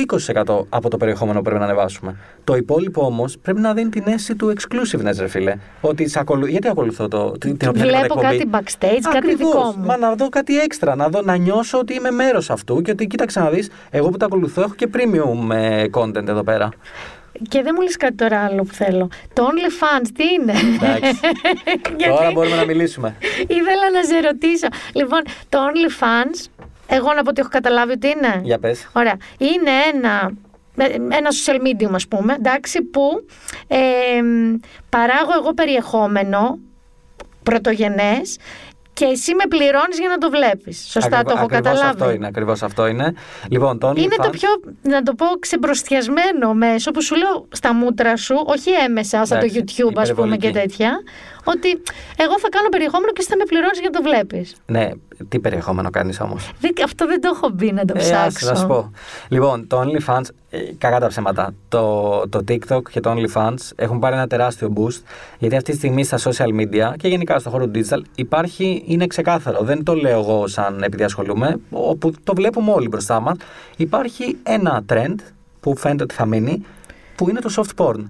[0.58, 2.16] 20% από το περιεχόμενο που πρέπει να ανεβάσουμε.
[2.44, 5.56] Το υπόλοιπο όμως πρέπει να δίνει την αίσθηση του exclusiveness, ρε φίλε.
[5.82, 6.46] Ότι σε ακολου...
[6.46, 9.38] Γιατί ακολουθώ το, την, την οποιαδήποτε Βλέπω εκπομπή; κάτι backstage, κάτι Ακριβώς.
[9.38, 9.86] δικό μου.
[9.86, 13.08] Μα να δω κάτι έξτρα, να, δω, να νιώσω ότι είμαι μέρος αυτού και ότι
[13.08, 16.70] κοίταξε να δεις, εγώ που τα ακολουθώ έχω και premium ε, content εδώ πέρα.
[17.50, 19.10] Και δεν μου λες κάτι τώρα άλλο που θέλω.
[19.34, 21.20] Το OnlyFans τι είναι; Εντάξει.
[21.98, 23.16] Γιατί Τώρα μπορούμε να μιλήσουμε.
[23.58, 24.68] ήθελα να σε ρωτήσω.
[24.94, 26.59] Λοιπόν, το OnlyFans,
[26.90, 28.42] εγώ να πω ότι έχω καταλάβει ότι είναι.
[28.44, 28.90] Για πες.
[28.94, 29.16] Ωραία.
[29.38, 30.32] Είναι ένα,
[30.78, 33.02] ε, ένα social medium, ας πούμε, εντάξει, που
[33.68, 33.78] ε,
[34.90, 36.58] παράγω εγώ περιεχόμενο
[37.44, 38.38] πρωτογενές
[38.94, 40.88] και εσύ με πληρώνεις για να το βλέπεις.
[40.92, 42.02] Σωστά Ακριβώ- το έχω ακριβώς καταλάβει.
[42.02, 43.14] Αυτό είναι, ακριβώς αυτό είναι.
[43.50, 44.50] Λοιπόν, το Είναι το OnlyFans- πιο,
[44.82, 49.46] να το πω, ξεμπροστιασμένο μέσο που σου λέω στα μούτρα σου, όχι έμεσα, σαν το
[49.46, 50.52] Εντάξει, YouTube, ας πούμε και υπερβολική.
[50.52, 50.92] τέτοια,
[51.44, 51.70] ότι
[52.18, 54.56] εγώ θα κάνω περιεχόμενο και εσύ θα με πληρώνεις για να το βλέπεις.
[54.66, 54.90] Ναι,
[55.30, 58.26] τι περιεχόμενο κάνεις όμως; Δεν- αυτό δεν το έχω μπει να το Ε, ψάξω.
[58.26, 58.92] άσε, να σου πω.
[59.30, 61.54] Λοιπόν, το OnlyFans, ε, κακά τα ψέματα.
[61.70, 65.02] Το, το TikTok και το OnlyFans έχουν πάρει ένα τεράστιο boost
[65.40, 69.08] γιατί αυτή τη στιγμή στα social media και γενικά στο χώρο του digital υπάρχει, είναι
[69.08, 69.64] ξεκάθαρο.
[69.64, 73.38] Δεν το λέω εγώ σαν επειδή ασχολούμαι, όπου το βλέπουμε όλοι μπροστά μας.
[73.78, 75.16] Υπάρχει ένα trend
[75.60, 76.66] που φαίνεται ότι θα μείνει,
[77.16, 78.04] που είναι το soft porn.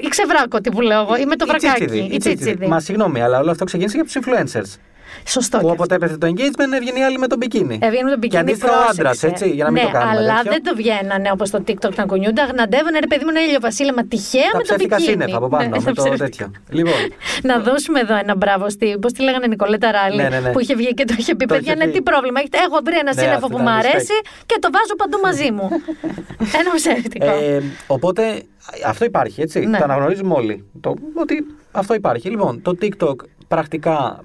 [0.00, 1.16] Η ξεβράκο, τι που λέω εγώ.
[1.16, 1.84] Είμαι το Η βρακάκι.
[1.84, 2.34] τσίτσιδη, Η η τσίτσιδη.
[2.36, 2.66] τσίτσιδη.
[2.66, 4.78] Μα συγγνώμη, αλλά όλο αυτό ξεκίνησε για τους influencers.
[5.26, 5.58] Σωστό.
[5.58, 7.78] Που και όποτε έπεθε το engagement έβγαινε η άλλη με τον μπικίνι.
[7.82, 8.40] Έβγαινε με τον Και μπικίνι.
[8.42, 9.26] αντίστοιχα ο άντρας, πρόσεξε.
[9.26, 10.16] έτσι, για να μην ναι, το κάνουμε.
[10.18, 10.50] Αλλά τέτοιο.
[10.52, 12.40] δεν το βγαίνανε όπως το TikTok να κουνιούνται.
[12.42, 15.10] Αγναντεύανε ρε παιδί μου ένα ηλιοβασίλεμα τυχαία Τα με το ψεύτικα μπικίνι.
[15.12, 16.24] σύννεφα από πάνω, Ναι, με τα το ψεύτικα.
[16.24, 16.46] τέτοιο.
[16.78, 17.00] Λοιπόν,
[17.42, 18.98] Να δώσουμε εδώ ένα μπράβο στη.
[19.00, 20.50] Πώς τη λέγανε Νικολέτα Ράλη, Ναι, ναι, ναι.
[20.52, 21.96] που είχε βγει και το είχε πει: Το Παιδιά, είχε ναι, πει.
[21.96, 22.58] τι πρόβλημα έχετε.
[22.66, 23.88] Έχω βρει ένα Ναι, σύννεφο αυτό που ήταν μου respect.
[23.90, 25.66] αρέσει και το βάζω παντού μαζί μου.
[26.60, 27.24] ένα ψεύτικο.
[27.26, 28.42] ε, οπότε
[28.86, 29.58] αυτό υπάρχει, έτσι.
[29.60, 29.78] Ναι.
[29.78, 30.64] Το αναγνωρίζουμε όλοι.
[30.80, 32.28] Το, ότι αυτό υπάρχει.
[32.30, 33.14] Λοιπόν, το TikTok
[33.48, 34.24] πρακτικά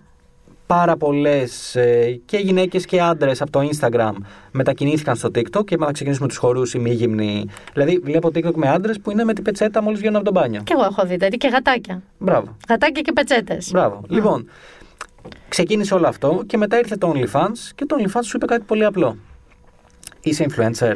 [0.65, 1.77] πάρα πολλές
[2.25, 4.11] και γυναίκες και άντρες από το Instagram
[4.51, 7.45] μετακινήθηκαν στο TikTok και είπαν να ξεκινήσουμε τους χορούς ή μη γυμνοί.
[7.73, 10.61] Δηλαδή, βλέπω TikTok με άντρες που είναι με την πετσέτα μόλις βγαίνουν από τον μπάνιο.
[10.63, 12.01] Και εγώ έχω δει τέτοια και γατάκια.
[12.17, 12.57] Μπράβο.
[12.69, 13.69] Γατάκια και πετσέτες.
[13.71, 14.01] Μπράβο.
[14.07, 14.49] Λοιπόν,
[15.49, 18.85] ξεκίνησε όλο αυτό και μετά ήρθε το OnlyFans και το OnlyFans σου είπε κάτι πολύ
[18.85, 19.17] απλό.
[20.21, 20.93] Είσαι influencer.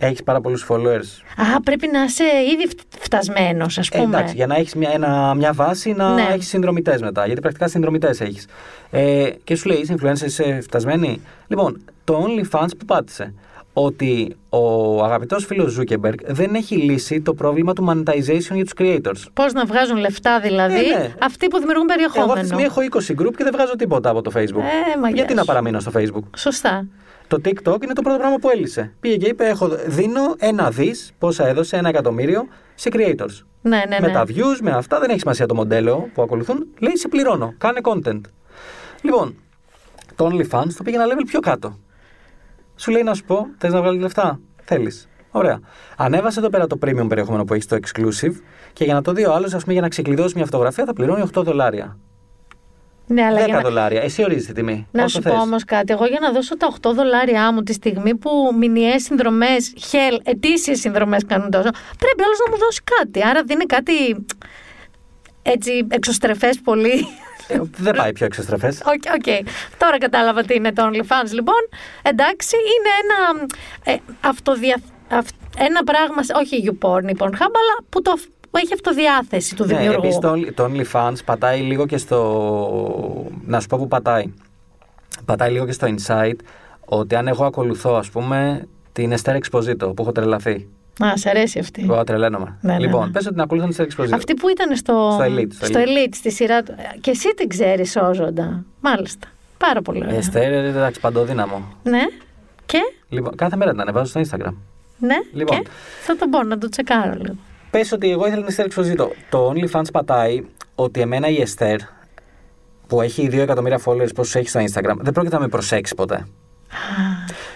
[0.00, 1.22] Έχεις πάρα πολλούς followers.
[1.56, 2.24] Α, πρέπει να είσαι
[2.54, 2.68] ήδη
[2.98, 4.16] φτασμένος, ας Ε, πούμε.
[4.16, 6.26] εντάξει, για να έχεις μια, ένα- μια βάση να Ναι.
[6.32, 7.26] έχεις συνδρομητές μετά.
[7.26, 8.46] Γιατί πρακτικά συνδρομητές έχεις.
[8.90, 11.20] Ε, και σου λέει, είσαι influencer, είσαι φτασμένη.
[11.48, 13.34] Λοιπόν, το OnlyFans που πάτησε.
[13.72, 19.22] Ότι ο αγαπητός φίλος Zuckerberg δεν έχει λύσει το πρόβλημα του monetization για τους creators.
[19.32, 21.14] Πώς να βγάζουν λεφτά δηλαδή Ε, ναι.
[21.22, 22.46] αυτοί που δημιουργούν Εγώ αυτή τη περιεχόμενο.
[22.46, 24.64] στιγμή έχω 20 group και δεν βγάζω τίποτα από το Facebook.
[24.94, 25.46] Ε, μα Γιατί γεια να σου.
[25.46, 26.86] παραμείνω στο Facebook; Σωστά.
[27.28, 28.92] Το TikTok είναι το πρώτο πράγμα που έλυσε.
[29.00, 33.44] Πήγε και είπε: έχω, Δίνω ένα δις, πόσα έδωσε, ένα εκατομμύριο σε creators.
[33.60, 34.06] Ναι, ναι, ναι.
[34.06, 36.66] Με τα views, με αυτά, δεν έχει σημασία το μοντέλο που ακολουθούν.
[36.78, 38.20] Λέει: Σε πληρώνω, κάνε content.
[39.02, 39.36] Λοιπόν,
[40.14, 41.78] το OnlyFans το πήγε ένα level πιο κάτω.
[42.76, 45.08] Σου λέει να σου πω: Θες να βγάλεις λεφτά; Θέλεις.
[45.30, 45.60] Ωραία.
[45.96, 48.34] Ανέβασε εδώ πέρα το premium περιεχόμενο που έχει το exclusive
[48.72, 50.92] και για να το δει ο άλλος, ας πούμε, για να ξεκλειδώσει μια φωτογραφία θα
[50.92, 51.98] πληρώνει 8 δολάρια.
[53.08, 53.60] Ναι, αλλά 10 για να...
[53.60, 54.02] δολάρια.
[54.02, 54.86] Εσύ ορίζεις τη τιμή.
[54.90, 55.32] Να όσο σου θες.
[55.32, 55.92] πω όμως κάτι.
[55.92, 60.78] Εγώ για να δώσω τα 8 δολάρια μου τη στιγμή που μηνιαίες συνδρομές, hell, ετήσιες
[60.80, 63.24] συνδρομές κάνουν τόσο, πρέπει άλλο να μου δώσει κάτι.
[63.26, 64.26] Άρα δίνει κάτι
[65.42, 67.06] έτσι εξωστρεφές πολύ.
[67.48, 68.80] Ε, δεν πάει πιο εξωστρεφές.
[68.94, 69.46] Ok, ok.
[69.78, 71.30] Τώρα κατάλαβα τι είναι το OnlyFans.
[71.32, 71.68] Λοιπόν,
[72.02, 73.46] εντάξει, είναι ένα
[73.84, 74.80] ε, αυτοδια...
[75.08, 79.76] αυ- ένα πράγμα, όχι YouPorn ή Pornhub, αλλά που, το, που έχει αυτοδιάθεση του Ναι,
[79.76, 79.98] δημιουργού.
[79.98, 83.26] επίσης το, Only- το OnlyFans πατάει λίγο και στο...
[83.46, 84.32] Να σου πω που πατάει.
[85.24, 86.34] Πατάει λίγο και στο Insight
[86.84, 90.68] ότι αν εγώ ακολουθώ ας πούμε την Esther Exposito που έχω τρελαθεί.
[91.04, 91.82] Α, σε αρέσει αυτή.
[91.82, 92.58] Εγώ τρελαίνομαι.
[92.60, 93.10] Ναι, ναι, λοιπόν, ναι.
[93.12, 94.12] πες ότι την ακολουθώ την Esther Exposito.
[94.12, 96.06] Αυτή που ήταν στο, Στο Elite, στο στο Elite.
[96.06, 96.74] Elite, στη σειρά του.
[97.00, 98.64] Και εσύ την ξέρεις όζοντα.
[98.80, 99.26] Μάλιστα.
[99.58, 100.20] Πάρα πολύ ωραία.
[100.20, 101.62] Esther, εντάξει, παντοδύναμο.
[101.82, 102.00] Ναι.
[102.66, 102.78] Και,
[103.08, 104.52] Λοιπόν, κάθε μέρα την ανεβάζω στο Instagram.
[104.98, 105.16] ναι.
[105.32, 105.58] Λοιπόν.
[105.62, 105.68] Και;
[106.02, 107.36] Θα τον πω να το τσεκάρω λίγο.
[107.70, 109.08] Πες ότι εγώ ήθελα την Esther Exposito.
[109.30, 111.76] Το OnlyFans πατάει ότι εμένα η Esther
[112.86, 116.26] που έχει 2 εκατομμύρια followers πόσους έχει στο Instagram δεν πρόκειται να με προσέξει ποτέ.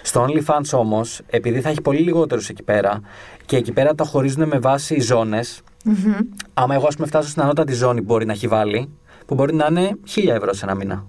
[0.02, 3.00] Στο OnlyFans όμως, επειδή θα έχει πολύ λιγότερους εκεί πέρα
[3.46, 6.12] και εκεί πέρα το χωρίζουν με βάση ζώνες, Μμμ.
[6.54, 8.88] άμα εγώ ας πούμε φτάσω στην ανώτατη ζώνη που μπορεί να έχει βάλει,
[9.26, 11.06] που μπορεί να είναι 1000 ευρώ σε ένα μήνα.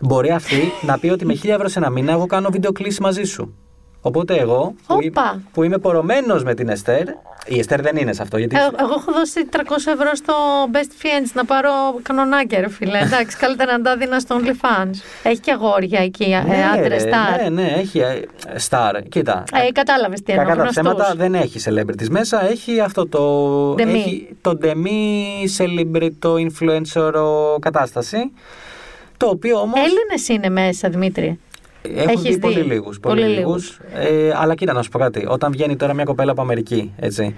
[0.00, 3.02] Μπορεί αυτή να πει ότι με 1000 ευρώ σε ένα μήνα εγώ κάνω βίντεο κλίση
[3.02, 3.54] μαζί σου.
[4.00, 5.40] Οπότε εγώ, που, είμαι- Όπα.
[5.52, 7.08] που είμαι πορωμένος με την Εστέρ,
[7.46, 10.34] η Εστέρ δεν είναι σε αυτό, γιατί Ε, εγώ έχω δώσει 300 ευρώ στο
[10.72, 11.70] Best Friends να πάρω
[12.02, 12.98] κανονάκια, ρε φίλε.
[12.98, 14.90] Εντάξει, καλύτερα να τα δίνα στο OnlyFans.
[15.22, 16.36] Έχει και αγόρια εκεί, ε,
[16.74, 17.42] άντρες, ρε, στάρ.
[17.42, 18.20] ναι, ναι, έχει ε,
[18.68, 18.92] star.
[19.08, 20.44] Κοίτα, Ε, Κατάλαβες τι εννοώ.
[20.46, 20.82] Κακά τα γνωστούς.
[20.82, 23.72] ψέματα δεν έχει celebrities μέσα, έχει αυτό το.
[23.72, 23.78] Demi.
[23.94, 27.12] Έχει το demi celebrity, το influencer
[27.60, 28.32] κατάσταση.
[29.16, 29.72] Το οποίο όμω.
[29.76, 31.38] Έλληνες είναι μέσα, Δημήτρη.
[31.82, 32.38] Έχουν έχεις δει δει.
[32.38, 33.00] πολύ λίγους.
[33.00, 33.78] Πολύ Πολύ λίγους.
[33.94, 35.24] Ε, αλλά κοίτα, να σου πω κάτι.
[35.28, 37.34] Όταν βγαίνει τώρα μια κοπέλα από Αμερική, έτσι,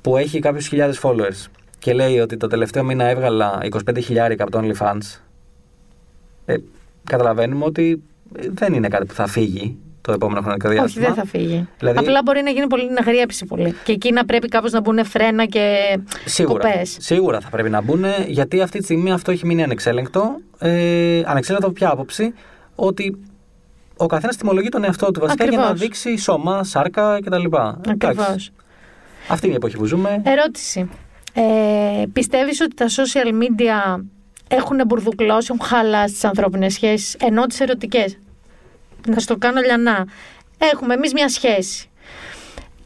[0.00, 1.46] που έχει κάποιους χιλιάδες followers
[1.78, 5.20] και λέει ότι το τελευταίο μήνα έβγαλα 25 χιλιάρικα από το OnlyFans,
[6.44, 6.56] ε,
[7.04, 8.02] καταλαβαίνουμε ότι
[8.38, 9.76] ε, δεν είναι κάτι που θα φύγει.
[10.00, 11.06] το επόμενο χρονικό διάστημα.
[11.06, 11.68] Όχι, δεν θα φύγει.
[11.78, 13.74] Δηλαδή- Απλά μπορεί να γίνει πολύ, να γριέψει πολύ.
[13.84, 15.76] Και εκεί να πρέπει κάπως να μπουν φρένα και
[16.24, 16.84] Σίγουρα, κοπέ.
[16.84, 20.36] σίγουρα θα πρέπει να μπουν, γιατί αυτή τη στιγμή αυτό έχει μείνει ανεξέλεγκτο.
[20.58, 22.34] Ε, ανεξέλεγκτο από ποια άποψη,
[22.74, 23.16] ότι
[23.98, 25.80] ο καθένας τιμολογεί τον εαυτό του βασικά για να Ακριβώς.
[25.80, 27.44] δείξει σώμα, σάρκα κτλ.
[27.88, 28.26] Ακριβώς.
[28.26, 28.52] Εντάξει.
[29.28, 30.22] Αυτή είναι η εποχή που ζούμε.
[30.24, 30.90] Ερώτηση.
[31.32, 34.02] Ε, πιστεύεις ότι τα social media
[34.48, 38.18] έχουν μπουρδουκλώσει, έχουν χαλάσει τις ανθρώπινες σχέσεις, ενώ τις ερωτικές;
[39.08, 40.06] Να στο κάνω λιανά.
[40.72, 41.88] Έχουμε εμείς μια σχέση.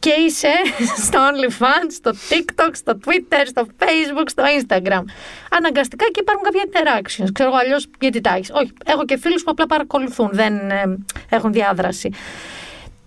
[0.03, 0.51] Και είσαι
[1.07, 5.03] στο OnlyFans, στο TikTok, στο Twitter, στο Facebook, στο Instagram.
[5.49, 7.29] Αναγκαστικά και υπάρχουν κάποια interactions.
[7.33, 8.49] Ξέρω εγώ αλλιώς γιατί τα έχεις.
[8.53, 10.97] Όχι, έχω και φίλους που απλά παρακολουθούν, δεν ε,
[11.29, 12.09] έχουν διάδραση.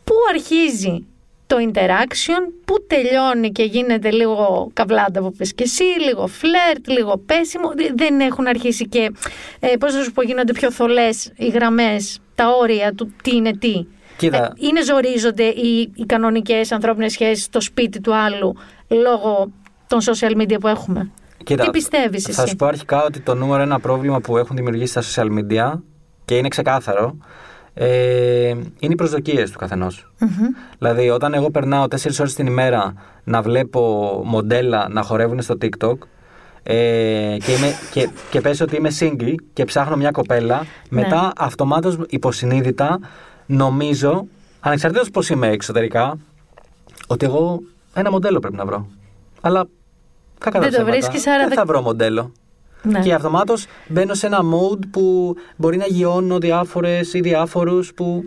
[0.04, 1.06] Πού αρχίζει
[1.46, 7.16] το interaction, πού τελειώνει και γίνεται λίγο καβλάντα που πες και εσύ, λίγο φλερτ, λίγο
[7.26, 7.72] πέσιμο.
[7.76, 9.10] Δε- Δεν έχουν αρχίσει και,
[9.60, 13.56] ε, πώς να σου πω, γίνονται πιο θολές οι γραμμές, τα όρια του τι είναι
[13.56, 13.86] τι.
[14.16, 18.56] Κοίτα, Είναι ζορίζονται οι, οι κανονικές ανθρώπινες σχέσεις στο σπίτι του άλλου
[18.88, 19.50] λόγω
[19.86, 21.10] των social media που έχουμε;
[21.44, 24.56] κοίτα, τι πιστεύεις Θα εσύ; σου πω αρχικά ότι το νούμερο ένα πρόβλημα που έχουν
[24.56, 25.80] δημιουργήσει τα social media
[26.24, 27.16] και είναι ξεκάθαρο
[27.78, 30.12] ε, είναι οι προσδοκίες του καθενός.
[30.78, 32.94] Δηλαδή, όταν εγώ περνάω 4 ώρες την ημέρα
[33.24, 33.80] να βλέπω
[34.24, 35.94] μοντέλα να χορεύουν στο TikTok
[36.62, 41.98] ε, και, είμαι, και, και πες ότι είμαι single και ψάχνω μια κοπέλα, μετά αυτομάτως
[42.08, 42.98] υποσυνείδητα
[43.46, 44.26] νομίζω,
[44.60, 46.18] ανεξαρτήτως πώς είμαι εξωτερικά,
[47.06, 47.60] ότι εγώ
[47.94, 48.88] ένα μοντέλο πρέπει να βρω.
[49.40, 49.66] Αλλά
[50.38, 52.32] κακά τα Δεν το ψέματα, βρίσκεις, άρα δεν δεν- θα βρω μοντέλο.
[52.82, 53.00] Ναι.
[53.00, 58.24] Και αυτομάτως μπαίνω σε ένα mode που μπορεί να γιώνω διάφορες ή διάφορους που.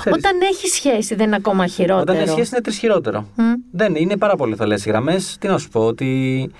[0.00, 2.00] ξέρεις, Όταν έχει σχέση δεν είναι ακόμα χειρότερο.
[2.02, 3.26] όταν είναι σχέση είναι τρεις χειρότερο.
[3.36, 3.42] Μμ.
[3.72, 5.36] Δεν είναι πάρα πολύ θολές οι γραμμές.
[5.40, 6.50] Τι να σου πω, ότι.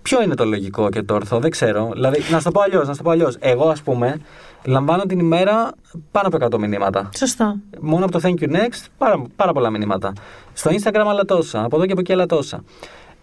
[0.00, 1.90] Ε, π- ποιο είναι το λογικό και το ορθό, δεν ξέρω.
[1.92, 2.86] Δηλαδή, να σου το πω αλλιώς.
[2.86, 3.36] Να σου το πω αλλιώς.
[3.40, 4.20] Εγώ, ας πούμε,
[4.64, 5.72] λαμβάνω την ημέρα
[6.10, 7.08] πάνω από 100 μηνύματα.
[7.16, 7.56] Σωστό.
[7.80, 10.12] Μόνο από το Thank you next, πάρα, πάρα πολλά μηνύματα.
[10.52, 12.64] Στο Instagram άλλα τόσα, από εδώ και από εκεί άλλα τόσα.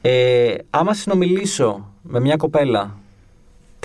[0.02, 2.96] Ε, άμα συνομιλήσω με μια κοπέλα,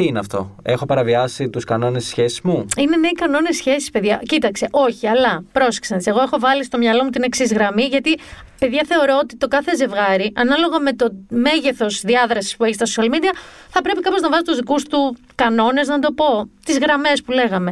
[0.02, 4.20] τι είναι αυτό, έχω παραβιάσει τους κανόνες της σχέσης μου; Είναι νέοι κανόνες σχέσης, παιδιά.
[4.26, 5.92] Κοίταξε, όχι, αλλά πρόσεξε.
[5.92, 6.06] να δεις.
[6.06, 8.18] Εγώ έχω βάλει στο μυαλό μου την εξής γραμμή, γιατί
[8.58, 13.06] παιδιά θεωρώ ότι το κάθε ζευγάρι, ανάλογα με το μέγεθος διάδρασης που έχει στα social
[13.06, 13.32] media,
[13.68, 17.32] θα πρέπει κάπως να βάζει τους δικούς του κανόνες, να το πω, τις γραμμές που
[17.32, 17.70] λέγαμε.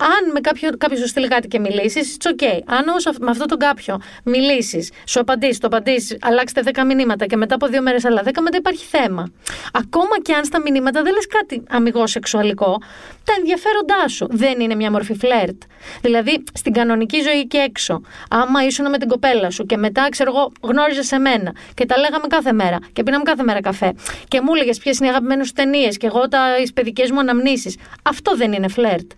[0.00, 2.58] Αν με κάποιο, κάποιος σου στείλει κάτι και μιλήσεις, it's okay.
[2.66, 7.26] Αν όμως αυ- με αυτόν τον κάποιο μιλήσεις, σου απαντήσεις, το απαντήσεις, αλλάξετε 10 μηνύματα
[7.26, 9.32] και μετά από δύο μέρες άλλα 10, μετά υπάρχει θέμα.
[9.72, 12.78] Ακόμα και αν στα μηνύματα δεν λες κάτι αμυγό σεξουαλικό,
[13.24, 15.62] τα ενδιαφέροντά σου δεν είναι μια μορφή φλερτ.
[16.00, 18.00] Δηλαδή, στην κανονική ζωή και έξω,
[18.30, 22.26] άμα ήσουν με την κοπέλα σου και μετά, ξέρω εγώ, γνώριζες εμένα και τα λέγαμε
[22.28, 23.92] κάθε μέρα και πίναμε κάθε μέρα καφέ
[24.28, 26.40] και μου έλεγες ποιες είναι οι αγαπημένες σου ταινίες και εγώ τα
[26.74, 27.76] παιδικές μου αναμνήσεις.
[28.02, 29.10] Αυτό δεν είναι φλερτ.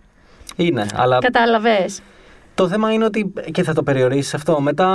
[0.61, 2.01] Είναι, αλλά Κατάλαβες.
[2.55, 4.61] Το θέμα είναι ότι και θα το περιορίσεις αυτό.
[4.61, 4.87] Μετά,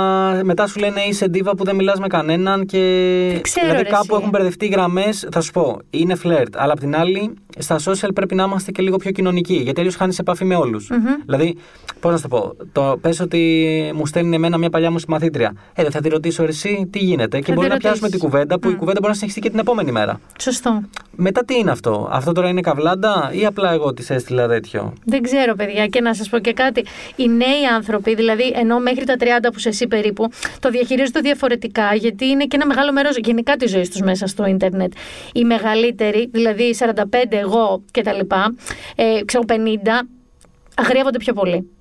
[0.43, 2.77] μετά σου λένε είσαι ντίβα που δεν μιλάς με κανέναν και.
[3.41, 4.15] ξέρω, δηλαδή ρε, κάπου εσύ.
[4.15, 5.27] έχουν μπερδευτεί γραμμές.
[5.31, 6.55] Θα σου πω, είναι φλερτ.
[6.57, 9.55] Αλλά απ' την άλλη, στα social πρέπει να είμαστε και λίγο πιο κοινωνικοί.
[9.55, 10.89] Γιατί αλλιώς χάνεις επαφή με όλους.
[11.25, 11.57] Δηλαδή,
[11.99, 15.53] πώς να σου το πω, το πες ότι μου στέλνει εμένα μια παλιά μου συμμαθήτρια.
[15.73, 17.37] Ε, δεν θα τη ρωτήσω ρε, εσύ τι γίνεται.
[17.37, 18.19] και τη μπορεί να πιάσουμε ρωτήσεις.
[18.19, 20.19] την κουβέντα που η κουβέντα μπορεί να συνεχιστεί και την επόμενη μέρα.
[20.39, 20.81] Σωστό.
[21.15, 25.21] Μετά τι είναι αυτό, Αυτό τώρα είναι καβλάντα ή απλά εγώ τη έστειλα τέτοιο; Δεν
[25.21, 26.85] ξέρω, παιδιά, και να σας πω και κάτι.
[27.15, 30.29] Οι νέοι άνθρωποι, δηλαδή ενώ μέχρι τα 30 που είσαι εσύ περίπου,
[30.59, 34.45] το διαχειρίζονται διαφορετικά, γιατί είναι και ένα μεγάλο μέρος γενικά της ζωής τους μέσα στο
[34.45, 34.93] ίντερνετ.
[35.33, 36.93] Οι μεγαλύτεροι, δηλαδή 45
[37.29, 38.19] εγώ κτλ.,
[38.95, 39.53] ε, ξέρω 50,
[40.75, 41.76] αγριεύονται πιο πολύ.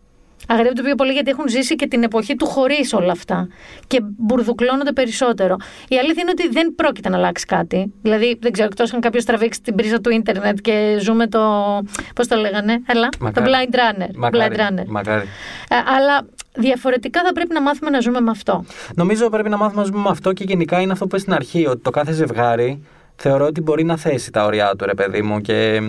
[0.49, 3.49] Αγριεύονται πιο πολύ γιατί έχουν ζήσει και την εποχή του χωρίς όλα αυτά.
[3.87, 5.57] Και μπουρδουκλώνονται περισσότερο.
[5.89, 7.93] Η αλήθεια είναι ότι δεν πρόκειται να αλλάξει κάτι.
[8.03, 11.41] Δηλαδή, δεν ξέρω, εκτός αν κάποιος τραβήξει την πρίζα του ίντερνετ και ζούμε το.
[12.15, 13.51] Πώς το λέγανε, Έλα, Μακάρι.
[13.51, 14.09] το blind runner.
[14.17, 14.55] Μακάρι.
[14.57, 14.85] Blind runner.
[14.87, 15.27] Μακάρι.
[15.69, 18.65] Ε, αλλά διαφορετικά θα πρέπει να μάθουμε να ζούμε με αυτό.
[18.95, 21.33] Νομίζω πρέπει να μάθουμε να ζούμε με αυτό και γενικά είναι αυτό που είπες στην
[21.35, 22.83] αρχή, ότι το κάθε ζευγάρι
[23.17, 25.41] θεωρώ ότι μπορεί να θέσει τα ωριά του, ρε παιδί μου.
[25.41, 25.81] Και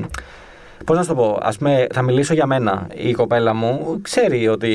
[0.85, 2.87] πώς να σου το πω, ας πούμε, θα μιλήσω για μένα.
[2.95, 4.71] Η κοπέλα μου ξέρει ότι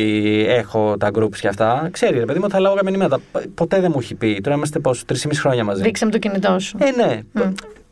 [0.48, 1.88] έχω τα groups και αυτά.
[1.92, 3.18] Ξέρει, ρε παιδί μου, ότι θα λάβω κάποια μηνύματα.
[3.54, 4.40] Ποτέ δεν μου έχει πει.
[4.42, 5.82] Τώρα είμαστε πόσο, τρεις μισή χρόνια μαζί.
[5.82, 6.76] Δείξε με το κινητό σου.
[6.80, 7.20] Ε, ναι.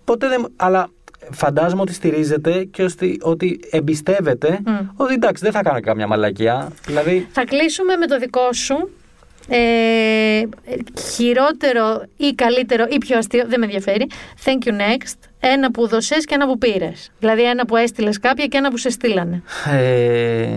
[0.05, 0.39] Ποτέ δεν.
[0.41, 0.89] μου- Αλλά
[1.31, 4.59] φαντάζομαι ότι στηρίζεται και ότι, ότι εμπιστεύεται
[4.97, 6.69] ότι εντάξει, δεν θα κάνω καμιά μαλακία.
[6.87, 8.91] Δηλαδή, Θα κλείσουμε με το δικό σου.
[9.49, 10.43] Ε,
[11.15, 14.07] χειρότερο ή καλύτερο ή πιο αστείο, δεν με ενδιαφέρει.
[14.45, 15.30] Thank you next.
[15.41, 17.11] Ένα που δωσέ και ένα που πήρες.
[17.19, 19.43] Δηλαδή ένα που έστειλες κάποια και ένα που σε στείλανε.
[19.71, 20.49] ε,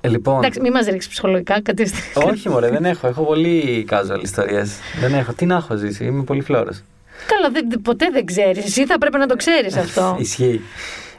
[0.00, 0.36] ε, λοιπόν.
[0.38, 3.06] Εντάξει, μην μας ρίξεις ψυχολογικά, κάτι Όχι, μωρέ, δεν έχω.
[3.06, 4.78] Έχω πολύ casual ιστορίες.
[5.00, 5.32] Δεν έχω.
[5.32, 6.04] Τι να έχω ζήσει.
[6.04, 6.82] Είμαι πολύ φλόρος.
[7.26, 8.64] Καλά, δεν, ποτέ δεν ξέρεις.
[8.64, 10.16] Εσύ θα πρέπει να το ξέρεις αυτό.
[10.20, 10.60] Ισχύει.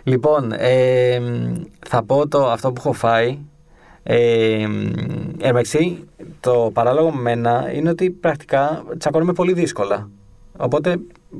[0.03, 1.19] Λοιπόν, ε,
[1.87, 3.37] θα πω το, αυτό που έχω φάει.
[4.03, 4.67] Ε,
[5.41, 6.07] εντάξει,
[6.39, 10.09] το παράλογο με μένα είναι ότι πρακτικά τσακώνομαι πολύ δύσκολα.
[10.61, 10.95] Οπότε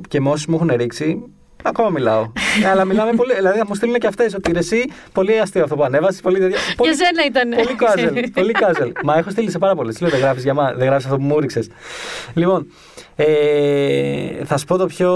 [0.08, 1.22] και με όσους μου έχουν ρίξει,
[1.62, 2.22] ακόμα μιλάω.
[2.64, 3.34] Ε, Αλλά μιλάμε πολύ.
[3.34, 6.20] Δηλαδή, θα μου στείλουν και αυτές ότι ρε, εσύ πολύ αστείο αυτό που ανέβασες.
[6.20, 7.50] Πολύ, τέτοια- πολύ, Για σένα ήταν.
[7.64, 8.30] πολύ casual.
[8.40, 8.92] πολύ casual.
[9.04, 10.00] Μα έχω στείλει σε πάρα πολλές.
[10.00, 11.62] Λέω δεν γράφεις για μα, δεν γράφεις αυτό που μου ρίξε.
[12.34, 12.66] Λοιπόν,
[13.16, 15.12] ε, θα σου πω το πιο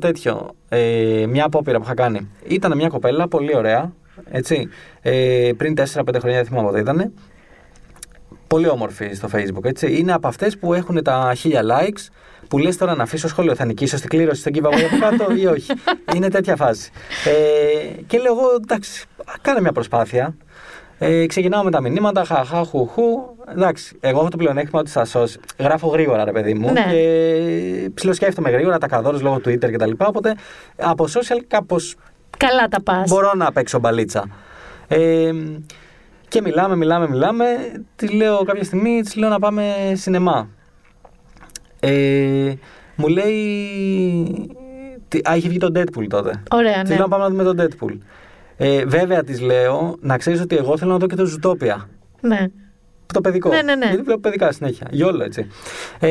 [0.00, 0.50] τέτοιο.
[0.68, 2.28] Ε, μια απόπειρα που είχα κάνει.
[2.46, 3.92] Ήταν μια κοπέλα πολύ ωραία.
[4.30, 4.68] Έτσι,
[5.00, 5.84] ε, πριν 4-5
[6.20, 7.12] χρόνια δεν θυμάμαι πότε ήταν.
[8.46, 9.64] Πολύ όμορφη στο Facebook.
[9.64, 9.96] Έτσι.
[9.98, 12.08] Είναι από αυτές που έχουν τα 1000 likes
[12.52, 13.54] που λες τώρα να αφήσω σχόλιο.
[13.54, 15.72] Θα νικήσω στην κλήρωση στον giveaway από κάτω ή όχι.
[16.16, 16.90] Είναι τέτοια φάση.
[17.24, 19.04] Ε, και λέω εγώ εντάξει,
[19.40, 20.36] κάνε μια προσπάθεια.
[20.98, 23.02] Ε, ξεκινάω με τα μηνύματα, χαχά, χου, χου.
[23.52, 26.72] Εντάξει, εγώ έχω το πλεονέκτημα ότι στα social γράφω γρήγορα, ρε παιδί μου.
[26.72, 26.86] Ναι.
[26.90, 29.90] Και ψιλοσκέφτομαι γρήγορα τα καδόρες λόγω Twitter κτλ.
[29.98, 30.34] Οπότε
[30.76, 31.96] από social κάπως
[32.36, 33.08] Καλά τα πας.
[33.08, 34.28] μπορώ να παίξω μπαλίτσα.
[34.88, 35.32] Ε,
[36.28, 37.44] και μιλάμε, μιλάμε, μιλάμε.
[37.96, 40.48] Τη λέω κάποια στιγμή, της λέω να πάμε σινεμά.
[41.84, 42.52] Ε,
[42.96, 44.50] μου λέει.
[45.08, 46.42] τι- Α, είχε βγει το Deadpool τότε.
[46.50, 46.96] Ωραία, Τη ναι.
[46.96, 47.98] λέω να πάμε να δούμε το Deadpool.
[48.56, 51.76] Ε, βέβαια της λέω να ξέρεις ότι εγώ θέλω να δω και το Zootopia.
[52.20, 52.46] Ναι.
[53.12, 53.48] Το παιδικό.
[53.48, 53.86] Ναι, ναι, ναι.
[53.86, 54.86] Γιατί βλέπω παιδικά συνέχεια.
[54.90, 55.46] Γιόλο έτσι.
[56.00, 56.08] Ε,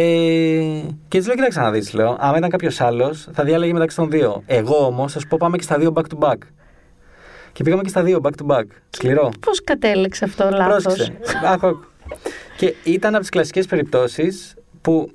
[1.07, 2.15] και της λέω: Κοίταξε να δεις, λέω.
[2.19, 4.43] Άμα ήταν κάποιος άλλος, θα διάλεγε μεταξύ των δύο.
[4.45, 6.37] Εγώ όμως, θα σου πω, πάμε και στα δύο back to back.
[7.51, 8.63] Και πήγαμε και στα δύο back to back.
[8.89, 9.31] Σκληρό.
[9.39, 10.83] Πώς κατέληξε αυτό λάθος.
[10.83, 11.13] Πρόσεξε.
[11.45, 11.83] Άκου, άκου.
[12.57, 15.11] Και ήταν από τις κλασικές περιπτώσεις που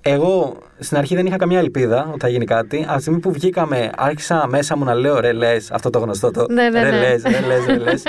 [0.00, 2.84] εγώ στην αρχή δεν είχα καμιά ελπίδα ότι θα γίνει κάτι.
[2.86, 6.30] Από τη στιγμή που βγήκαμε, άρχισα μέσα μου να λέω ρε λες, αυτό το γνωστό
[6.30, 6.46] το.
[6.50, 6.98] Ναι, ναι, ρε ναι.
[6.98, 8.02] λες, ρε λες, ρε λες.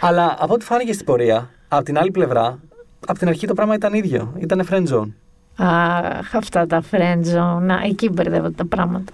[0.00, 2.58] Αλλά από ό,τι φάνηκε στην πορεία, από την άλλη πλευρά,
[3.06, 4.32] από την αρχή το πράγμα ήταν ίδιο.
[4.38, 5.08] Ήταν friend zone.
[5.56, 7.60] Αχ, αυτά τα friendzone.
[7.60, 9.12] Να, εκεί μπερδεύονται τα πράγματα.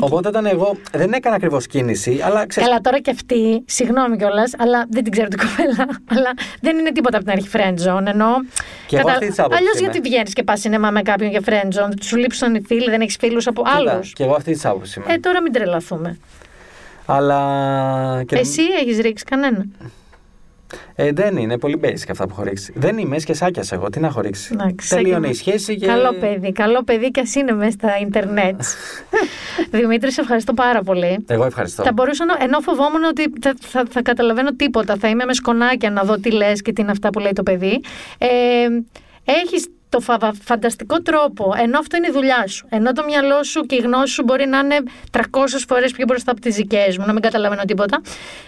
[0.00, 4.52] Οπότε όταν εγώ δεν έκανα ακριβώς κίνηση, αλλά ξέρεις, Καλά, τώρα και αυτή, συγγνώμη κιόλας,
[4.58, 5.86] αλλά δεν την ξέρω την κοπέλα.
[6.14, 6.30] Αλλά
[6.60, 8.06] δεν είναι τίποτα από την αρχή friendzone.
[8.06, 8.26] Ενώ.
[8.86, 9.90] Και εγώ αυτή της άποψης Αλλιώς είμαι.
[9.90, 13.16] γιατί βγαίνεις και πας σινεμά με κάποιον για friendzone, σου λείψαν οι φίλοι, δεν έχεις
[13.16, 14.12] φίλους από κοίτα, άλλους.
[14.12, 15.06] Και εγώ αυτή της άποψης είμαι.
[15.08, 16.18] Ε, τώρα μην τρελαθούμε.
[17.06, 18.22] Αλλά.
[18.26, 18.36] Και...
[18.36, 19.64] Εσύ έχεις ρίξει κανένα;
[20.94, 22.72] Ε, δεν είναι πολύ basic αυτά που έχω ρίξει.
[22.76, 23.90] Δεν είμαι σκεσάκια εγώ.
[23.90, 24.50] Τι να έχω ρίξει.
[24.52, 25.86] Εντάξει, Τελείωνε Σάκη, η σχέση και.
[25.86, 28.62] Καλό παιδί, καλό παιδί και ας είναι μέσα στα Ιντερνετ.
[29.70, 31.24] Δημήτρη, σε ευχαριστώ πάρα πολύ.
[31.26, 31.82] Εγώ ευχαριστώ.
[31.82, 32.36] Θα μπορούσα να.
[32.40, 34.96] ενώ φοβόμουν ότι θα, θα, θα καταλαβαίνω τίποτα.
[34.96, 37.42] Θα είμαι με σκονάκια να δω τι λες και τι είναι αυτά που λέει το
[37.42, 37.80] παιδί.
[38.18, 38.26] Ε,
[39.28, 42.66] Έχεις το φα- φανταστικό τρόπο, ενώ αυτό είναι η δουλειά σου.
[42.70, 44.76] Ενώ το μυαλό σου και η γνώση σου μπορεί να είναι
[45.10, 45.20] 300
[45.68, 48.00] φορές πιο μπροστά από τις δικές μου, να μην καταλαβαίνω τίποτα.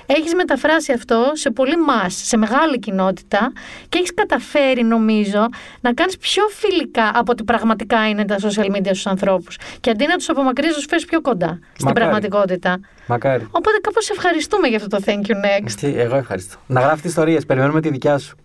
[0.07, 3.53] Έχεις μεταφράσει αυτό σε πολύ μα, σε μεγάλη κοινότητα
[3.89, 5.49] και έχεις καταφέρει, νομίζω,
[5.81, 9.59] να κάνεις πιο φιλικά από ότι πραγματικά είναι τα social media στους ανθρώπους.
[9.81, 11.95] Και αντί να τους απομακρύνεις, τους φέρεις πιο κοντά στην Μακάρι.
[12.01, 12.81] πραγματικότητα.
[13.07, 13.47] Μακάρι.
[13.51, 15.71] Οπότε κάπως ευχαριστούμε για αυτό το thank you next.
[15.81, 16.57] Τι, εγώ ευχαριστώ.
[16.67, 17.47] Να γράφεις ιστορίες.
[17.47, 18.37] Περιμένουμε τη δικιά σου.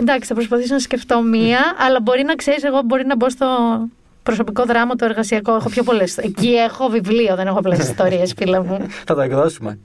[0.00, 3.46] Εντάξει, θα προσπαθήσω να σκεφτώ μία, αλλά μπορεί να ξέρεις, εγώ μπορεί να μπω στο
[4.22, 5.54] προσωπικό δράμα, το εργασιακό.
[5.54, 6.18] Έχω πιο πολλές.
[6.18, 8.86] Εκεί έχω βιβλίο, δεν έχω πολλές ιστορίες, φίλε μου.
[9.06, 9.78] Θα το εκδώσουμε.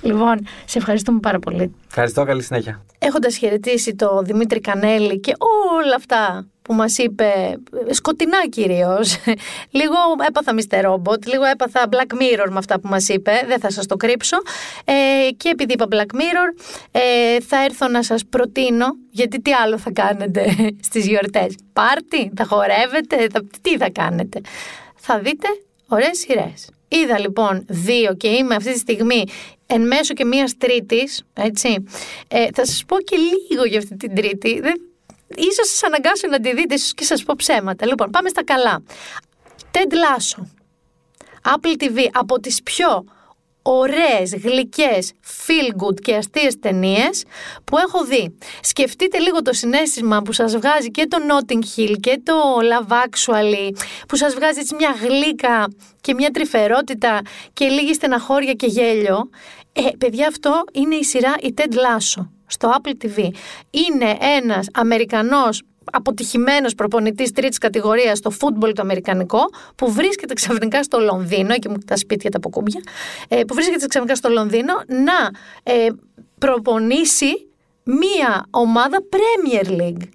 [0.00, 1.74] λοιπόν, σε ευχαριστούμε πάρα πολύ.
[1.88, 2.24] Ευχαριστώ.
[2.24, 2.82] Καλή συνέχεια.
[2.98, 5.32] Έχοντας χαιρετήσει το Δημήτρη Κανέλη και
[5.78, 7.58] όλα αυτά που μας είπε,
[7.90, 9.16] σκοτεινά κυρίως,
[9.78, 9.94] λίγο
[10.28, 10.84] έπαθα Mr.
[10.84, 14.36] Robot, λίγο έπαθα Black Mirror με αυτά που μας είπε, δεν θα σας το κρύψω.
[14.84, 19.78] Ε, και επειδή είπα Black Mirror, ε, θα έρθω να σας προτείνω, γιατί τι άλλο
[19.78, 20.54] θα κάνετε
[20.86, 21.54] στις γιορτές.
[21.72, 24.40] Πάρτι, θα χορεύετε, θα, τι θα κάνετε.
[24.96, 25.48] Θα δείτε
[25.88, 26.68] ωραίες σειρές.
[26.88, 29.24] Είδα λοιπόν δύο και είμαι αυτή τη στιγμή
[29.66, 31.84] εν μέσω και μίας τρίτης, έτσι.
[32.28, 33.16] Ε, θα σας πω και
[33.50, 34.60] λίγο για αυτή την τρίτη.
[34.60, 34.74] Δεν,
[35.28, 37.86] ίσως σας αναγκάσω να τη δείτε, ίσως και σας πω ψέματα.
[37.86, 38.82] Λοιπόν, πάμε στα καλά.
[39.70, 40.42] Ted Lasso.
[41.54, 43.04] Apple TV, από τις πιο
[43.66, 47.24] ωραίες, γλυκές, feel good και αστείες ταινίες
[47.64, 48.38] που έχω δει.
[48.60, 53.70] Σκεφτείτε λίγο το συνέστημα που σας βγάζει και το Notting Hill και το Love Actually,
[54.08, 55.66] που σας βγάζει έτσι μια γλύκα
[56.00, 57.20] και μια τρυφερότητα
[57.52, 59.30] και λίγη στεναχώρια και γέλιο.
[59.72, 63.28] Ε, παιδιά, αυτό είναι η σειρά η Ted Lasso στο Apple TV.
[63.70, 65.62] Είναι ένας Αμερικανός
[65.92, 69.38] αποτυχημένος προπονητής τρίτης κατηγορίας στο φούτμπολ το αμερικανικό
[69.74, 72.80] που βρίσκεται ξαφνικά στο Λονδίνο, εκεί μου τα σπίτια τα αποκούμπια,
[73.28, 75.30] ε, που βρίσκεται ξαφνικά στο Λονδίνο να
[75.62, 75.88] ε,
[76.38, 77.48] προπονήσει
[77.82, 80.08] μία ομάδα Premier League.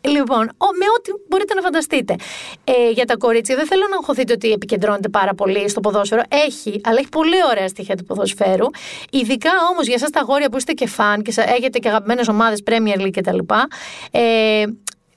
[0.00, 2.16] Λοιπόν, ο- με ό,τι μπορείτε να φανταστείτε.
[2.64, 6.22] Ε, για τα κορίτσια, δεν θέλω να αγχωθείτε ότι επικεντρώνεται πάρα πολύ στο ποδόσφαιρο.
[6.28, 8.66] Έχει, αλλά έχει πολύ ωραία στοιχεία του ποδοσφαίρου.
[9.10, 12.28] Ειδικά όμως για εσάς τα αγόρια που είστε και φαν και σα- έχετε και αγαπημένες
[12.28, 13.38] ομάδες Premier League κτλ.
[14.10, 14.64] Ε,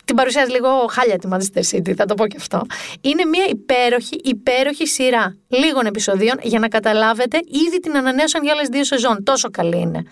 [0.05, 2.61] την παρουσιάζει λίγο χάλια τη Manchester City, θα το πω και αυτό.
[3.01, 7.39] Είναι μια υπέροχη, υπέροχη σειρά λίγων επεισοδίων για να καταλάβετε.
[7.67, 9.23] Ήδη την ανανέωσαν για άλλες δύο σεζόν.
[9.23, 10.03] Τόσο καλή είναι.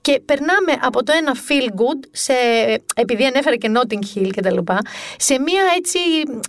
[0.00, 2.32] Και περνάμε από το ένα feel good, σε,
[2.94, 4.78] επειδή ανέφερε και Notting Hill και τα λοιπά,
[5.16, 5.98] σε μια έτσι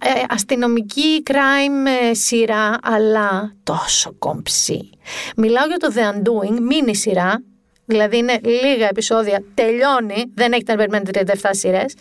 [0.02, 4.89] ε, αστυνομική crime ε, σειρά, αλλά τόσο κομψή.
[5.35, 7.43] Μιλάω για το The Undoing, μίνι σειρά,
[7.86, 11.94] Δηλαδή είναι λίγα επεισόδια, τελειώνει, δεν έχετε να περιμένετε 37 σειρές.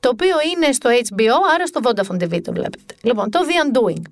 [0.00, 2.94] Το οποίο είναι στο HBO, άρα στο Vodafone TV το βλέπετε.
[3.02, 4.02] Λοιπόν, το The Undoing.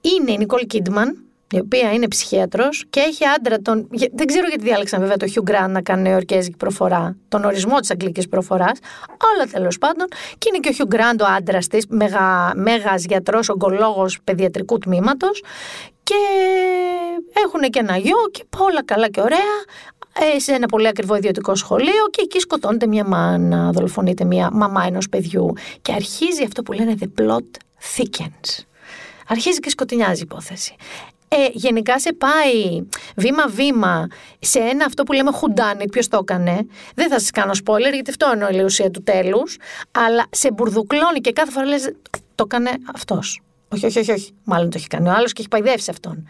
[0.00, 1.08] Είναι η Nicole Kidman,
[1.50, 3.88] η οποία είναι ψυχίατρος και έχει άντρα τον.
[4.12, 7.90] Δεν ξέρω γιατί διάλεξαν βέβαια το Hugh Grant να κάνει νεοερκέζικη προφορά, τον ορισμό της
[7.90, 8.78] αγγλικής προφοράς,
[9.34, 10.06] αλλά τέλος πάντων.
[10.38, 11.86] Και είναι και ο Hugh Grant ο άντρας της,
[12.54, 15.42] μέγα γιατρός, ογκολόγος παιδιατρικού τμήματος.
[16.04, 16.14] Και
[17.44, 19.38] έχουν και ένα γιο και όλα καλά και ωραία
[20.34, 24.84] ε, σε ένα πολύ ακριβό ιδιωτικό σχολείο και εκεί σκοτώνεται μια μάνα, δολοφονείται μια μαμά
[24.86, 25.52] ενός παιδιού
[25.82, 27.38] και αρχίζει αυτό που λένε the plot
[27.96, 28.64] thickens.
[29.28, 30.76] Αρχίζει και σκοτεινιάζει η υπόθεση.
[31.28, 32.82] Ε, γενικά σε πάει
[33.16, 34.08] βήμα-βήμα
[34.38, 38.10] σε ένα αυτό που λέμε χουντάνι, ποιος το έκανε; Δεν θα σας κάνω spoiler, γιατί
[38.10, 39.58] αυτό είναι η ουσία του τέλους.
[39.90, 41.92] Αλλά σε μπουρδουκλώνει και κάθε φορά λες,
[42.34, 43.43] το έκανε αυτός.
[43.74, 44.30] Όχι, όχι, όχι, όχι.
[44.44, 46.28] Μάλλον το έχει κάνει ο άλλος και έχει παϊδεύσει αυτόν.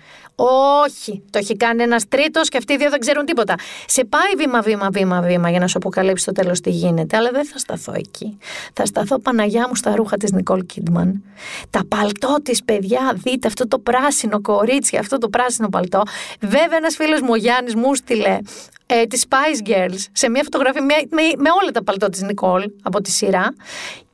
[0.85, 3.55] Όχι, το έχει κάνει ένας τρίτος και αυτοί οι δύο δεν ξέρουν τίποτα.
[3.87, 7.17] Σε πάει βήμα, βήμα, βήμα, βήμα για να σου αποκαλύψει το τέλος τι γίνεται.
[7.17, 8.39] Αλλά δεν θα σταθώ εκεί.
[8.73, 11.23] Θα σταθώ Παναγιά μου στα ρούχα της Νικόλ Κίντμαν.
[11.71, 16.03] Τα παλτό της, παιδιά, δείτε αυτό το πράσινο κορίτσι, αυτό το πράσινο παλτό.
[16.41, 18.39] Βέβαια, ένας φίλος μου, ο Γιάννης, μου στείλε
[18.87, 22.71] ε, τη Spice Girls σε μια φωτογραφία με, με, με όλα τα παλτό της Νικόλ
[22.83, 23.55] από τη σειρά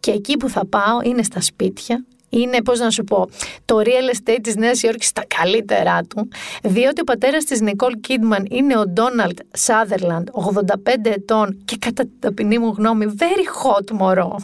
[0.01, 3.29] και εκεί που θα πάω είναι στα σπίτια είναι, πώς να σου πω,
[3.65, 6.29] το real estate της Νέας Υόρκης στα καλύτερά του,
[6.63, 12.13] διότι ο πατέρας της Νικόλ Κίντμαν είναι ο Ντόναλτ Σάδερλαντ, 85 ετών και κατά την
[12.19, 14.37] ταπεινή μου γνώμη, very hot μωρό.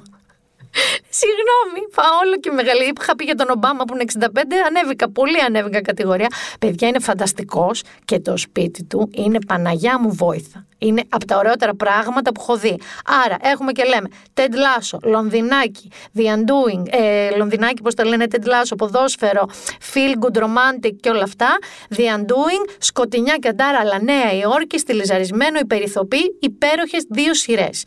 [1.20, 2.93] Συγγνώμη, πάω όλο και μεγαλύτερη.
[3.01, 4.28] Είχα πει για τον Ομπάμα που είναι 65,
[4.66, 6.28] ανέβηκα, πολύ ανέβηκα κατηγορία.
[6.61, 10.66] Παιδιά είναι φανταστικός και το σπίτι του είναι Παναγιά μου βόηθα.
[10.78, 12.78] Είναι από τα ωραιότερα πράγματα που έχω δει.
[13.24, 18.44] Άρα έχουμε και λέμε Ted Lasso, Λονδινάκι, The Undoing, ε, Λονδινάκι πώς τα λένε, Ted
[18.44, 19.48] Lasso, ποδόσφαιρο,
[19.94, 21.59] Feel Good Romantic και όλα αυτά.
[21.97, 27.85] The Undoing, σκοτεινιά και αντάρα, αλλά Νέα Υόρκη, στυλιζαρισμένο, υπερηθοπή, υπέροχες δύο σειρές.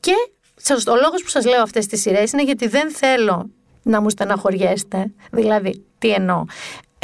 [0.00, 0.14] Και
[0.70, 3.50] ο λόγος που σας λέω αυτές τις σειρές είναι γιατί δεν θέλω
[3.82, 5.12] να μου στεναχωριέστε.
[5.30, 6.44] Δηλαδή, τι εννοώ.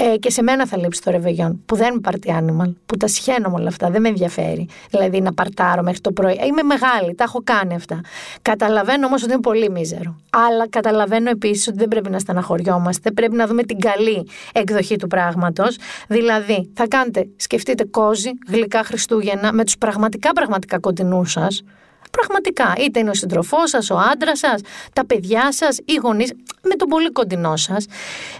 [0.01, 3.07] Ε, και σε μένα θα λείψει το ρεβεγιόν, που δεν είμαι party animal, που τα
[3.07, 4.69] σχένω με όλα αυτά, δεν με ενδιαφέρει.
[4.91, 6.39] Δηλαδή να παρτάρω μέχρι το πρωί.
[6.49, 8.01] Είμαι μεγάλη, τα έχω κάνει αυτά.
[8.43, 10.17] Καταλαβαίνω όμως ότι είναι πολύ μίζερο.
[10.31, 15.07] Αλλά καταλαβαίνω επίσης ότι δεν πρέπει να στεναχωριόμαστε, πρέπει να δούμε την καλή εκδοχή του
[15.07, 15.77] πράγματος.
[16.09, 21.63] Δηλαδή, θα κάνετε, σκεφτείτε κόζι, γλυκά Χριστούγεννα, με τους πραγματικά πραγματικά κοντινούς σας,
[22.11, 24.61] Πραγματικά, είτε είναι ο σύντροφός σας, ο άντρας σας,
[24.93, 26.33] τα παιδιά σας, οι γονείς,
[26.63, 27.87] με τον πολύ κοντινό σας.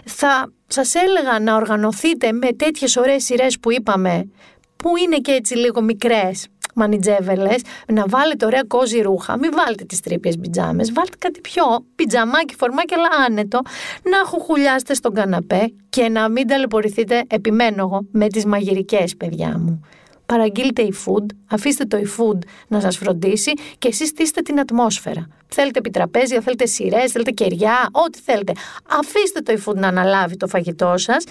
[0.05, 4.29] Θα σας έλεγα να οργανωθείτε με τέτοιες ωραίες σειρές που είπαμε,
[4.75, 9.37] που είναι και έτσι λίγο μικρές, μανιτζέβελες, να βάλετε ωραία κόζι ρούχα.
[9.37, 10.83] Μην βάλετε τις τρύπιες πιτζάμε.
[10.93, 11.63] Βάλτε κάτι πιο
[11.95, 13.61] πιτζαμάκι, φορμάκι, αλλά άνετο.
[14.03, 19.81] Να χουχουλιάστε στον καναπέ και να μην ταλαιπωρηθείτε, επιμένω εγώ, με τις μαγειρικές, παιδιά μου
[20.29, 22.37] παραγγείλτε e-food, αφήστε το e-food
[22.67, 25.27] να σας φροντίσει και εσείς στήστε την ατμόσφαιρα.
[25.47, 28.51] Θέλετε επιτραπέζια, θέλετε σειρές, θέλετε κεριά, ό,τι θέλετε.
[28.99, 31.23] Αφήστε το e-food να αναλάβει το φαγητό σας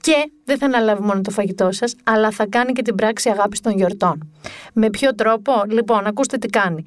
[0.00, 3.60] και δεν θα αναλάβει μόνο το φαγητό σας, αλλά θα κάνει και την πράξη αγάπης
[3.60, 4.32] των γιορτών.
[4.72, 6.84] Με ποιο τρόπο, λοιπόν, ακούστε τι κάνει.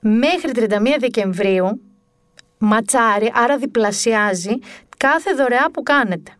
[0.00, 1.80] Μέχρι 31 Δεκεμβρίου
[2.58, 4.58] ματσάρει, άρα διπλασιάζει
[4.96, 6.37] κάθε δωρεά που κάνετε.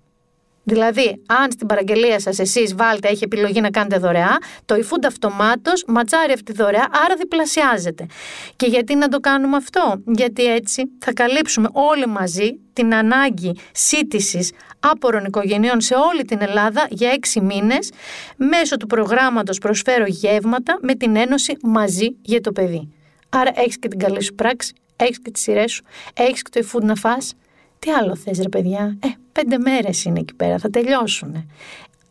[0.69, 5.85] Δηλαδή, αν στην παραγγελία σας εσείς βάλτε, έχει επιλογή να κάνετε δωρεά, το eFood αυτομάτως
[5.87, 8.07] ματσάρει αυτή τη δωρεά, άρα διπλασιάζεται.
[8.57, 14.53] Και γιατί να το κάνουμε αυτό, Γιατί έτσι θα καλύψουμε όλοι μαζί την ανάγκη σύντησης
[14.81, 17.91] άπορων οικογενειών σε όλη την Ελλάδα για έξι μήνες
[18.37, 22.93] μέσω του προγράμματος Προσφέρω Γεύματα με την Ένωση Μαζί για το Παιδί.
[23.29, 25.83] Άρα έχεις και την καλή σου πράξη, έχεις και τις σειρές σου,
[26.15, 27.35] έχεις και το eFood να φας
[27.79, 31.51] τι άλλο θες ρε παιδιά, ε, πέντε μέρες είναι εκεί πέρα, θα τελειώσουν.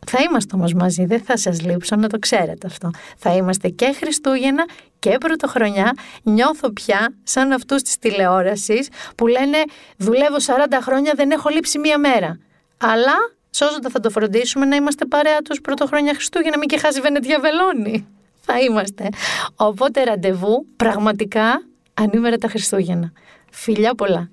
[0.10, 2.92] Θα είμαστε όμως μαζί, δεν θα σας λείψω να το ξέρετε αυτό.
[3.18, 4.66] Θα είμαστε και Χριστούγεννα
[5.00, 5.94] και Πρωτοχρονιά.
[6.24, 9.58] Νιώθω πια σαν αυτούς της τηλεόρασης που λένε
[9.98, 12.40] δουλεύω 40 χρόνια, δεν έχω λείψει μία μέρα.
[12.78, 13.16] Αλλά
[13.52, 18.08] σώζοντα θα το φροντίσουμε να είμαστε παρέα τους Πρωτοχρονιά Χριστούγεννα, μην και χάσει Βενετία Βελόνι.
[18.42, 19.10] Θα είμαστε.
[19.56, 21.64] Οπότε ραντεβού πραγματικά
[21.94, 23.12] ανήμερα τα Χριστούγεννα.
[23.52, 24.30] Φιλιά πολλά.